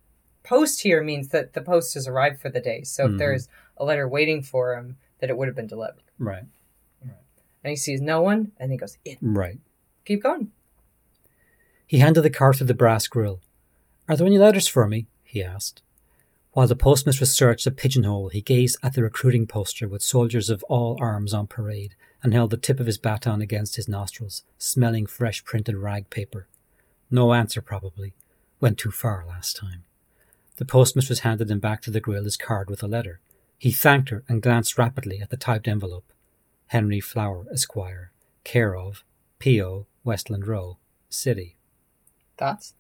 post 0.43 0.83
here 0.83 1.03
means 1.03 1.29
that 1.29 1.53
the 1.55 1.61
post 1.61 1.95
has 1.95 2.07
arrived 2.07 2.41
for 2.41 2.49
the 2.51 2.61
day. 2.61 2.83
So 2.85 3.07
Mhm. 3.07 3.13
if 3.13 3.19
there's 3.19 3.49
a 3.77 3.85
letter 3.85 4.07
waiting 4.09 4.43
for 4.43 4.75
him, 4.77 4.97
that 5.19 5.31
it 5.31 5.37
would 5.37 5.49
have 5.49 5.57
been 5.57 5.67
delivered. 5.67 6.03
right, 6.19 6.45
And 7.03 7.71
he 7.71 7.77
sees 7.77 8.01
no 8.01 8.21
one, 8.23 8.53
and 8.59 8.71
he 8.71 8.77
goes 8.79 8.99
in. 9.05 9.17
right. 9.23 9.59
Keep 10.05 10.23
going. 10.23 10.51
He 11.87 11.99
handed 11.99 12.23
the 12.23 12.31
card 12.31 12.57
through 12.57 12.67
the 12.67 12.75
brass 12.75 13.07
grill. 13.07 13.41
Are 14.09 14.17
there 14.17 14.27
any 14.27 14.39
letters 14.39 14.69
for 14.69 14.87
me? 14.87 15.07
he 15.23 15.43
asked. 15.43 15.83
While 16.53 16.69
the 16.69 16.77
postmistress 16.77 17.33
searched 17.33 17.67
a 17.67 17.71
pigeonhole, 17.71 18.29
he 18.29 18.41
gazed 18.41 18.79
at 18.83 18.95
the 18.95 19.03
recruiting 19.03 19.47
poster 19.47 19.89
with 19.89 20.03
soldiers 20.03 20.51
of 20.51 20.63
all 20.65 20.97
arms 21.01 21.35
on 21.35 21.47
parade 21.47 21.97
and 22.23 22.33
held 22.33 22.51
the 22.51 22.57
tip 22.57 22.79
of 22.79 22.87
his 22.87 22.99
baton 22.99 23.41
against 23.41 23.77
his 23.77 23.89
nostrils, 23.89 24.45
smelling 24.57 25.07
fresh 25.07 25.45
printed 25.45 25.77
rag 25.77 26.11
paper. 26.11 26.47
No 27.11 27.33
answer, 27.35 27.61
probably. 27.61 28.15
Went 28.61 28.79
too 28.79 28.91
far 28.91 29.25
last 29.27 29.57
time. 29.57 29.85
The 30.57 30.65
postmistress 30.65 31.21
handed 31.21 31.51
him 31.51 31.59
back 31.59 31.83
to 31.83 31.91
the 31.91 32.01
grill 32.01 32.25
his 32.25 32.37
card 32.37 32.71
with 32.71 32.83
a 32.83 32.89
letter. 32.89 33.21
He 33.59 33.73
thanked 33.73 34.11
her 34.11 34.23
and 34.29 34.43
glanced 34.43 34.79
rapidly 34.79 35.21
at 35.21 35.31
the 35.31 35.37
typed 35.37 35.67
envelope. 35.67 36.13
Henry 36.69 37.01
Flower, 37.01 37.47
Esquire, 37.53 38.13
care 38.45 38.77
of 38.77 39.03
P.O. 39.39 39.87
Westland 40.05 40.47
Row, 40.47 40.79
City. 41.09 41.57
That's. 42.37 42.75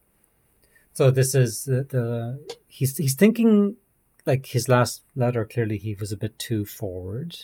So 0.92 1.10
this 1.10 1.34
is 1.34 1.64
the, 1.64 1.82
the 1.82 2.56
he's 2.68 2.96
he's 2.96 3.14
thinking 3.14 3.76
like 4.26 4.46
his 4.46 4.68
last 4.68 5.02
letter. 5.16 5.44
Clearly, 5.44 5.78
he 5.78 5.94
was 5.94 6.12
a 6.12 6.16
bit 6.16 6.38
too 6.38 6.64
forward. 6.64 7.36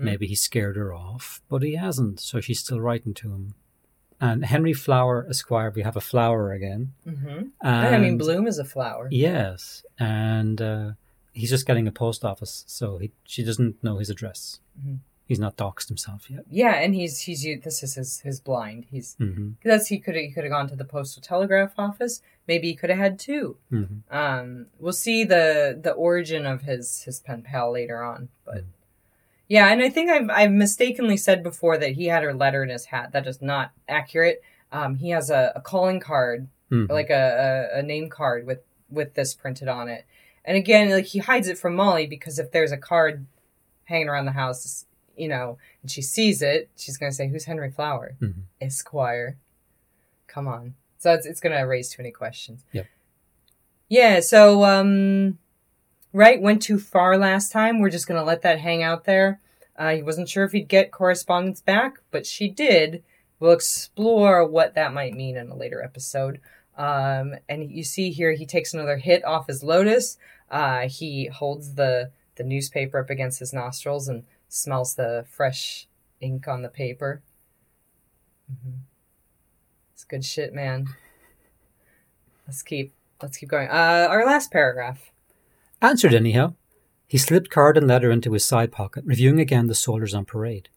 Maybe 0.00 0.26
he 0.28 0.34
scared 0.36 0.76
her 0.76 0.94
off, 0.94 1.42
but 1.48 1.62
he 1.62 1.74
hasn't. 1.74 2.20
So 2.20 2.40
she's 2.40 2.60
still 2.60 2.80
writing 2.80 3.14
to 3.14 3.32
him. 3.32 3.54
And 4.20 4.44
Henry 4.44 4.72
Flower 4.72 5.26
Esquire, 5.28 5.72
we 5.74 5.82
have 5.82 5.96
a 5.96 6.00
flower 6.00 6.52
again. 6.52 6.92
Mm-hmm. 7.06 7.42
And, 7.62 7.94
I 7.94 7.98
mean, 7.98 8.18
bloom 8.18 8.46
is 8.48 8.58
a 8.58 8.64
flower. 8.64 9.08
Yes, 9.10 9.84
and 9.98 10.60
uh, 10.60 10.90
he's 11.32 11.50
just 11.50 11.66
getting 11.66 11.86
a 11.86 11.92
post 11.92 12.24
office, 12.24 12.64
so 12.66 12.98
he 12.98 13.12
she 13.24 13.44
doesn't 13.44 13.82
know 13.82 13.98
his 13.98 14.10
address. 14.10 14.60
Mhm. 14.80 14.98
He's 15.28 15.38
not 15.38 15.56
doxed 15.58 15.88
himself 15.88 16.30
yet. 16.30 16.44
Yeah, 16.50 16.72
and 16.76 16.94
he's 16.94 17.20
he's 17.20 17.42
this 17.62 17.82
is 17.82 17.94
his 17.94 18.20
his 18.20 18.40
blind. 18.40 18.86
He's 18.90 19.14
hmm 19.18 19.50
that's 19.62 19.88
he 19.88 19.98
could 19.98 20.16
he 20.16 20.30
could 20.30 20.44
have 20.44 20.50
gone 20.50 20.68
to 20.68 20.74
the 20.76 20.86
postal 20.86 21.22
telegraph 21.22 21.74
office. 21.76 22.22
Maybe 22.46 22.68
he 22.68 22.74
could 22.74 22.88
have 22.90 22.98
had 22.98 23.18
two. 23.18 23.58
hmm 23.68 23.84
Um, 24.10 24.66
we'll 24.80 24.94
see 24.94 25.24
the 25.24 25.78
the 25.80 25.92
origin 25.92 26.46
of 26.46 26.62
his 26.62 27.02
his 27.02 27.20
pen 27.20 27.42
pal 27.42 27.70
later 27.70 28.02
on, 28.02 28.30
but 28.46 28.62
Mm. 28.64 28.64
yeah, 29.48 29.68
and 29.70 29.82
I 29.82 29.90
think 29.90 30.10
I've 30.10 30.30
I've 30.30 30.50
mistakenly 30.52 31.18
said 31.18 31.42
before 31.42 31.76
that 31.76 31.92
he 31.92 32.06
had 32.06 32.22
her 32.22 32.32
letter 32.34 32.62
in 32.62 32.70
his 32.70 32.86
hat. 32.86 33.12
That 33.12 33.26
is 33.26 33.42
not 33.42 33.72
accurate. 33.86 34.42
Um, 34.72 34.96
he 34.96 35.10
has 35.10 35.28
a, 35.30 35.52
a 35.54 35.60
calling 35.60 36.00
card, 36.00 36.48
hmm 36.70 36.86
like 36.88 37.10
a, 37.10 37.68
a 37.74 37.78
a 37.80 37.82
name 37.82 38.08
card 38.08 38.46
with 38.46 38.60
with 38.88 39.12
this 39.12 39.34
printed 39.34 39.68
on 39.68 39.88
it. 39.88 40.06
And 40.42 40.56
again, 40.56 40.88
like 40.90 41.04
he 41.04 41.18
hides 41.18 41.48
it 41.48 41.58
from 41.58 41.74
Molly 41.74 42.06
because 42.06 42.38
if 42.38 42.50
there's 42.50 42.72
a 42.72 42.78
card 42.78 43.26
hanging 43.84 44.08
around 44.08 44.24
the 44.24 44.32
house, 44.32 44.86
you 45.18 45.28
know, 45.28 45.58
and 45.82 45.90
she 45.90 46.02
sees 46.02 46.42
it, 46.42 46.68
she's 46.76 46.96
gonna 46.96 47.12
say, 47.12 47.28
"Who's 47.28 47.44
Henry 47.44 47.70
Flower, 47.70 48.14
Mhm. 48.20 48.42
Esquire?" 48.60 49.36
Come 50.26 50.46
on. 50.48 50.74
So 50.98 51.12
it's 51.14 51.26
it's 51.26 51.40
gonna 51.40 51.66
raise 51.66 51.90
too 51.90 52.02
many 52.02 52.10
questions. 52.12 52.64
Yep. 52.72 52.86
Yeah. 53.88 54.20
So 54.20 54.64
um, 54.64 55.38
right 56.12 56.40
went 56.40 56.62
too 56.62 56.78
far 56.78 57.16
last 57.16 57.52
time. 57.52 57.80
We're 57.80 57.90
just 57.90 58.06
gonna 58.06 58.24
let 58.24 58.42
that 58.42 58.58
hang 58.60 58.82
out 58.82 59.04
there. 59.04 59.40
Uh, 59.76 59.94
he 59.94 60.02
wasn't 60.02 60.28
sure 60.28 60.44
if 60.44 60.52
he'd 60.52 60.68
get 60.68 60.90
correspondence 60.90 61.60
back, 61.60 61.98
but 62.10 62.26
she 62.26 62.48
did. 62.48 63.02
We'll 63.38 63.52
explore 63.52 64.44
what 64.44 64.74
that 64.74 64.92
might 64.92 65.14
mean 65.14 65.36
in 65.36 65.48
a 65.50 65.54
later 65.54 65.82
episode. 65.82 66.40
Um, 66.76 67.36
and 67.48 67.70
you 67.70 67.84
see 67.84 68.10
here, 68.10 68.32
he 68.32 68.44
takes 68.46 68.74
another 68.74 68.96
hit 68.96 69.24
off 69.24 69.46
his 69.46 69.62
lotus. 69.62 70.18
Uh, 70.50 70.88
he 70.88 71.26
holds 71.26 71.74
the 71.74 72.10
the 72.34 72.44
newspaper 72.44 72.98
up 73.00 73.10
against 73.10 73.38
his 73.40 73.52
nostrils 73.52 74.08
and 74.08 74.24
smells 74.48 74.94
the 74.94 75.24
fresh 75.30 75.86
ink 76.20 76.48
on 76.48 76.62
the 76.62 76.68
paper. 76.68 77.22
hmm 78.48 78.78
It's 79.92 80.04
good 80.04 80.24
shit, 80.24 80.52
man. 80.54 80.88
Let's 82.46 82.62
keep 82.62 82.94
let's 83.22 83.36
keep 83.36 83.48
going. 83.48 83.68
Uh, 83.68 84.06
our 84.08 84.24
last 84.24 84.50
paragraph. 84.50 85.10
Answered 85.80 86.14
anyhow. 86.14 86.54
He 87.06 87.16
slipped 87.18 87.50
card 87.50 87.78
and 87.78 87.86
letter 87.86 88.10
into 88.10 88.32
his 88.32 88.44
side 88.44 88.70
pocket, 88.70 89.04
reviewing 89.06 89.40
again 89.40 89.66
the 89.66 89.74
soldiers 89.74 90.12
on 90.12 90.26
parade. 90.26 90.68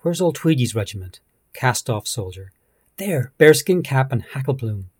Where's 0.00 0.20
old 0.20 0.34
Tweedy's 0.34 0.74
regiment? 0.74 1.20
Cast 1.54 1.88
off 1.88 2.06
soldier. 2.06 2.52
There, 2.98 3.32
bearskin 3.38 3.82
cap 3.82 4.12
and 4.12 4.22
hackle 4.22 4.54
plume. 4.54 4.90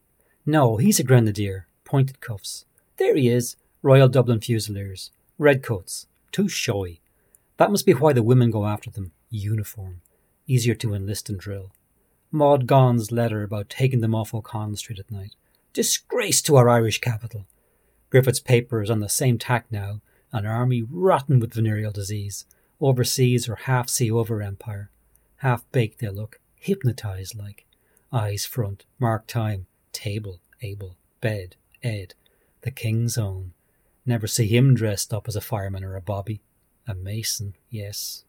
No, 0.47 0.79
he's 0.79 0.99
a 0.99 1.03
grenadier. 1.05 1.67
Pointed 1.85 2.21
cuffs. 2.21 2.65
There 2.97 3.15
he 3.15 3.29
is. 3.29 3.57
Royal 3.83 4.09
Dublin 4.09 4.41
Fusiliers. 4.41 5.11
Redcoats. 5.39 6.07
Too 6.31 6.49
showy. 6.49 7.02
That 7.57 7.71
must 7.71 7.87
be 7.87 7.93
why 7.93 8.13
the 8.13 8.23
women 8.23 8.51
go 8.51 8.67
after 8.67 8.91
them. 8.91 9.13
Uniform. 9.31 10.01
Easier 10.47 10.75
to 10.77 10.95
enlist 10.95 11.29
and 11.29 11.39
drill. 11.39 11.73
Maud 12.31 12.67
Gonne's 12.67 13.13
letter 13.13 13.43
about 13.43 13.69
taking 13.69 14.01
them 14.01 14.15
off 14.15 14.35
O'Connell 14.35 14.77
Street 14.77 14.99
at 14.99 15.11
night. 15.11 15.35
Disgrace 15.73 16.41
to 16.43 16.57
our 16.57 16.69
Irish 16.69 17.01
capital. 17.01 17.47
Griffith's 18.11 18.41
paper 18.41 18.83
is 18.83 18.91
on 18.91 19.01
the 19.01 19.09
same 19.09 19.39
tack 19.39 19.67
now, 19.71 20.01
an 20.33 20.47
army 20.47 20.83
rotten 20.83 21.41
with 21.41 21.55
venereal 21.55 21.93
disease, 21.93 22.47
overseas 22.81 23.49
or 23.49 23.57
half 23.57 23.89
sea 23.89 24.11
over 24.11 24.43
empire. 24.43 24.91
Half 25.37 25.71
baked 25.73 26.01
they 26.01 26.09
look, 26.09 26.41
hypnotized 26.55 27.35
like. 27.35 27.67
Eyes 28.13 28.45
front, 28.45 28.85
mark 28.99 29.27
time, 29.27 29.67
table, 29.93 30.41
able, 30.63 30.97
bed, 31.21 31.57
Ed, 31.83 32.15
the 32.63 32.71
king's 32.71 33.19
own. 33.19 33.53
Never 34.07 34.27
see 34.27 34.47
him 34.47 34.75
dressed 34.75 35.13
up 35.13 35.29
as 35.29 35.37
a 35.37 35.41
fireman 35.41 35.85
or 35.85 35.97
a 35.97 36.03
bobby. 36.03 36.41
A 36.89 36.95
mason, 36.95 37.55
yes. 37.71 38.25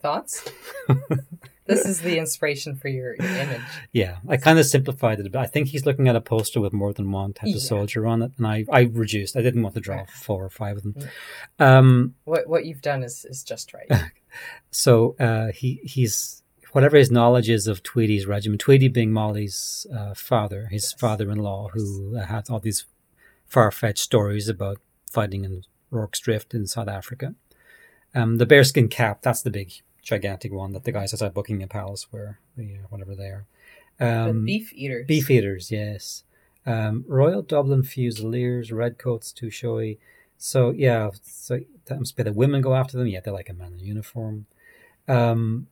Thoughts? 0.00 0.50
this 1.66 1.86
is 1.86 2.00
the 2.00 2.18
inspiration 2.18 2.74
for 2.74 2.88
your, 2.88 3.14
image. 3.14 3.60
Yeah, 3.92 4.16
I 4.28 4.36
kind 4.36 4.58
of 4.58 4.66
simplified 4.66 5.20
it, 5.20 5.30
but 5.30 5.38
I 5.40 5.46
think 5.46 5.68
he's 5.68 5.86
looking 5.86 6.08
at 6.08 6.16
a 6.16 6.20
poster 6.20 6.60
with 6.60 6.72
more 6.72 6.92
than 6.92 7.12
one 7.12 7.32
type 7.32 7.48
Yeah. 7.48 7.54
of 7.56 7.62
soldier 7.62 8.04
on 8.06 8.22
it, 8.22 8.32
and 8.36 8.46
I, 8.46 8.64
I 8.70 8.80
reduced. 8.82 9.36
I 9.36 9.42
didn't 9.42 9.62
want 9.62 9.76
to 9.76 9.80
draw 9.80 10.04
four 10.06 10.44
or 10.44 10.50
five 10.50 10.78
of 10.78 10.82
them. 10.82 10.94
Mm. 11.60 11.64
Um, 11.64 12.14
What 12.24 12.48
what 12.48 12.64
you've 12.66 12.82
done 12.82 13.04
is, 13.04 13.24
is 13.24 13.44
just 13.44 13.72
right. 13.72 13.88
so 14.72 15.14
uh, 15.20 15.52
he 15.52 15.80
he's 15.84 16.42
whatever 16.72 16.96
his 16.96 17.10
knowledge 17.12 17.48
is 17.48 17.68
of 17.68 17.82
Tweedy's 17.84 18.26
regiment. 18.26 18.60
Tweedy 18.60 18.88
being 18.88 19.12
Molly's 19.12 19.86
uh, 19.94 20.14
father, 20.14 20.66
his 20.70 20.92
Yes. 20.92 21.00
father-in-law, 21.00 21.68
who 21.74 22.16
uh, 22.18 22.24
had 22.26 22.50
all 22.50 22.58
these 22.60 22.86
far-fetched 23.46 24.02
stories 24.02 24.48
about 24.48 24.78
fighting 25.06 25.44
in 25.44 25.62
Rorke's 25.90 26.18
Drift 26.18 26.54
in 26.54 26.66
South 26.66 26.88
Africa. 26.88 27.34
Um, 28.14 28.36
the 28.38 28.46
bearskin 28.46 28.88
cap, 28.88 29.22
that's 29.22 29.42
the 29.42 29.50
big, 29.50 29.72
gigantic 30.02 30.52
one 30.52 30.72
that 30.72 30.84
the 30.84 30.92
guys 30.92 31.14
outside 31.14 31.34
Buckingham 31.34 31.68
Palace 31.68 32.12
wear, 32.12 32.38
the, 32.56 32.74
uh, 32.74 32.86
whatever 32.90 33.14
they 33.14 33.28
are. 33.28 33.46
the 33.98 34.30
Um, 34.30 34.44
beef 34.44 34.72
eaters. 34.74 35.06
Beef 35.06 35.30
eaters, 35.30 35.70
yes. 35.70 36.24
Um, 36.66 37.04
Royal 37.08 37.42
Dublin 37.42 37.82
Fusiliers, 37.82 38.70
redcoats, 38.72 39.32
too 39.32 39.50
showy. 39.50 39.98
So 40.38 40.70
yeah, 40.70 41.10
so 41.22 41.60
that 41.86 41.98
must 41.98 42.16
be 42.16 42.22
the 42.22 42.32
women 42.32 42.62
go 42.62 42.74
after 42.74 42.96
them. 42.96 43.06
Yeah, 43.06 43.20
they're 43.20 43.32
like 43.32 43.48
a 43.48 43.54
man 43.54 43.74
in 43.74 43.78
uniform. 43.78 44.46
Um, 45.08 45.68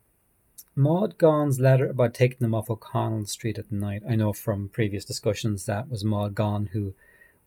Maud 0.77 1.19
Gonne's 1.19 1.61
letter 1.61 1.89
about 1.91 2.15
taking 2.15 2.39
them 2.41 2.55
off 2.55 2.71
O'Connell 2.71 3.27
Street 3.27 3.59
at 3.59 3.71
night. 3.71 4.03
I 4.09 4.15
know 4.15 4.33
from 4.33 4.69
previous 4.69 5.05
discussions 5.05 5.67
that 5.67 5.91
was 5.91 6.05
Maud 6.05 6.35
Gonne 6.35 6.67
who 6.73 6.95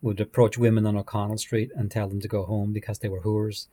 would 0.01 0.19
approach 0.19 0.57
women 0.57 0.85
on 0.85 0.97
O'Connell 0.97 1.37
Street 1.37 1.71
and 1.75 1.89
tell 1.89 2.09
them 2.09 2.19
to 2.19 2.27
go 2.27 2.43
home 2.43 2.73
because 2.73 2.99
they 2.99 3.07
were 3.07 3.21
whores. 3.21 3.67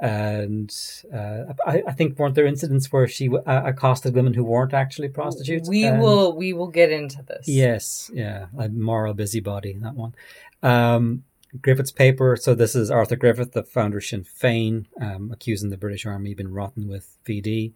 And 0.00 0.74
uh, 1.14 1.52
I, 1.66 1.82
I 1.86 1.92
think 1.92 2.18
weren't 2.18 2.34
there 2.34 2.46
incidents 2.46 2.90
where 2.90 3.06
she 3.06 3.28
uh, 3.28 3.62
accosted 3.64 4.14
women 4.14 4.32
who 4.32 4.44
weren't 4.44 4.72
actually 4.72 5.08
prostitutes? 5.08 5.68
We 5.68 5.84
And- 5.84 6.00
will 6.00 6.34
we 6.34 6.52
will 6.54 6.68
get 6.68 6.90
into 6.90 7.22
this. 7.22 7.46
Yes, 7.46 8.10
yeah, 8.14 8.46
a 8.58 8.68
moral 8.70 9.12
busybody, 9.14 9.74
that 9.82 9.94
one. 9.94 10.14
Um, 10.62 11.24
Griffith's 11.60 11.92
paper. 11.92 12.36
So 12.36 12.54
this 12.54 12.74
is 12.74 12.90
Arthur 12.90 13.16
Griffith, 13.16 13.52
the 13.52 13.62
founder 13.64 13.98
of 13.98 14.04
Sinn 14.04 14.24
Féin, 14.24 14.86
um, 15.00 15.30
accusing 15.32 15.68
the 15.70 15.76
British 15.76 16.06
Army 16.06 16.30
of 16.32 16.38
being 16.38 16.52
rotten 16.52 16.88
with 16.88 17.16
VD, 17.26 17.72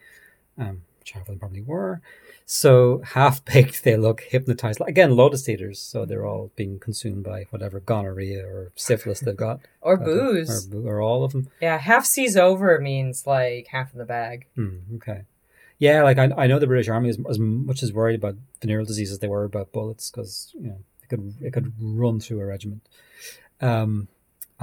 um, 0.57 0.83
which 1.05 1.13
half 1.13 1.23
of 1.23 1.27
them 1.29 1.39
probably 1.39 1.61
were. 1.61 2.01
So 2.47 3.03
half 3.05 3.45
baked, 3.53 3.85
they 3.85 3.97
look 3.97 4.23
hypnotized. 4.23 4.81
Again, 4.87 5.15
lotus 5.17 5.47
eaters. 5.49 5.79
So 5.79 6.05
they're 6.07 6.27
all 6.27 6.51
being 6.57 6.79
consumed 6.79 7.25
by 7.25 7.45
whatever 7.51 7.81
gonorrhea 7.81 8.45
or 8.47 8.73
syphilis 8.75 9.21
they've 9.21 9.37
got, 9.37 9.61
Or 9.83 9.95
or, 9.95 9.97
booze. 9.99 10.67
boo- 10.67 10.87
or 10.89 11.01
all 11.03 11.25
of 11.25 11.33
them. 11.33 11.49
yeah, 11.61 11.77
half 11.79 12.07
seas 12.07 12.37
over 12.39 12.81
means 12.81 13.27
like 13.27 13.67
half 13.69 13.93
in 13.93 13.99
the 13.99 14.05
bag. 14.07 14.47
Hmm, 14.55 14.79
okay. 14.97 15.23
Yeah, 15.79 16.03
like 16.05 16.19
I, 16.19 16.31
I 16.37 16.47
know 16.47 16.59
the 16.59 16.67
British 16.67 16.89
Army 16.89 17.11
is 17.11 17.19
as 17.29 17.39
much 17.39 17.83
as 17.83 17.93
worried 17.93 18.15
about 18.17 18.37
venereal 18.63 18.87
disease 18.87 19.11
as 19.13 19.19
they 19.19 19.29
were 19.29 19.45
about 19.45 19.73
bullets 19.73 20.11
because 20.11 20.51
you 20.55 20.69
know 20.69 20.79
it 21.03 21.09
could 21.11 21.35
it 21.43 21.53
could 21.53 21.73
run 21.81 22.21
through 22.21 22.41
a 22.41 22.47
regiment. 22.47 22.81
Um, 23.61 24.09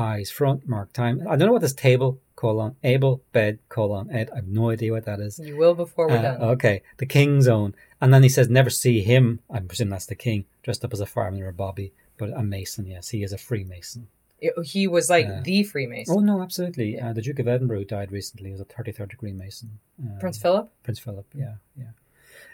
eyes 0.02 0.30
front 0.32 0.68
mark 0.68 0.92
time. 0.94 1.16
I 1.30 1.36
don't 1.36 1.48
know 1.48 1.54
what 1.54 1.62
this 1.62 1.74
table 1.90 2.20
colon 2.36 2.76
able 2.84 3.22
bed 3.34 3.60
colon 3.70 4.10
ed. 4.12 4.30
I 4.34 4.38
have 4.38 4.48
no 4.48 4.70
idea 4.72 4.92
what 4.92 5.06
that 5.06 5.20
is. 5.20 5.40
You 5.40 5.56
will 5.58 5.76
before 5.76 6.08
we're 6.08 6.18
Uh, 6.18 6.22
done. 6.22 6.42
okay, 6.56 6.82
the 6.98 7.06
king's 7.06 7.48
own, 7.48 7.76
and 8.02 8.14
then 8.14 8.24
he 8.24 8.30
says 8.30 8.50
never 8.50 8.70
see 8.70 9.02
him. 9.02 9.40
I 9.50 9.60
presume 9.60 9.90
that's 9.90 10.08
the 10.08 10.16
king 10.16 10.46
dressed 10.64 10.84
up 10.86 10.94
as 10.94 11.00
a 11.02 11.06
fireman 11.06 11.42
or 11.44 11.48
a 11.50 11.54
bobby, 11.54 11.94
but 12.18 12.30
a 12.42 12.44
mason. 12.44 12.88
Yes, 12.88 13.10
he 13.10 13.24
is 13.24 13.32
a 13.34 13.38
Freemason. 13.38 14.08
It- 14.40 14.66
he 14.66 14.88
was 14.88 15.08
like 15.10 15.28
Uh, 15.28 15.42
the 15.44 15.62
Freemason. 15.64 16.16
Oh 16.16 16.20
no, 16.20 16.42
absolutely. 16.42 17.00
Uh, 17.00 17.14
the 17.14 17.22
Duke 17.22 17.38
of 17.40 17.48
Edinburgh 17.48 17.84
died 17.84 18.12
recently. 18.12 18.48
He 18.50 18.54
was 18.54 18.62
a 18.62 18.66
thirty-third 18.76 19.10
degree 19.10 19.34
Mason. 19.34 19.70
Um, 20.02 20.18
Prince 20.20 20.40
Philip. 20.40 20.68
Prince 20.84 21.00
Philip. 21.00 21.28
Yeah, 21.36 21.56
yeah. 21.78 21.92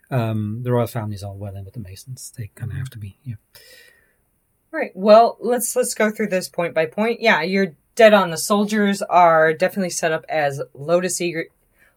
Um, 0.10 0.64
the 0.64 0.72
royal 0.72 0.88
family's 0.88 1.24
all 1.24 1.38
well 1.38 1.56
in 1.56 1.64
with 1.66 1.74
the 1.76 1.80
Masons. 1.80 2.34
They 2.38 2.48
kind 2.56 2.72
of 2.72 2.78
have 2.78 2.90
to 2.92 2.98
be. 2.98 3.18
Yeah. 3.24 3.36
Right. 4.72 4.92
Well, 4.94 5.38
let's 5.40 5.76
let's 5.76 5.94
go 5.94 6.12
through 6.12 6.28
this 6.28 6.50
point 6.50 6.74
by 6.74 6.86
point. 6.86 7.22
Yeah, 7.22 7.42
you're 7.42 7.76
dead 7.96 8.14
on. 8.14 8.32
The 8.32 8.38
soldiers 8.38 9.02
are 9.02 9.54
definitely 9.54 9.90
set 9.90 10.12
up 10.12 10.26
as 10.30 10.62
Lotus 10.74 11.20
Eater, 11.22 11.48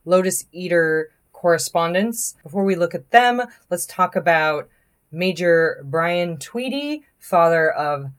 Lotus 0.04 0.46
Eater 0.52 1.10
correspondents. 1.32 2.36
Before 2.42 2.64
we 2.64 2.76
look 2.76 2.94
at 2.94 3.10
them, 3.10 3.42
let's 3.70 3.86
talk 3.86 4.14
about 4.14 4.68
Major 5.10 5.82
Brian 5.84 6.38
Tweedy, 6.38 7.04
father 7.18 7.70
of 7.70 8.12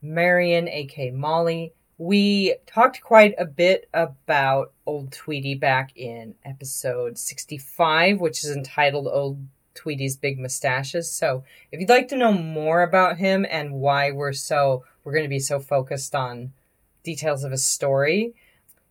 Marion, 0.00 0.68
aka 0.68 1.10
Molly. 1.10 1.72
We 1.98 2.54
talked 2.66 3.02
quite 3.02 3.34
a 3.38 3.44
bit 3.44 3.88
about 3.92 4.72
Old 4.86 5.12
Tweedy 5.12 5.56
back 5.56 5.96
in 5.96 6.36
episode 6.44 7.18
65, 7.18 8.20
which 8.20 8.44
is 8.44 8.50
entitled 8.54 9.08
Old 9.08 9.44
Tweedy's 9.78 10.16
Big 10.16 10.38
Mustaches. 10.38 11.10
So 11.10 11.44
if 11.70 11.78
you'd 11.78 11.88
like 11.88 12.08
to 12.08 12.16
know 12.16 12.32
more 12.32 12.82
about 12.82 13.16
him 13.16 13.46
and 13.48 13.74
why 13.74 14.10
we're 14.10 14.32
so 14.32 14.84
we're 15.04 15.12
going 15.12 15.24
to 15.24 15.28
be 15.28 15.38
so 15.38 15.60
focused 15.60 16.14
on 16.14 16.52
details 17.04 17.44
of 17.44 17.52
his 17.52 17.64
story, 17.64 18.34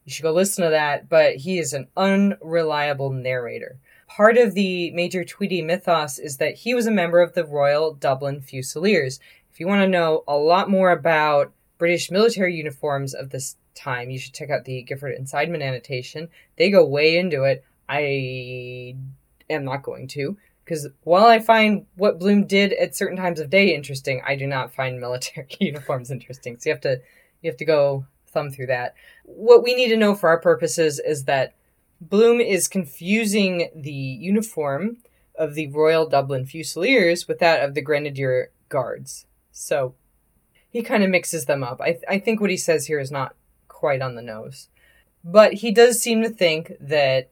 you 0.05 0.11
should 0.11 0.23
go 0.23 0.31
listen 0.31 0.63
to 0.63 0.69
that. 0.69 1.09
But 1.09 1.35
he 1.35 1.59
is 1.59 1.73
an 1.73 1.87
unreliable 1.97 3.11
narrator. 3.11 3.77
Part 4.07 4.37
of 4.37 4.53
the 4.53 4.91
Major 4.91 5.25
Tweedy 5.25 5.61
mythos 5.61 6.17
is 6.17 6.37
that 6.37 6.55
he 6.55 6.73
was 6.73 6.87
a 6.87 6.91
member 6.91 7.21
of 7.21 7.33
the 7.33 7.45
Royal 7.45 7.93
Dublin 7.93 8.39
Fusiliers. 8.39 9.19
If 9.51 9.59
you 9.59 9.67
want 9.67 9.81
to 9.81 9.89
know 9.89 10.23
a 10.25 10.37
lot 10.37 10.69
more 10.69 10.91
about 10.91 11.51
British 11.77 12.09
military 12.09 12.55
uniforms 12.55 13.13
of 13.13 13.29
this 13.29 13.57
time, 13.75 14.09
you 14.09 14.17
should 14.17 14.33
check 14.33 14.49
out 14.49 14.63
the 14.63 14.83
Gifford 14.83 15.15
and 15.15 15.27
Seidman 15.27 15.61
annotation. 15.61 16.29
They 16.55 16.69
go 16.69 16.85
way 16.85 17.17
into 17.17 17.43
it. 17.43 17.65
I 17.89 18.95
am 19.49 19.65
not 19.65 19.83
going 19.83 20.07
to 20.09 20.37
because 20.67 20.85
while 21.03 21.27
I 21.27 21.39
find 21.39 21.85
what 21.95 22.19
Bloom 22.19 22.45
did 22.45 22.73
at 22.73 22.93
certain 22.93 23.15
times 23.15 23.39
of 23.39 23.49
day 23.49 23.73
interesting, 23.73 24.21
I 24.27 24.35
do 24.35 24.45
not 24.45 24.73
find 24.73 24.99
military 24.99 25.47
uniforms 25.61 26.11
interesting. 26.11 26.57
So 26.59 26.69
you 26.69 26.73
have 26.73 26.81
to 26.81 27.01
you 27.41 27.49
have 27.49 27.57
to 27.57 27.65
go 27.65 28.05
thumb 28.27 28.51
through 28.51 28.67
that. 28.67 28.93
What 29.23 29.63
we 29.63 29.75
need 29.75 29.87
to 29.89 29.97
know 29.97 30.13
for 30.13 30.27
our 30.27 30.41
purposes 30.41 30.99
is 30.99 31.23
that 31.23 31.53
Bloom 32.01 32.41
is 32.41 32.67
confusing 32.67 33.69
the 33.73 33.91
uniform 33.91 34.97
of 35.35 35.53
the 35.53 35.67
Royal 35.69 36.07
Dublin 36.07 36.45
Fusiliers 36.45 37.29
with 37.29 37.39
that 37.39 37.63
of 37.63 37.73
the 37.73 37.81
Grenadier 37.81 38.51
Guards. 38.67 39.25
So 39.51 39.95
he 40.69 40.83
kind 40.83 41.03
of 41.03 41.09
mixes 41.09 41.45
them 41.45 41.63
up. 41.63 41.79
I, 41.79 41.99
I 42.09 42.19
think 42.19 42.41
what 42.41 42.49
he 42.49 42.57
says 42.57 42.87
here 42.87 42.99
is 42.99 43.11
not 43.11 43.35
quite 43.69 44.01
on 44.01 44.15
the 44.15 44.21
nose. 44.21 44.67
But 45.23 45.53
he 45.53 45.71
does 45.71 46.01
seem 46.01 46.21
to 46.23 46.29
think 46.29 46.73
that 46.79 47.29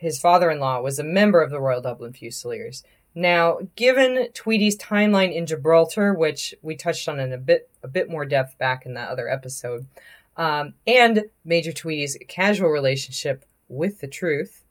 his 0.00 0.18
father 0.18 0.50
in 0.50 0.58
law 0.58 0.80
was 0.80 0.98
a 0.98 1.04
member 1.04 1.42
of 1.42 1.50
the 1.50 1.60
Royal 1.60 1.82
Dublin 1.82 2.14
Fusiliers. 2.14 2.82
Now, 3.14 3.58
given 3.76 4.28
Tweedy's 4.32 4.78
timeline 4.78 5.34
in 5.34 5.44
Gibraltar, 5.44 6.14
which 6.14 6.54
we 6.62 6.74
touched 6.74 7.06
on 7.06 7.20
in 7.20 7.34
a 7.34 7.38
bit 7.38 7.68
a 7.82 7.88
bit 7.88 8.08
more 8.08 8.24
depth 8.24 8.56
back 8.56 8.86
in 8.86 8.94
that 8.94 9.10
other 9.10 9.28
episode, 9.28 9.86
um, 10.38 10.72
and 10.86 11.24
Major 11.44 11.72
Tweedy's 11.72 12.16
casual 12.28 12.70
relationship 12.70 13.44
with 13.68 14.00
the 14.00 14.08
truth, 14.08 14.64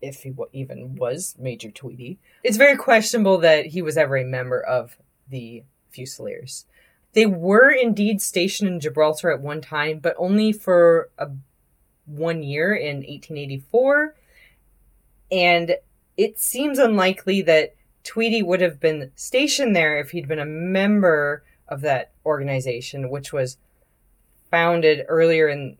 if 0.00 0.22
he 0.22 0.32
even 0.52 0.94
was 0.94 1.34
Major 1.36 1.72
Tweedy, 1.72 2.20
it's 2.44 2.56
very 2.56 2.76
questionable 2.76 3.38
that 3.38 3.66
he 3.66 3.82
was 3.82 3.96
ever 3.96 4.16
a 4.16 4.24
member 4.24 4.60
of 4.60 4.96
the 5.28 5.64
Fusiliers. 5.90 6.66
They 7.12 7.26
were 7.26 7.72
indeed 7.72 8.22
stationed 8.22 8.68
in 8.68 8.80
Gibraltar 8.80 9.32
at 9.32 9.40
one 9.40 9.60
time, 9.60 9.98
but 9.98 10.14
only 10.16 10.52
for 10.52 11.10
a, 11.18 11.30
one 12.06 12.44
year 12.44 12.72
in 12.72 12.98
1884. 12.98 14.14
And 15.30 15.76
it 16.16 16.38
seems 16.38 16.78
unlikely 16.78 17.42
that 17.42 17.74
Tweedy 18.04 18.42
would 18.42 18.60
have 18.60 18.78
been 18.78 19.10
stationed 19.14 19.74
there 19.74 19.98
if 19.98 20.10
he'd 20.10 20.28
been 20.28 20.38
a 20.38 20.44
member 20.44 21.42
of 21.68 21.80
that 21.80 22.12
organization, 22.24 23.10
which 23.10 23.32
was 23.32 23.56
founded 24.50 25.04
earlier 25.08 25.48
in 25.48 25.78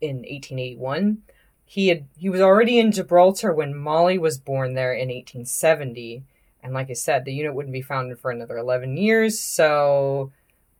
in 0.00 0.16
1881. 0.16 1.22
He 1.64 1.88
had 1.88 2.06
he 2.16 2.28
was 2.28 2.40
already 2.40 2.78
in 2.78 2.92
Gibraltar 2.92 3.52
when 3.52 3.74
Molly 3.74 4.18
was 4.18 4.38
born 4.38 4.74
there 4.74 4.92
in 4.92 5.08
1870, 5.08 6.24
and 6.62 6.74
like 6.74 6.90
I 6.90 6.94
said, 6.94 7.24
the 7.24 7.32
unit 7.32 7.54
wouldn't 7.54 7.72
be 7.72 7.82
founded 7.82 8.18
for 8.18 8.30
another 8.30 8.58
11 8.58 8.96
years. 8.96 9.40
So, 9.40 10.32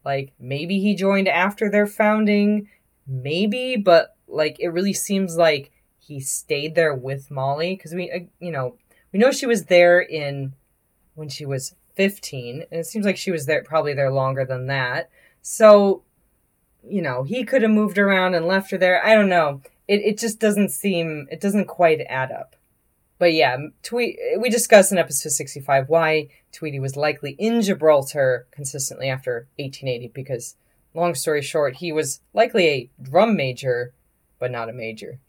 like 0.04 0.32
maybe 0.38 0.80
he 0.80 0.94
joined 0.94 1.28
after 1.28 1.70
their 1.70 1.86
founding, 1.86 2.68
maybe, 3.06 3.76
but 3.76 4.16
like 4.26 4.58
it 4.60 4.68
really 4.68 4.92
seems 4.92 5.36
like 5.36 5.70
he 6.06 6.20
stayed 6.20 6.74
there 6.74 6.94
with 6.94 7.30
Molly 7.30 7.76
because 7.76 7.94
we, 7.94 8.10
uh, 8.10 8.20
you 8.38 8.50
know, 8.50 8.76
we 9.12 9.18
know 9.18 9.30
she 9.30 9.46
was 9.46 9.66
there 9.66 10.00
in 10.00 10.54
when 11.14 11.28
she 11.28 11.46
was 11.46 11.74
15, 11.94 12.64
and 12.70 12.80
it 12.80 12.86
seems 12.86 13.06
like 13.06 13.16
she 13.16 13.30
was 13.30 13.46
there 13.46 13.62
probably 13.62 13.94
there 13.94 14.10
longer 14.10 14.44
than 14.44 14.66
that. 14.66 15.08
So, 15.42 16.02
you 16.86 17.00
know, 17.00 17.22
he 17.22 17.44
could 17.44 17.62
have 17.62 17.70
moved 17.70 17.98
around 17.98 18.34
and 18.34 18.46
left 18.46 18.70
her 18.70 18.78
there. 18.78 19.04
I 19.04 19.14
don't 19.14 19.28
know. 19.28 19.62
It 19.86 20.00
it 20.00 20.18
just 20.18 20.40
doesn't 20.40 20.70
seem 20.70 21.28
it 21.30 21.40
doesn't 21.40 21.66
quite 21.66 22.00
add 22.08 22.32
up. 22.32 22.56
But 23.18 23.32
yeah, 23.32 23.56
Tweet, 23.82 24.18
we 24.38 24.50
discussed 24.50 24.90
in 24.90 24.98
episode 24.98 25.30
65 25.30 25.88
why 25.88 26.28
Tweedy 26.52 26.80
was 26.80 26.96
likely 26.96 27.32
in 27.38 27.62
Gibraltar 27.62 28.46
consistently 28.50 29.08
after 29.08 29.46
1880 29.58 30.08
because 30.08 30.56
long 30.94 31.14
story 31.14 31.40
short, 31.42 31.76
he 31.76 31.92
was 31.92 32.20
likely 32.32 32.66
a 32.68 32.90
drum 33.00 33.36
major 33.36 33.92
but 34.38 34.50
not 34.50 34.68
a 34.68 34.72
major. 34.72 35.20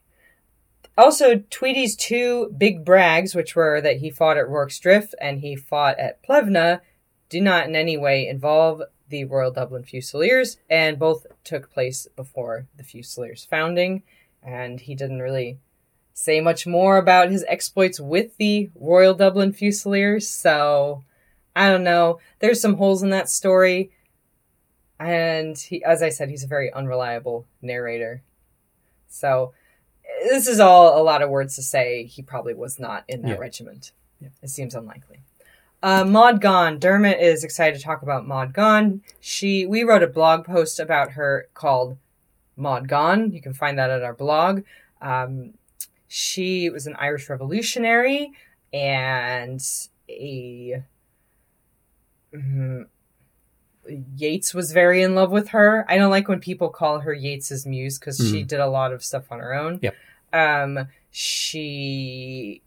Also, 0.98 1.44
Tweedy's 1.50 1.96
two 1.96 2.54
big 2.58 2.86
brags, 2.86 3.36
which 3.36 3.56
were 3.56 3.82
that 3.82 3.98
he 3.98 4.10
fought 4.10 4.38
at 4.38 4.48
Rorke's 4.48 4.80
Drift 4.80 5.14
and 5.20 5.42
he 5.42 5.56
fought 5.56 6.00
at 6.00 6.24
Plevna, 6.24 6.82
do 7.28 7.42
not 7.42 7.68
in 7.68 7.76
any 7.76 7.98
way 7.98 8.28
involve 8.28 8.82
the 9.10 9.26
Royal 9.26 9.52
Dublin 9.52 9.84
Fusiliers, 9.84 10.58
and 10.70 10.98
both 10.98 11.28
took 11.44 11.72
place 11.72 12.08
before 12.16 12.66
the 12.76 12.84
Fusiliers' 12.84 13.46
founding. 13.46 14.04
And 14.42 14.80
he 14.80 14.96
didn't 14.96 15.22
really 15.22 15.60
say 16.14 16.40
much 16.40 16.66
more 16.66 16.98
about 16.98 17.30
his 17.30 17.44
exploits 17.48 18.00
with 18.00 18.38
the 18.38 18.70
Royal 18.74 19.14
Dublin 19.14 19.52
Fusiliers, 19.54 20.28
so 20.28 21.04
I 21.56 21.70
don't 21.70 21.84
know. 21.84 22.20
There's 22.40 22.62
some 22.62 22.78
holes 22.78 23.04
in 23.04 23.10
that 23.10 23.30
story, 23.30 23.92
and 25.00 25.58
he, 25.58 25.84
as 25.84 26.02
I 26.02 26.10
said, 26.10 26.30
he's 26.30 26.44
a 26.44 26.48
very 26.48 26.72
unreliable 26.72 27.46
narrator. 27.62 28.24
So 29.08 29.54
this 30.24 30.48
is 30.48 30.60
all 30.60 31.00
a 31.00 31.04
lot 31.04 31.22
of 31.22 31.30
words 31.30 31.56
to 31.56 31.62
say 31.62 32.06
he 32.06 32.22
probably 32.22 32.54
was 32.54 32.80
not 32.80 33.04
in 33.08 33.22
that 33.24 33.30
Yeah. 33.30 33.36
regiment. 33.38 33.92
It 34.42 34.50
seems 34.50 34.74
unlikely. 34.76 35.20
Uh, 35.84 36.04
Maud 36.04 36.42
Gonne. 36.42 36.80
Dermot 36.80 37.20
is 37.20 37.44
excited 37.44 37.78
to 37.78 37.84
talk 37.84 38.02
about 38.02 38.26
Maud 38.28 38.54
Gonne. 38.54 39.02
She 39.20 39.66
we 39.66 39.84
wrote 39.84 40.02
a 40.04 40.08
blog 40.08 40.46
post 40.46 40.80
about 40.80 41.12
her 41.12 41.48
called 41.54 41.98
Maud 42.56 42.88
Gonne. 42.88 43.32
You 43.32 43.42
can 43.42 43.54
find 43.54 43.78
that 43.78 43.90
at 43.92 44.02
our 44.04 44.14
blog. 44.14 44.64
Um, 45.02 45.54
she 46.08 46.70
was 46.70 46.88
an 46.88 46.96
Irish 46.98 47.30
revolutionary 47.30 48.32
and 48.74 49.62
a 50.10 50.82
Mhm. 52.34 52.88
Yeats 54.16 54.54
was 54.54 54.72
very 54.72 55.02
in 55.02 55.16
love 55.16 55.32
with 55.32 55.50
her. 55.50 55.86
I 55.88 55.98
don't 55.98 56.10
like 56.10 56.28
when 56.28 56.40
people 56.40 56.70
call 56.70 57.00
her 57.00 57.14
Yeats's 57.14 57.66
muse 57.66 58.00
because 58.00 58.18
she 58.18 58.44
did 58.44 58.60
a 58.60 58.68
lot 58.68 58.94
of 58.94 59.04
stuff 59.04 59.32
on 59.32 59.40
her 59.40 59.54
own. 59.54 59.80
Yep. 59.82 59.96
Um, 60.34 60.88
she, 61.12 62.62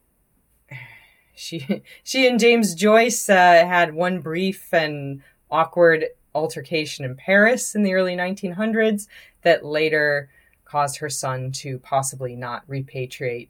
she, 1.34 1.82
she 2.02 2.26
and 2.28 2.38
James 2.38 2.74
Joyce 2.74 3.28
uh, 3.28 3.34
had 3.34 3.94
one 3.94 4.20
brief 4.20 4.72
and 4.72 5.22
awkward 5.50 6.06
altercation 6.34 7.04
in 7.04 7.16
Paris 7.16 7.74
in 7.74 7.82
the 7.82 7.94
early 7.94 8.16
1900s 8.16 9.08
that 9.42 9.64
later 9.64 10.30
caused 10.64 10.98
her 10.98 11.10
son 11.10 11.50
to 11.50 11.78
possibly 11.78 12.36
not 12.36 12.66
repatriate 12.68 13.48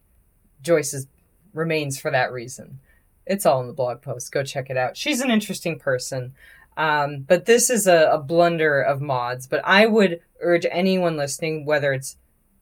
Joyce's 0.63 1.07
remains 1.53 1.99
for 1.99 2.11
that 2.11 2.33
reason. 2.33 2.81
It's 3.27 3.45
all 3.45 3.61
in 3.61 3.67
the 3.67 3.73
blog 3.73 4.01
post. 4.01 4.33
Go 4.33 4.43
check 4.43 4.71
it 4.71 4.77
out. 4.77 4.97
She's 4.97 5.21
an 5.21 5.31
interesting 5.31 5.79
person. 5.79 6.33
Um, 6.79 7.25
but 7.27 7.45
this 7.45 7.69
is 7.69 7.89
a, 7.89 8.09
a 8.13 8.19
blunder 8.19 8.81
of 8.81 9.03
mods. 9.03 9.47
But 9.47 9.61
I 9.65 9.85
would 9.85 10.21
urge 10.41 10.65
anyone 10.71 11.17
listening, 11.17 11.67
whether 11.67 11.93
it's 11.93 12.17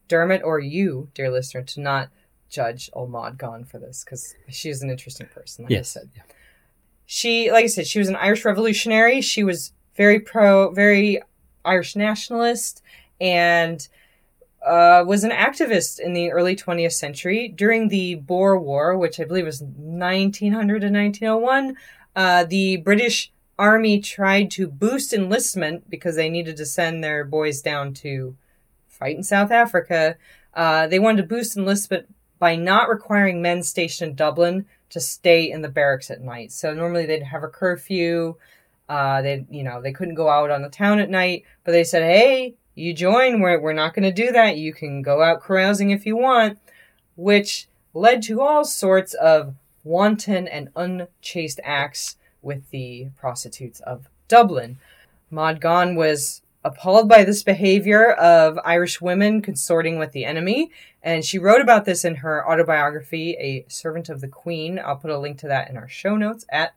Dermot 0.07 0.41
or 0.43 0.59
you, 0.59 1.09
dear 1.13 1.29
listener, 1.31 1.61
to 1.61 1.79
not 1.79 2.09
judge 2.49 2.89
old 2.93 3.11
Maud 3.11 3.37
Gonne 3.37 3.63
for 3.63 3.77
this 3.77 4.03
because 4.03 4.35
she's 4.49 4.81
an 4.81 4.89
interesting 4.89 5.27
person. 5.27 5.65
Like 5.65 5.71
yes. 5.71 5.95
I 5.95 5.99
said, 6.01 6.09
she, 7.05 7.51
like 7.51 7.65
I 7.65 7.67
said, 7.67 7.85
she 7.85 7.99
was 7.99 8.09
an 8.09 8.15
Irish 8.15 8.43
revolutionary. 8.43 9.21
She 9.21 9.43
was 9.43 9.71
very 9.95 10.19
pro, 10.19 10.71
very 10.71 11.21
Irish 11.63 11.95
nationalist, 11.95 12.81
and 13.21 13.87
uh, 14.65 15.03
was 15.05 15.23
an 15.23 15.31
activist 15.31 15.99
in 15.99 16.13
the 16.13 16.31
early 16.31 16.55
20th 16.55 16.93
century 16.93 17.47
during 17.49 17.89
the 17.89 18.15
Boer 18.15 18.57
War, 18.57 18.97
which 18.97 19.19
I 19.19 19.25
believe 19.25 19.45
was 19.45 19.61
1900 19.61 20.81
to 20.81 20.89
1901. 20.89 21.75
Uh, 22.15 22.43
the 22.45 22.77
British 22.77 23.31
Army 23.59 23.99
tried 23.99 24.51
to 24.51 24.67
boost 24.67 25.13
enlistment 25.13 25.89
because 25.89 26.15
they 26.15 26.29
needed 26.29 26.57
to 26.57 26.65
send 26.65 27.03
their 27.03 27.23
boys 27.23 27.61
down 27.61 27.93
to 27.95 28.35
fight 28.87 29.15
in 29.15 29.23
South 29.23 29.51
Africa. 29.51 30.17
Uh, 30.53 30.87
they 30.87 30.99
wanted 30.99 31.21
to 31.21 31.27
boost 31.27 31.57
enlistment 31.57 32.07
by 32.39 32.55
not 32.55 32.89
requiring 32.89 33.41
men 33.41 33.63
stationed 33.63 34.11
in 34.11 34.15
Dublin 34.15 34.65
to 34.89 34.99
stay 34.99 35.49
in 35.49 35.61
the 35.61 35.69
barracks 35.69 36.11
at 36.11 36.21
night. 36.21 36.51
So 36.51 36.73
normally 36.73 37.05
they'd 37.05 37.23
have 37.23 37.43
a 37.43 37.47
curfew. 37.47 38.35
Uh, 38.87 39.21
they, 39.21 39.45
you 39.49 39.63
know, 39.63 39.81
they 39.81 39.91
couldn't 39.91 40.15
go 40.15 40.29
out 40.29 40.51
on 40.51 40.61
the 40.61 40.69
town 40.69 40.99
at 40.99 41.09
night, 41.09 41.43
but 41.63 41.71
they 41.71 41.83
said, 41.83 42.03
"Hey, 42.03 42.55
you 42.75 42.93
join. 42.93 43.41
We're 43.41 43.59
we're 43.59 43.73
not 43.73 43.93
going 43.93 44.03
to 44.03 44.11
do 44.11 44.31
that. 44.31 44.57
You 44.57 44.73
can 44.73 45.01
go 45.01 45.21
out 45.21 45.41
carousing 45.41 45.89
if 45.89 46.05
you 46.05 46.15
want," 46.15 46.57
which 47.15 47.67
led 47.93 48.21
to 48.23 48.41
all 48.41 48.63
sorts 48.63 49.13
of 49.15 49.55
wanton 49.83 50.47
and 50.47 50.69
unchaste 50.75 51.59
acts 51.63 52.15
with 52.47 52.67
the 52.71 53.09
prostitutes 53.17 53.79
of 53.81 54.09
Dublin. 54.27 54.79
Maud 55.29 55.61
Gonne 55.61 55.95
was 55.95 56.41
appalled 56.63 57.07
by 57.07 57.23
this 57.23 57.43
behavior 57.43 58.13
of 58.13 58.57
Irish 58.65 58.99
women 58.99 59.41
consorting 59.41 59.99
with 59.99 60.13
the 60.13 60.25
enemy, 60.25 60.71
and 61.03 61.23
she 61.23 61.37
wrote 61.37 61.61
about 61.61 61.85
this 61.85 62.03
in 62.03 62.15
her 62.15 62.49
autobiography, 62.49 63.35
A 63.39 63.65
Servant 63.69 64.09
of 64.09 64.21
the 64.21 64.27
Queen. 64.27 64.79
I'll 64.83 64.95
put 64.95 65.11
a 65.11 65.19
link 65.19 65.37
to 65.39 65.47
that 65.47 65.69
in 65.69 65.77
our 65.77 65.87
show 65.87 66.15
notes 66.15 66.45
at 66.49 66.73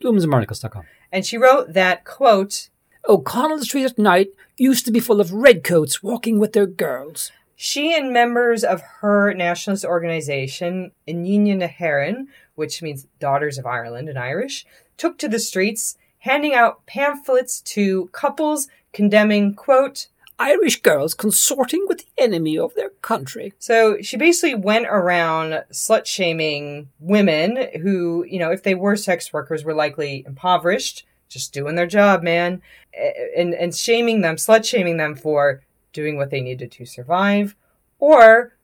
bloomsandbarnacles.com. 0.00 0.84
And 1.10 1.26
she 1.26 1.36
wrote 1.36 1.72
that, 1.72 2.04
quote, 2.04 2.68
oh, 3.06 3.14
O'Connell 3.14 3.60
Street 3.60 3.84
at 3.84 3.98
night 3.98 4.28
used 4.56 4.84
to 4.84 4.92
be 4.92 5.00
full 5.00 5.20
of 5.20 5.32
redcoats 5.32 6.02
walking 6.02 6.38
with 6.38 6.52
their 6.52 6.66
girls. 6.66 7.32
She 7.54 7.96
and 7.96 8.12
members 8.12 8.64
of 8.64 8.82
her 9.00 9.32
nationalist 9.32 9.84
organization, 9.84 10.92
Inghinidhe 11.08 11.56
na 11.56 11.68
hÉireann, 11.68 12.26
which 12.54 12.82
means 12.82 13.06
Daughters 13.18 13.56
of 13.56 13.64
Ireland 13.64 14.10
in 14.10 14.16
Irish, 14.18 14.66
took 14.96 15.18
to 15.18 15.28
the 15.28 15.38
streets, 15.38 15.96
handing 16.20 16.54
out 16.54 16.86
pamphlets 16.86 17.60
to 17.60 18.08
couples 18.12 18.68
condemning, 18.92 19.54
quote, 19.54 20.08
Irish 20.38 20.82
girls 20.82 21.14
consorting 21.14 21.86
with 21.88 21.98
the 21.98 22.22
enemy 22.22 22.58
of 22.58 22.74
their 22.74 22.90
country. 23.00 23.54
So 23.58 24.00
she 24.02 24.16
basically 24.16 24.54
went 24.54 24.86
around 24.86 25.64
slut 25.72 26.04
shaming 26.04 26.88
women 26.98 27.68
who, 27.80 28.24
you 28.28 28.38
know, 28.38 28.50
if 28.50 28.62
they 28.62 28.74
were 28.74 28.96
sex 28.96 29.32
workers, 29.32 29.64
were 29.64 29.74
likely 29.74 30.24
impoverished, 30.26 31.06
just 31.28 31.54
doing 31.54 31.74
their 31.74 31.86
job, 31.86 32.22
man, 32.22 32.60
eh, 32.92 33.12
and, 33.36 33.54
and 33.54 33.74
shaming 33.74 34.20
them, 34.20 34.36
slut 34.36 34.64
shaming 34.64 34.98
them 34.98 35.14
for 35.14 35.62
doing 35.92 36.16
what 36.16 36.30
they 36.30 36.42
needed 36.42 36.70
to 36.72 36.84
survive, 36.84 37.56
or, 37.98 38.54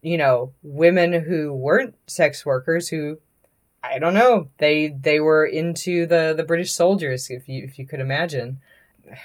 you 0.00 0.16
know, 0.16 0.54
women 0.62 1.12
who 1.12 1.52
weren't 1.52 1.94
sex 2.06 2.46
workers 2.46 2.88
who 2.88 3.18
I 3.82 3.98
don't 3.98 4.14
know. 4.14 4.48
They 4.58 4.88
they 4.88 5.20
were 5.20 5.46
into 5.46 6.06
the 6.06 6.34
the 6.36 6.44
British 6.44 6.72
soldiers, 6.72 7.30
if 7.30 7.48
you 7.48 7.64
if 7.64 7.78
you 7.78 7.86
could 7.86 8.00
imagine. 8.00 8.60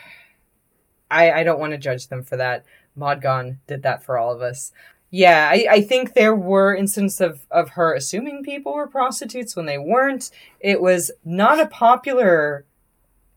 I, 1.12 1.32
I 1.32 1.44
don't 1.44 1.60
want 1.60 1.72
to 1.72 1.78
judge 1.78 2.08
them 2.08 2.24
for 2.24 2.36
that. 2.38 2.66
Maud 2.96 3.22
Gonne 3.22 3.60
did 3.68 3.84
that 3.84 4.04
for 4.04 4.18
all 4.18 4.34
of 4.34 4.42
us. 4.42 4.72
Yeah, 5.12 5.48
I, 5.52 5.68
I 5.70 5.82
think 5.82 6.14
there 6.14 6.36
were 6.36 6.76
instances 6.76 7.22
of, 7.22 7.46
of 7.52 7.70
her 7.70 7.94
assuming 7.94 8.44
people 8.44 8.74
were 8.74 8.88
prostitutes 8.88 9.56
when 9.56 9.68
they 9.68 9.78
weren't. 9.78 10.32
It 10.60 10.82
was 10.82 11.12
not 11.24 11.60
a 11.60 11.68
popular 11.68 12.66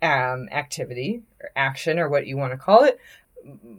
um, 0.01 0.49
activity 0.51 1.23
or 1.43 1.51
action 1.55 1.99
or 1.99 2.09
what 2.09 2.27
you 2.27 2.39
want 2.39 2.53
to 2.53 2.59
call 2.59 2.85
it. 2.85 2.99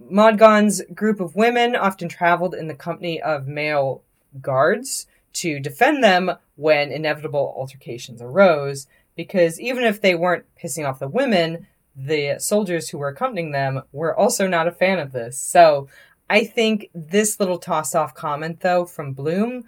Maud 0.09 0.37
Gonne's 0.37 0.81
group 0.93 1.19
of 1.19 1.35
women 1.35 1.75
often 1.75 2.07
traveled 2.09 2.53
in 2.53 2.67
the 2.67 2.75
company 2.75 3.19
of 3.19 3.47
male 3.47 4.03
guards 4.39 5.07
to 5.33 5.59
defend 5.59 6.03
them 6.03 6.31
when 6.55 6.91
inevitable 6.91 7.53
altercations 7.57 8.21
arose, 8.21 8.87
because 9.15 9.59
even 9.59 9.83
if 9.83 10.01
they 10.01 10.15
weren't 10.15 10.45
pissing 10.61 10.87
off 10.87 10.99
the 10.99 11.07
women, 11.07 11.67
the 11.95 12.37
soldiers 12.39 12.89
who 12.89 12.97
were 12.97 13.09
accompanying 13.09 13.51
them 13.51 13.81
were 13.91 14.17
also 14.17 14.47
not 14.47 14.67
a 14.67 14.71
fan 14.71 14.99
of 14.99 15.11
this. 15.11 15.37
So 15.37 15.87
I 16.29 16.43
think 16.43 16.89
this 16.93 17.39
little 17.39 17.57
toss 17.57 17.95
off 17.95 18.13
comment, 18.13 18.61
though, 18.61 18.85
from 18.85 19.13
Bloom 19.13 19.65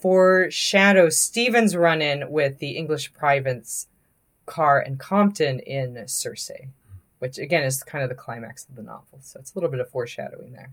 foreshadows 0.00 1.16
Stephen's 1.16 1.76
run 1.76 2.00
in 2.00 2.30
with 2.30 2.58
the 2.58 2.70
English 2.70 3.12
privates 3.12 3.86
Carr 4.46 4.80
and 4.80 4.98
Compton 4.98 5.60
in 5.60 6.08
Circe, 6.08 6.50
which 7.18 7.38
again 7.38 7.62
is 7.62 7.82
kind 7.82 8.02
of 8.02 8.08
the 8.08 8.16
climax 8.16 8.66
of 8.68 8.76
the 8.76 8.82
novel. 8.82 9.20
So 9.20 9.38
it's 9.38 9.54
a 9.54 9.58
little 9.58 9.70
bit 9.70 9.80
of 9.80 9.90
foreshadowing 9.90 10.52
there. 10.52 10.70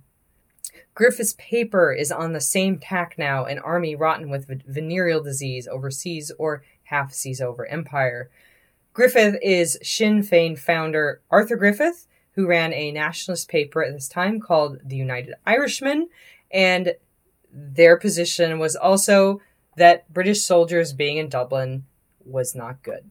Griffith's 0.93 1.35
paper 1.37 1.91
is 1.93 2.11
on 2.11 2.33
the 2.33 2.41
same 2.41 2.77
tack 2.79 3.15
now, 3.17 3.45
an 3.45 3.59
army 3.59 3.95
rotten 3.95 4.29
with 4.29 4.63
venereal 4.65 5.21
disease 5.21 5.67
overseas 5.67 6.31
or 6.37 6.63
half 6.83 7.13
seas 7.13 7.41
over 7.41 7.65
empire. 7.65 8.29
Griffith 8.93 9.35
is 9.41 9.77
Sinn 9.83 10.21
Féin 10.21 10.57
founder 10.57 11.21
Arthur 11.29 11.55
Griffith, 11.55 12.07
who 12.31 12.47
ran 12.47 12.73
a 12.73 12.91
nationalist 12.91 13.49
paper 13.49 13.83
at 13.83 13.93
this 13.93 14.07
time 14.07 14.39
called 14.39 14.79
the 14.83 14.95
United 14.95 15.35
Irishmen, 15.45 16.09
and 16.51 16.95
their 17.51 17.97
position 17.97 18.59
was 18.59 18.75
also 18.75 19.41
that 19.75 20.11
British 20.11 20.41
soldiers 20.41 20.93
being 20.93 21.17
in 21.17 21.29
Dublin 21.29 21.85
was 22.25 22.55
not 22.55 22.83
good. 22.83 23.09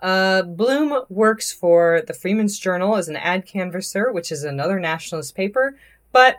Uh, 0.00 0.42
Bloom 0.42 1.02
works 1.08 1.52
for 1.52 2.02
the 2.06 2.14
Freeman's 2.14 2.58
Journal 2.58 2.96
as 2.96 3.08
an 3.08 3.16
ad 3.16 3.46
canvasser, 3.46 4.12
which 4.12 4.32
is 4.32 4.44
another 4.44 4.80
nationalist 4.80 5.34
paper, 5.34 5.76
but 6.12 6.36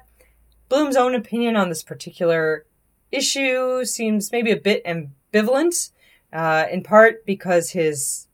Bloom's 0.72 0.96
own 0.96 1.14
opinion 1.14 1.58
on 1.58 1.68
this 1.68 1.84
particular 1.84 2.66
issue 3.12 3.84
seems 3.84 4.32
maybe 4.32 4.52
a 4.52 4.56
bit 4.56 4.82
ambivalent, 4.86 5.92
uh, 6.32 6.66
in 6.72 6.82
part 6.82 7.26
because 7.26 7.72
his 7.72 8.30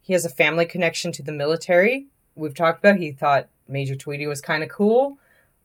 he 0.00 0.12
has 0.12 0.24
a 0.24 0.28
family 0.28 0.66
connection 0.66 1.12
to 1.12 1.22
the 1.22 1.30
military. 1.30 2.08
We've 2.34 2.56
talked 2.56 2.80
about 2.80 2.96
he 2.96 3.12
thought 3.12 3.50
Major 3.68 3.94
Tweedy 3.94 4.26
was 4.26 4.40
kind 4.40 4.64
of 4.64 4.68
cool. 4.68 5.18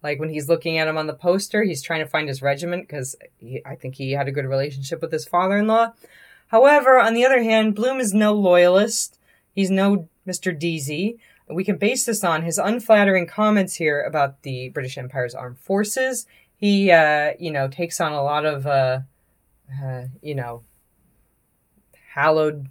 Like 0.03 0.19
when 0.19 0.30
he's 0.30 0.47
looking 0.47 0.78
at 0.78 0.88
him 0.88 0.95
on 0.95 1.07
the 1.07 1.15
poster, 1.15 1.63
he's 1.63 1.82
trying 1.82 2.01
to 2.01 2.07
find 2.07 2.28
his 2.28 2.43
regiment 2.43 2.88
because 2.88 3.15
I 3.65 3.74
think 3.74 3.95
he 3.95 4.11
had 4.11 4.28
a 4.28 4.32
good 4.32 4.45
relationship 4.45 5.01
with 5.01 5.11
his 5.11 5.28
father-in-law. 5.28 5.93
However, 6.49 6.99
on 6.99 7.15
the 7.15 7.26
other 7.26 7.41
hand, 7.41 7.74
Bloom 7.74 7.99
is 7.99 8.13
no 8.13 8.34
loyalist. 8.34 9.17
He's 9.55 9.72
no 9.72 10.07
Mr. 10.28 10.55
Deasy. 10.55 11.17
We 11.51 11.63
can 11.63 11.77
base 11.77 12.05
this 12.05 12.23
on 12.23 12.43
his 12.43 12.57
unflattering 12.57 13.27
comments 13.27 13.75
here 13.75 14.01
about 14.01 14.43
the 14.43 14.69
British 14.69 14.97
Empire's 14.97 15.35
armed 15.35 15.59
forces. 15.59 16.25
He, 16.55 16.91
uh, 16.91 17.31
you 17.39 17.51
know, 17.51 17.67
takes 17.67 17.99
on 17.99 18.11
a 18.11 18.23
lot 18.23 18.45
of, 18.45 18.67
uh, 18.67 18.99
uh, 19.83 20.03
you 20.21 20.35
know, 20.35 20.63
hallowed 22.13 22.67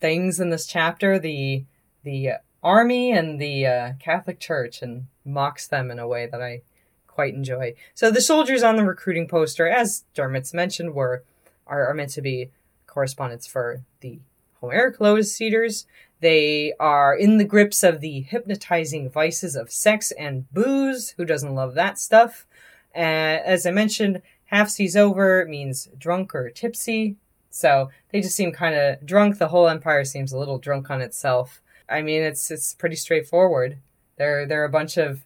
things 0.00 0.40
in 0.40 0.50
this 0.50 0.66
chapter 0.66 1.18
the 1.18 1.64
the 2.02 2.30
army 2.62 3.12
and 3.12 3.40
the 3.40 3.66
uh, 3.66 3.92
Catholic 3.98 4.40
Church 4.40 4.82
and 4.82 5.06
mocks 5.24 5.66
them 5.66 5.90
in 5.90 5.98
a 5.98 6.08
way 6.08 6.26
that 6.26 6.42
I 6.42 6.62
quite 7.06 7.34
enjoy. 7.34 7.74
So 7.94 8.10
the 8.10 8.20
soldiers 8.20 8.62
on 8.62 8.76
the 8.76 8.84
recruiting 8.84 9.28
poster, 9.28 9.68
as 9.68 10.04
Dermot's 10.14 10.54
mentioned, 10.54 10.94
were 10.94 11.24
are, 11.66 11.86
are 11.86 11.94
meant 11.94 12.10
to 12.10 12.22
be 12.22 12.50
correspondents 12.86 13.46
for 13.46 13.82
the 14.00 14.20
Homeric 14.60 15.00
Lotus 15.00 15.40
Eaters. 15.40 15.86
They 16.20 16.74
are 16.78 17.14
in 17.14 17.38
the 17.38 17.44
grips 17.44 17.82
of 17.82 18.00
the 18.00 18.20
hypnotizing 18.20 19.10
vices 19.10 19.56
of 19.56 19.72
sex 19.72 20.12
and 20.12 20.50
booze. 20.52 21.10
Who 21.16 21.24
doesn't 21.24 21.54
love 21.54 21.74
that 21.74 21.98
stuff? 21.98 22.46
Uh, 22.94 22.98
as 23.44 23.66
I 23.66 23.70
mentioned, 23.70 24.20
half 24.46 24.68
seas 24.68 24.96
over 24.96 25.46
means 25.46 25.88
drunk 25.96 26.34
or 26.34 26.50
tipsy. 26.50 27.16
So 27.50 27.90
they 28.10 28.20
just 28.20 28.36
seem 28.36 28.52
kind 28.52 28.74
of 28.74 29.04
drunk. 29.04 29.38
The 29.38 29.48
whole 29.48 29.68
empire 29.68 30.04
seems 30.04 30.32
a 30.32 30.38
little 30.38 30.58
drunk 30.58 30.90
on 30.90 31.00
itself. 31.00 31.60
I 31.88 32.02
mean, 32.02 32.22
it's 32.22 32.50
it's 32.50 32.74
pretty 32.74 32.96
straightforward. 32.96 33.78
They're 34.16 34.46
they're 34.46 34.64
a 34.64 34.70
bunch 34.70 34.96
of 34.96 35.24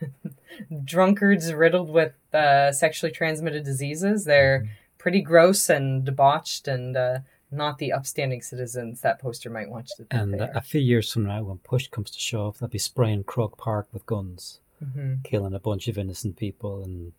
drunkards 0.84 1.52
riddled 1.52 1.90
with 1.90 2.14
uh, 2.34 2.72
sexually 2.72 3.12
transmitted 3.12 3.64
diseases. 3.64 4.24
They're 4.24 4.68
pretty 4.98 5.20
gross 5.20 5.70
and 5.70 6.04
debauched 6.04 6.66
and 6.66 6.96
uh, 6.96 7.18
not 7.50 7.78
the 7.78 7.92
upstanding 7.92 8.42
citizens 8.42 9.00
that 9.00 9.20
poster 9.20 9.50
might 9.50 9.70
want 9.70 9.90
you 9.90 10.04
to 10.04 10.08
think. 10.08 10.32
And 10.32 10.40
a 10.40 10.60
few 10.60 10.80
years 10.80 11.12
from 11.12 11.26
now, 11.26 11.42
when 11.42 11.58
push 11.58 11.88
comes 11.88 12.10
to 12.12 12.18
shove, 12.20 12.58
they'll 12.58 12.68
be 12.68 12.78
spraying 12.78 13.24
Croke 13.24 13.56
Park 13.56 13.88
with 13.92 14.06
guns, 14.06 14.60
mm-hmm. 14.84 15.22
killing 15.24 15.54
a 15.54 15.60
bunch 15.60 15.88
of 15.88 15.98
innocent 15.98 16.36
people, 16.36 16.82
and 16.82 17.12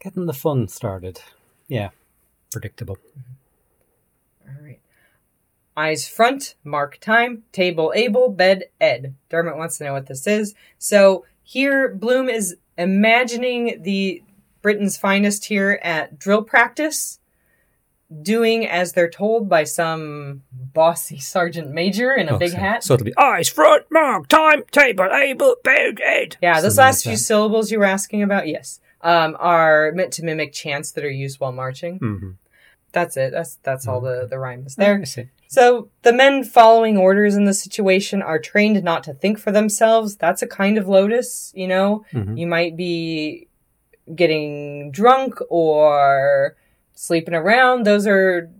getting 0.00 0.26
the 0.26 0.32
fun 0.32 0.68
started. 0.68 1.20
Yeah 1.68 1.90
predictable. 2.52 2.98
All 4.46 4.62
right. 4.62 4.78
Eyes 5.76 6.06
front, 6.06 6.54
mark 6.62 7.00
time, 7.00 7.44
table 7.50 7.92
able, 7.96 8.28
bed 8.28 8.64
ed. 8.80 9.14
Dermot 9.30 9.56
wants 9.56 9.78
to 9.78 9.84
know 9.84 9.94
what 9.94 10.06
this 10.06 10.26
is. 10.26 10.54
So 10.78 11.24
here, 11.42 11.88
Bloom 11.88 12.28
is 12.28 12.56
imagining 12.76 13.82
the 13.82 14.22
Britain's 14.60 14.96
finest 14.96 15.46
here 15.46 15.80
at 15.82 16.18
drill 16.18 16.42
practice, 16.42 17.18
doing 18.20 18.66
as 18.66 18.92
they're 18.92 19.08
told 19.10 19.48
by 19.48 19.64
some 19.64 20.42
bossy 20.52 21.18
sergeant 21.34 21.70
major 21.70 22.12
in 22.12 22.28
a 22.28 22.36
big 22.38 22.50
Okay. 22.52 22.60
hat. 22.60 22.84
So 22.84 22.94
it'll 22.94 23.04
be 23.04 23.16
Eyes 23.16 23.48
front, 23.48 23.84
mark, 23.90 24.28
time, 24.28 24.64
table, 24.70 25.08
able, 25.12 25.56
head. 25.64 26.36
yeah, 26.42 26.60
those 26.60 26.74
something 26.74 26.76
like 26.76 26.76
last 26.76 27.02
few 27.04 27.12
that. 27.12 27.18
syllables 27.18 27.70
you 27.70 27.78
were 27.78 27.84
asking 27.84 28.22
about, 28.22 28.46
yes, 28.48 28.80
um, 29.02 29.36
are 29.40 29.92
meant 29.92 30.12
to 30.14 30.24
mimic 30.24 30.52
chants 30.52 30.90
that 30.92 31.04
are 31.04 31.10
used 31.10 31.40
while 31.40 31.52
marching. 31.52 31.98
Mhm. 32.00 32.36
That's 32.92 33.16
it. 33.16 33.32
That's 33.32 33.56
that's 33.62 33.88
all 33.88 34.00
the 34.02 34.26
the 34.28 34.38
rhyme 34.38 34.66
is 34.66 34.74
there. 34.76 34.94
there. 34.94 35.00
I 35.00 35.04
see. 35.04 35.28
So 35.48 35.88
the 36.02 36.12
men 36.12 36.44
following 36.44 36.98
orders 36.98 37.34
in 37.34 37.46
this 37.46 37.62
situation 37.62 38.20
are 38.20 38.38
trained 38.38 38.82
not 38.84 39.02
to 39.04 39.14
think 39.14 39.38
for 39.38 39.50
themselves. 39.50 40.16
That's 40.16 40.42
a 40.42 40.46
kind 40.46 40.76
of 40.76 40.88
lotus, 40.88 41.52
you 41.54 41.66
know. 41.68 42.04
Mhm. 42.12 42.38
You 42.38 42.46
might 42.46 42.76
be 42.76 43.48
getting 44.14 44.90
drunk 44.90 45.38
or 45.48 46.56
sleeping 46.94 47.34
around. 47.34 47.84
Those 47.84 48.06
are 48.06 48.50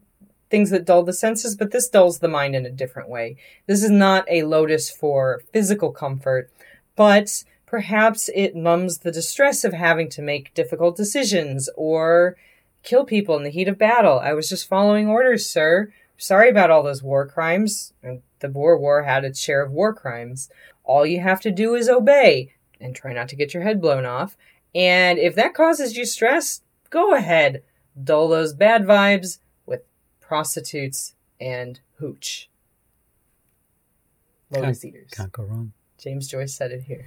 things 0.51 0.70
that 0.70 0.85
dull 0.85 1.03
the 1.03 1.12
senses, 1.12 1.57
but 1.57 1.70
this 1.70 1.89
dulls 1.89 2.18
the 2.18 2.28
mind 2.28 2.55
in 2.55 2.66
a 2.66 2.70
different 2.70 3.09
way. 3.09 3.37
This 3.66 3.83
is 3.83 3.91
not 3.91 4.26
a 4.28 4.43
lotus 4.43 4.91
for 4.91 5.43
physical 5.53 5.91
comfort, 5.93 6.51
but 6.95 7.45
perhaps 7.66 8.28
it 8.35 8.55
numbs 8.55 8.99
the 8.99 9.11
distress 9.11 9.64
of 9.64 9.72
having 9.72 10.11
to 10.11 10.20
make 10.20 10.53
difficult 10.53 10.97
decisions 10.97 11.70
or 11.74 12.37
kill 12.83 13.05
people 13.05 13.37
in 13.37 13.45
the 13.45 13.51
heat 13.51 13.68
of 13.68 13.78
battle. 13.78 14.18
I 14.18 14.35
was 14.35 14.49
just 14.49 14.68
following 14.68 15.09
orders, 15.09 15.49
sir. 15.49 15.93
Sorry 16.18 16.51
about 16.51 16.70
all 16.70 16.83
those 16.83 17.03
war 17.03 17.26
crimes. 17.26 17.95
The 18.41 18.49
Boer 18.49 18.78
War 18.78 19.05
had 19.05 19.24
its 19.24 19.41
share 19.41 19.62
of 19.62 19.72
war 19.72 19.95
crimes. 19.95 20.51
All 20.85 21.07
you 21.07 21.20
have 21.20 21.41
to 21.41 21.51
do 21.51 21.74
is 21.74 21.89
obey 21.89 22.53
and 22.80 22.95
try 22.95 23.12
not 23.12 23.28
to 23.28 23.37
get 23.37 23.55
your 23.55 23.62
head 23.62 23.80
blown 23.80 24.05
off. 24.05 24.37
And 24.74 25.18
if 25.18 25.35
that 25.37 25.55
causes 25.55 25.97
you 25.97 26.05
stress, 26.05 26.61
go 26.91 27.14
ahead. 27.14 27.62
Dull 28.03 28.28
those 28.28 28.53
bad 28.55 28.84
vibes 28.84 29.38
with 29.66 29.82
prostitutes 30.20 31.14
and 31.40 31.80
hooch. 31.99 32.49
Lotus 34.51 34.84
eaters. 34.84 35.11
Can't 35.11 35.32
go 35.32 35.45
wrong. 35.45 35.72
James 35.99 36.28
Joyce 36.28 36.55
said 36.55 36.72
it 36.72 36.82
here. 36.82 37.07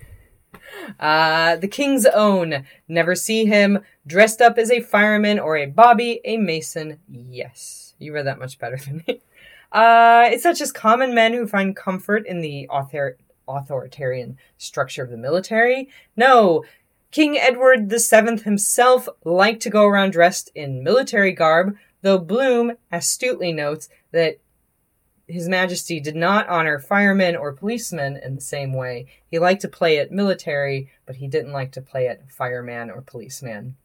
Uh, 1.00 1.58
the 1.58 1.68
king's 1.68 2.06
own. 2.06 2.66
Never 2.88 3.14
see 3.16 3.46
him 3.46 3.80
dressed 4.08 4.42
up 4.42 4.58
as 4.58 4.72
a 4.72 4.80
fireman 4.80 5.40
or 5.40 5.58
a 5.58 5.66
bobby, 5.66 6.22
a 6.24 6.38
mason. 6.38 7.00
Yes, 7.10 7.94
you 8.00 8.14
read 8.14 8.26
that 8.26 8.40
much 8.40 8.58
better 8.58 8.78
than 8.78 9.04
me. 9.08 9.22
Uh, 9.72 10.30
it's 10.32 10.46
not 10.46 10.56
just 10.56 10.74
common 10.74 11.14
men 11.14 11.34
who 11.34 11.46
find 11.46 11.76
comfort 11.76 12.26
in 12.26 12.40
the 12.40 12.68
author- 12.70 13.18
authoritarian 13.48 14.38
structure 14.58 15.04
of 15.04 15.10
the 15.10 15.18
military. 15.18 15.90
No, 16.16 16.64
King 17.16 17.38
Edward 17.38 17.90
VII 17.90 18.44
himself 18.44 19.08
liked 19.24 19.62
to 19.62 19.70
go 19.70 19.86
around 19.86 20.12
dressed 20.12 20.52
in 20.54 20.84
military 20.84 21.32
garb, 21.32 21.78
though 22.02 22.18
Bloom 22.18 22.74
astutely 22.92 23.54
notes 23.54 23.88
that 24.12 24.40
his 25.26 25.48
Majesty 25.48 26.02
did 26.02 26.18
not 26.18 26.46
honor 26.50 26.78
firemen 26.78 27.38
or 27.38 27.54
policemen 27.54 28.18
in 28.18 28.36
the 28.36 28.42
same 28.42 28.74
way. 28.74 29.06
He 29.26 29.40
liked 29.40 29.62
to 29.62 29.70
play 29.70 29.98
at 29.98 30.12
military, 30.12 30.92
but 31.06 31.16
he 31.16 31.30
didn't 31.30 31.54
like 31.54 31.72
to 31.72 31.82
play 31.82 32.10
at 32.10 32.30
fireman 32.30 32.92
or 32.92 33.00
policeman. 33.00 33.78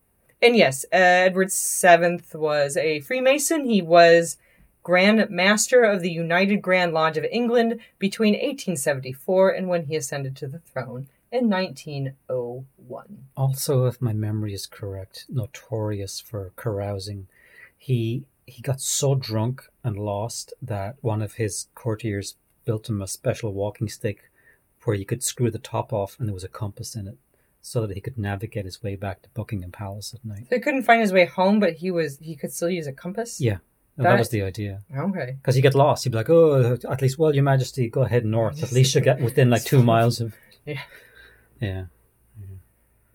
And 0.42 0.56
yes, 0.56 0.84
Edward 0.90 1.52
VII 1.52 2.22
was 2.34 2.76
a 2.76 2.98
Freemason. 2.98 3.64
He 3.64 3.80
was 3.80 4.38
Grand 4.82 5.30
Master 5.30 5.84
of 5.84 6.00
the 6.02 6.10
United 6.10 6.62
Grand 6.62 6.92
Lodge 6.92 7.16
of 7.16 7.24
England 7.30 7.78
between 8.00 8.32
1874 8.32 9.50
and 9.50 9.68
when 9.68 9.84
he 9.84 9.94
ascended 9.94 10.34
to 10.38 10.48
the 10.48 10.58
throne 10.58 11.06
in 11.32 11.48
1901. 11.48 13.24
Also, 13.36 13.86
if 13.86 14.00
my 14.00 14.12
memory 14.12 14.52
is 14.54 14.66
correct, 14.66 15.26
notorious 15.28 16.20
for 16.20 16.52
carousing. 16.56 17.26
He 17.78 18.24
he 18.46 18.62
got 18.62 18.80
so 18.80 19.14
drunk 19.14 19.62
and 19.84 19.96
lost 19.96 20.52
that 20.60 20.96
one 21.02 21.22
of 21.22 21.34
his 21.34 21.68
courtiers 21.74 22.34
built 22.64 22.88
him 22.88 23.00
a 23.00 23.06
special 23.06 23.52
walking 23.52 23.88
stick 23.88 24.28
where 24.84 24.96
he 24.96 25.04
could 25.04 25.22
screw 25.22 25.50
the 25.50 25.58
top 25.58 25.92
off 25.92 26.16
and 26.18 26.26
there 26.28 26.34
was 26.34 26.42
a 26.44 26.48
compass 26.48 26.94
in 26.96 27.06
it 27.06 27.16
so 27.62 27.86
that 27.86 27.94
he 27.94 28.00
could 28.00 28.18
navigate 28.18 28.64
his 28.64 28.82
way 28.82 28.96
back 28.96 29.22
to 29.22 29.28
Buckingham 29.30 29.70
Palace 29.70 30.12
at 30.14 30.24
night. 30.24 30.46
So 30.48 30.56
he 30.56 30.60
couldn't 30.60 30.82
find 30.82 31.00
his 31.00 31.12
way 31.12 31.26
home, 31.26 31.60
but 31.60 31.74
he 31.74 31.90
was 31.90 32.18
he 32.18 32.34
could 32.34 32.52
still 32.52 32.70
use 32.70 32.86
a 32.86 32.92
compass. 32.92 33.40
Yeah. 33.40 33.58
That- 33.96 34.04
that 34.04 34.18
was 34.18 34.30
the 34.30 34.42
idea. 34.42 34.80
Okay. 34.96 35.36
Because 35.40 35.54
he'd 35.54 35.62
get 35.62 35.74
lost. 35.74 36.04
He'd 36.04 36.10
be 36.10 36.16
like, 36.16 36.30
oh, 36.30 36.78
at 36.88 37.02
least, 37.02 37.18
well, 37.18 37.34
Your 37.34 37.44
Majesty, 37.44 37.88
go 37.90 38.02
ahead 38.02 38.24
north. 38.24 38.62
At 38.62 38.72
least 38.72 38.94
you'll 38.94 39.04
get 39.04 39.20
within 39.20 39.50
like 39.50 39.62
two 39.64 39.82
miles 39.92 40.20
of. 40.20 40.34
Yeah. 40.64 40.80
Yeah. 41.60 41.84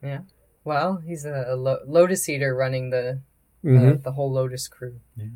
Yeah. 0.04 0.20
Well, 0.64 0.98
he's 0.98 1.26
a, 1.26 1.46
a 1.50 1.56
lo- 1.56 1.80
lotus 1.86 2.28
eater 2.30 2.56
running 2.56 2.90
the 2.92 3.20
uh, 3.64 3.68
Mhm. 3.68 4.04
the 4.04 4.12
whole 4.12 4.32
Lotus 4.32 4.68
crew. 4.68 5.00
Yeah. 5.18 5.28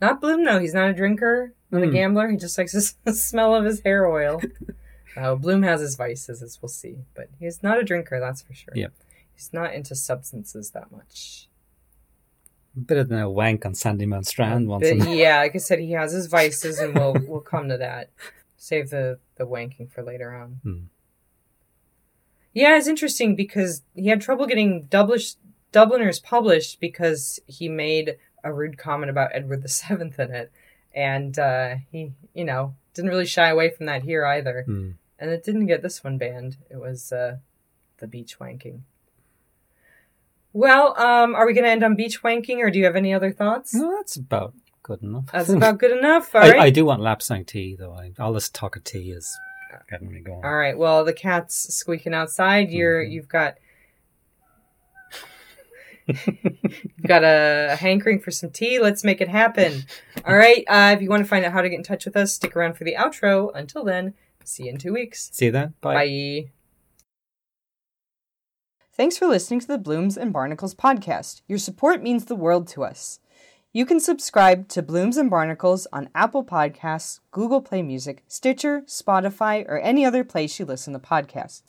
Not 0.00 0.20
Bloom, 0.20 0.44
though. 0.44 0.58
He's 0.58 0.74
not 0.74 0.88
a 0.90 0.94
drinker, 0.94 1.54
not 1.70 1.82
a 1.82 1.86
Mm. 1.86 1.92
gambler. 1.92 2.28
He 2.28 2.36
just 2.36 2.56
likes 2.58 2.72
the 3.04 3.10
s- 3.10 3.20
smell 3.22 3.54
of 3.54 3.64
his 3.64 3.80
hair 3.80 4.06
oil. 4.06 4.40
uh, 5.16 5.34
Bloom 5.36 5.62
has 5.62 5.80
his 5.80 5.96
vices, 5.96 6.42
as 6.42 6.58
we'll 6.60 6.68
see, 6.68 6.98
but 7.14 7.28
he's 7.38 7.62
not 7.62 7.78
a 7.78 7.82
drinker, 7.84 8.20
that's 8.20 8.42
for 8.42 8.52
sure. 8.54 8.74
Yep. 8.74 8.92
He's 9.34 9.52
not 9.52 9.72
into 9.74 9.94
substances 9.94 10.70
that 10.72 10.90
much. 10.92 11.48
Better 12.76 13.04
than 13.04 13.18
a 13.18 13.30
wank 13.30 13.64
on 13.66 13.72
Sandymount 13.72 14.26
Strand 14.26 14.68
once. 14.68 14.82
But 14.82 14.90
in 14.92 15.06
a- 15.06 15.14
yeah, 15.14 15.38
like 15.38 15.54
I 15.54 15.58
said, 15.58 15.78
he 15.80 15.92
has 15.92 16.12
his 16.12 16.26
vices, 16.26 16.78
and 16.78 16.94
we'll 16.94 17.14
we'll 17.26 17.40
come 17.40 17.68
to 17.70 17.78
that. 17.78 18.10
Save 18.56 18.90
the 18.90 19.18
the 19.36 19.46
wanking 19.46 19.90
for 19.90 20.02
later 20.02 20.34
on. 20.34 20.60
Hmm. 20.62 20.78
Yeah, 22.52 22.76
it's 22.76 22.88
interesting 22.88 23.36
because 23.36 23.82
he 23.94 24.08
had 24.08 24.20
trouble 24.20 24.46
getting 24.46 24.86
Dublish, 24.86 25.36
Dubliners 25.72 26.18
published 26.18 26.80
because 26.80 27.38
he 27.46 27.68
made 27.68 28.16
a 28.42 28.52
rude 28.52 28.78
comment 28.78 29.10
about 29.10 29.30
Edward 29.32 29.62
VII 29.62 29.94
in 29.94 30.12
it, 30.18 30.52
and 30.94 31.38
uh, 31.38 31.76
he, 31.92 32.12
you 32.34 32.44
know, 32.44 32.74
didn't 32.94 33.10
really 33.10 33.26
shy 33.26 33.48
away 33.48 33.70
from 33.70 33.86
that 33.86 34.02
here 34.02 34.24
either. 34.24 34.64
Hmm. 34.66 34.90
And 35.18 35.30
it 35.30 35.44
didn't 35.44 35.66
get 35.66 35.82
this 35.82 36.02
one 36.02 36.18
banned. 36.18 36.56
It 36.70 36.78
was 36.78 37.12
uh, 37.12 37.36
the 37.98 38.06
beach 38.06 38.38
wanking. 38.40 38.80
Well, 40.52 40.98
um, 41.00 41.34
are 41.34 41.46
we 41.46 41.52
going 41.52 41.64
to 41.64 41.70
end 41.70 41.84
on 41.84 41.94
beach 41.94 42.22
wanking, 42.22 42.58
or 42.58 42.70
do 42.70 42.78
you 42.78 42.84
have 42.86 42.96
any 42.96 43.14
other 43.14 43.30
thoughts? 43.30 43.74
No, 43.74 43.94
that's 43.96 44.16
about 44.16 44.54
good 44.82 45.02
enough. 45.02 45.26
That's 45.32 45.50
about 45.50 45.78
good 45.78 45.96
enough. 45.96 46.34
All 46.34 46.42
I, 46.42 46.50
right. 46.50 46.60
I 46.60 46.70
do 46.70 46.84
want 46.86 47.02
lapsang 47.02 47.46
tea, 47.46 47.76
though. 47.78 47.92
I, 47.92 48.12
all 48.18 48.32
this 48.32 48.48
talk 48.48 48.74
of 48.74 48.82
tea 48.82 49.12
is 49.12 49.38
getting 49.90 50.12
me 50.12 50.20
going. 50.20 50.44
All 50.44 50.54
right. 50.56 50.76
Well, 50.76 51.04
the 51.04 51.12
cat's 51.12 51.74
squeaking 51.74 52.14
outside. 52.14 52.70
You're 52.70 53.04
Mhm. 53.04 53.10
you've 53.12 53.28
got 53.28 53.58
you've 56.06 57.06
got 57.06 57.22
a 57.22 57.76
hankering 57.78 58.18
for 58.20 58.30
some 58.30 58.50
tea. 58.50 58.78
Let's 58.80 59.04
make 59.04 59.20
it 59.20 59.28
happen. 59.28 59.84
All 60.24 60.36
right. 60.36 60.64
Uh, 60.68 60.92
if 60.96 61.02
you 61.02 61.08
want 61.08 61.22
to 61.22 61.28
find 61.28 61.44
out 61.44 61.52
how 61.52 61.62
to 61.62 61.68
get 61.68 61.76
in 61.76 61.82
touch 61.84 62.04
with 62.04 62.16
us, 62.16 62.32
stick 62.34 62.56
around 62.56 62.74
for 62.74 62.84
the 62.84 62.94
outro. 62.96 63.50
Until 63.54 63.84
then, 63.84 64.14
see 64.44 64.64
you 64.64 64.70
in 64.70 64.78
two 64.78 64.92
weeks. 64.92 65.30
See 65.32 65.46
you 65.46 65.52
then. 65.52 65.74
Bye. 65.80 65.94
Bye. 65.94 66.50
Thanks 68.92 69.16
for 69.16 69.26
listening 69.26 69.60
to 69.60 69.66
the 69.68 69.78
Blooms 69.78 70.18
and 70.18 70.32
Barnacles 70.32 70.74
podcast. 70.74 71.42
Your 71.48 71.58
support 71.58 72.02
means 72.02 72.24
the 72.26 72.34
world 72.34 72.66
to 72.68 72.82
us. 72.84 73.20
You 73.72 73.86
can 73.86 74.00
subscribe 74.00 74.66
to 74.70 74.82
Blooms 74.82 75.16
and 75.16 75.30
Barnacles 75.30 75.86
on 75.92 76.08
Apple 76.12 76.44
Podcasts, 76.44 77.20
Google 77.30 77.60
Play 77.60 77.82
Music, 77.82 78.24
Stitcher, 78.26 78.80
Spotify, 78.80 79.64
or 79.68 79.78
any 79.78 80.04
other 80.04 80.24
place 80.24 80.58
you 80.58 80.64
listen 80.64 80.92
to 80.92 80.98
podcasts. 80.98 81.62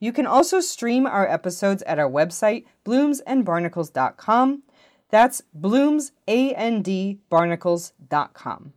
You 0.00 0.12
can 0.12 0.26
also 0.26 0.58
stream 0.58 1.06
our 1.06 1.28
episodes 1.28 1.84
at 1.84 2.00
our 2.00 2.10
website, 2.10 2.64
bloomsandbarnacles.com. 2.84 4.64
That's 5.10 5.42
blooms, 5.54 6.10
A-N-D, 6.26 7.20
barnacles.com. 7.30 8.72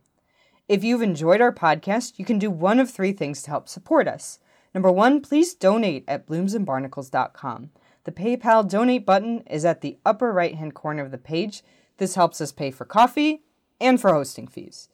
If 0.68 0.84
you've 0.84 1.02
enjoyed 1.02 1.40
our 1.40 1.52
podcast, 1.52 2.20
you 2.20 2.24
can 2.24 2.38
do 2.38 2.52
one 2.52 2.78
of 2.78 2.88
three 2.88 3.12
things 3.12 3.42
to 3.42 3.50
help 3.50 3.68
support 3.68 4.06
us. 4.06 4.38
Number 4.72 4.92
one, 4.92 5.20
please 5.22 5.54
donate 5.54 6.04
at 6.06 6.28
bloomsandbarnacles.com. 6.28 7.70
The 8.04 8.12
PayPal 8.12 8.68
donate 8.70 9.04
button 9.04 9.40
is 9.50 9.64
at 9.64 9.80
the 9.80 9.98
upper 10.06 10.32
right 10.32 10.54
hand 10.54 10.74
corner 10.74 11.02
of 11.02 11.10
the 11.10 11.18
page. 11.18 11.64
This 12.00 12.14
helps 12.14 12.40
us 12.40 12.50
pay 12.50 12.70
for 12.70 12.86
coffee 12.86 13.42
and 13.78 14.00
for 14.00 14.14
hosting 14.14 14.46
fees. 14.46 14.88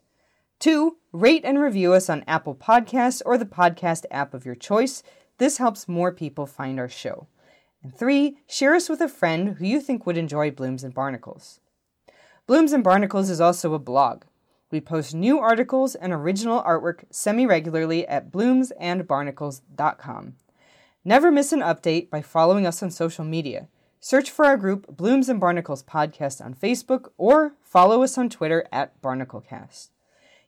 Two, 0.59 0.96
rate 1.12 1.44
and 1.44 1.61
review 1.61 1.92
us 1.92 2.11
on 2.11 2.24
Apple 2.26 2.57
Podcasts 2.57 3.22
or 3.24 3.38
the 3.38 3.46
podcast 3.46 4.07
app 4.11 4.34
of 4.34 4.44
your 4.44 4.57
choice. 4.57 5.04
This 5.38 5.59
helps 5.59 5.86
more 5.86 6.11
people 6.11 6.46
find 6.46 6.80
our 6.80 6.88
show. 6.88 7.28
And 7.80 7.96
three, 7.96 8.38
share 8.48 8.74
us 8.74 8.88
with 8.88 9.00
a 9.00 9.09
friend 9.09 9.50
who 9.50 9.64
you 9.64 9.80
think 9.80 10.04
would 10.04 10.18
enjoy 10.18 10.50
Blooms 10.50 10.82
and 10.82 10.92
Barnacles. 10.92 11.61
Blooms 12.48 12.72
and 12.72 12.82
Barnacles 12.82 13.30
is 13.30 13.40
also 13.40 13.72
a 13.72 13.78
blog. 13.78 14.24
We 14.72 14.80
post 14.80 15.14
new 15.14 15.38
articles 15.38 15.94
and 15.94 16.12
original 16.12 16.61
artwork 16.64 17.04
semi 17.11 17.46
regularly 17.46 18.04
at 18.09 18.32
bloomsandbarnacles.com. 18.32 20.34
Never 21.04 21.30
miss 21.30 21.52
an 21.52 21.61
update 21.61 22.11
by 22.11 22.20
following 22.20 22.66
us 22.66 22.82
on 22.82 22.90
social 22.90 23.24
media. 23.24 23.68
Search 24.09 24.30
for 24.30 24.44
our 24.44 24.57
group 24.57 24.96
Blooms 24.96 25.28
and 25.28 25.40
Barnacles 25.40 25.82
Podcast 25.82 26.40
on 26.40 26.54
Facebook 26.54 27.09
or 27.18 27.54
follow 27.61 28.04
us 28.04 28.16
on 28.16 28.28
Twitter 28.28 28.64
at 28.70 29.02
BarnacleCast. 29.02 29.88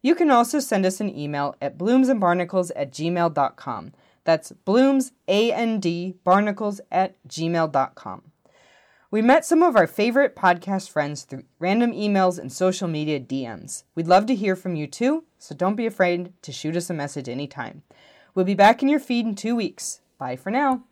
You 0.00 0.14
can 0.14 0.30
also 0.30 0.61
send 0.61 0.86
us 0.86 1.00
an 1.00 1.12
email 1.12 1.56
at 1.61 1.76
bloomsandbarnacles 1.76 2.70
at 2.76 2.92
gmail.com. 2.92 3.94
That's 4.22 4.52
blooms, 4.52 5.11
A-N-D, 5.26 6.18
barnacles 6.22 6.80
at 6.92 7.16
gmail.com. 7.26 8.22
We 9.11 9.22
met 9.22 9.44
some 9.44 9.64
of 9.64 9.74
our 9.74 9.88
favorite 9.88 10.36
podcast 10.36 10.88
friends 10.88 11.24
through 11.24 11.42
random 11.59 11.90
emails 11.90 12.38
and 12.38 12.52
social 12.52 12.86
media 12.86 13.18
DMs. 13.18 13.82
We'd 13.96 14.06
love 14.06 14.26
to 14.26 14.36
hear 14.36 14.54
from 14.54 14.76
you 14.76 14.86
too, 14.86 15.24
so 15.36 15.56
don't 15.56 15.74
be 15.74 15.86
afraid 15.86 16.32
to 16.42 16.52
shoot 16.52 16.76
us 16.76 16.90
a 16.90 16.94
message 16.94 17.28
anytime. 17.28 17.82
We'll 18.36 18.44
be 18.44 18.54
back 18.54 18.84
in 18.84 18.88
your 18.88 19.00
feed 19.00 19.26
in 19.26 19.34
two 19.34 19.56
weeks. 19.56 20.00
Bye 20.16 20.36
for 20.36 20.52
now. 20.52 20.84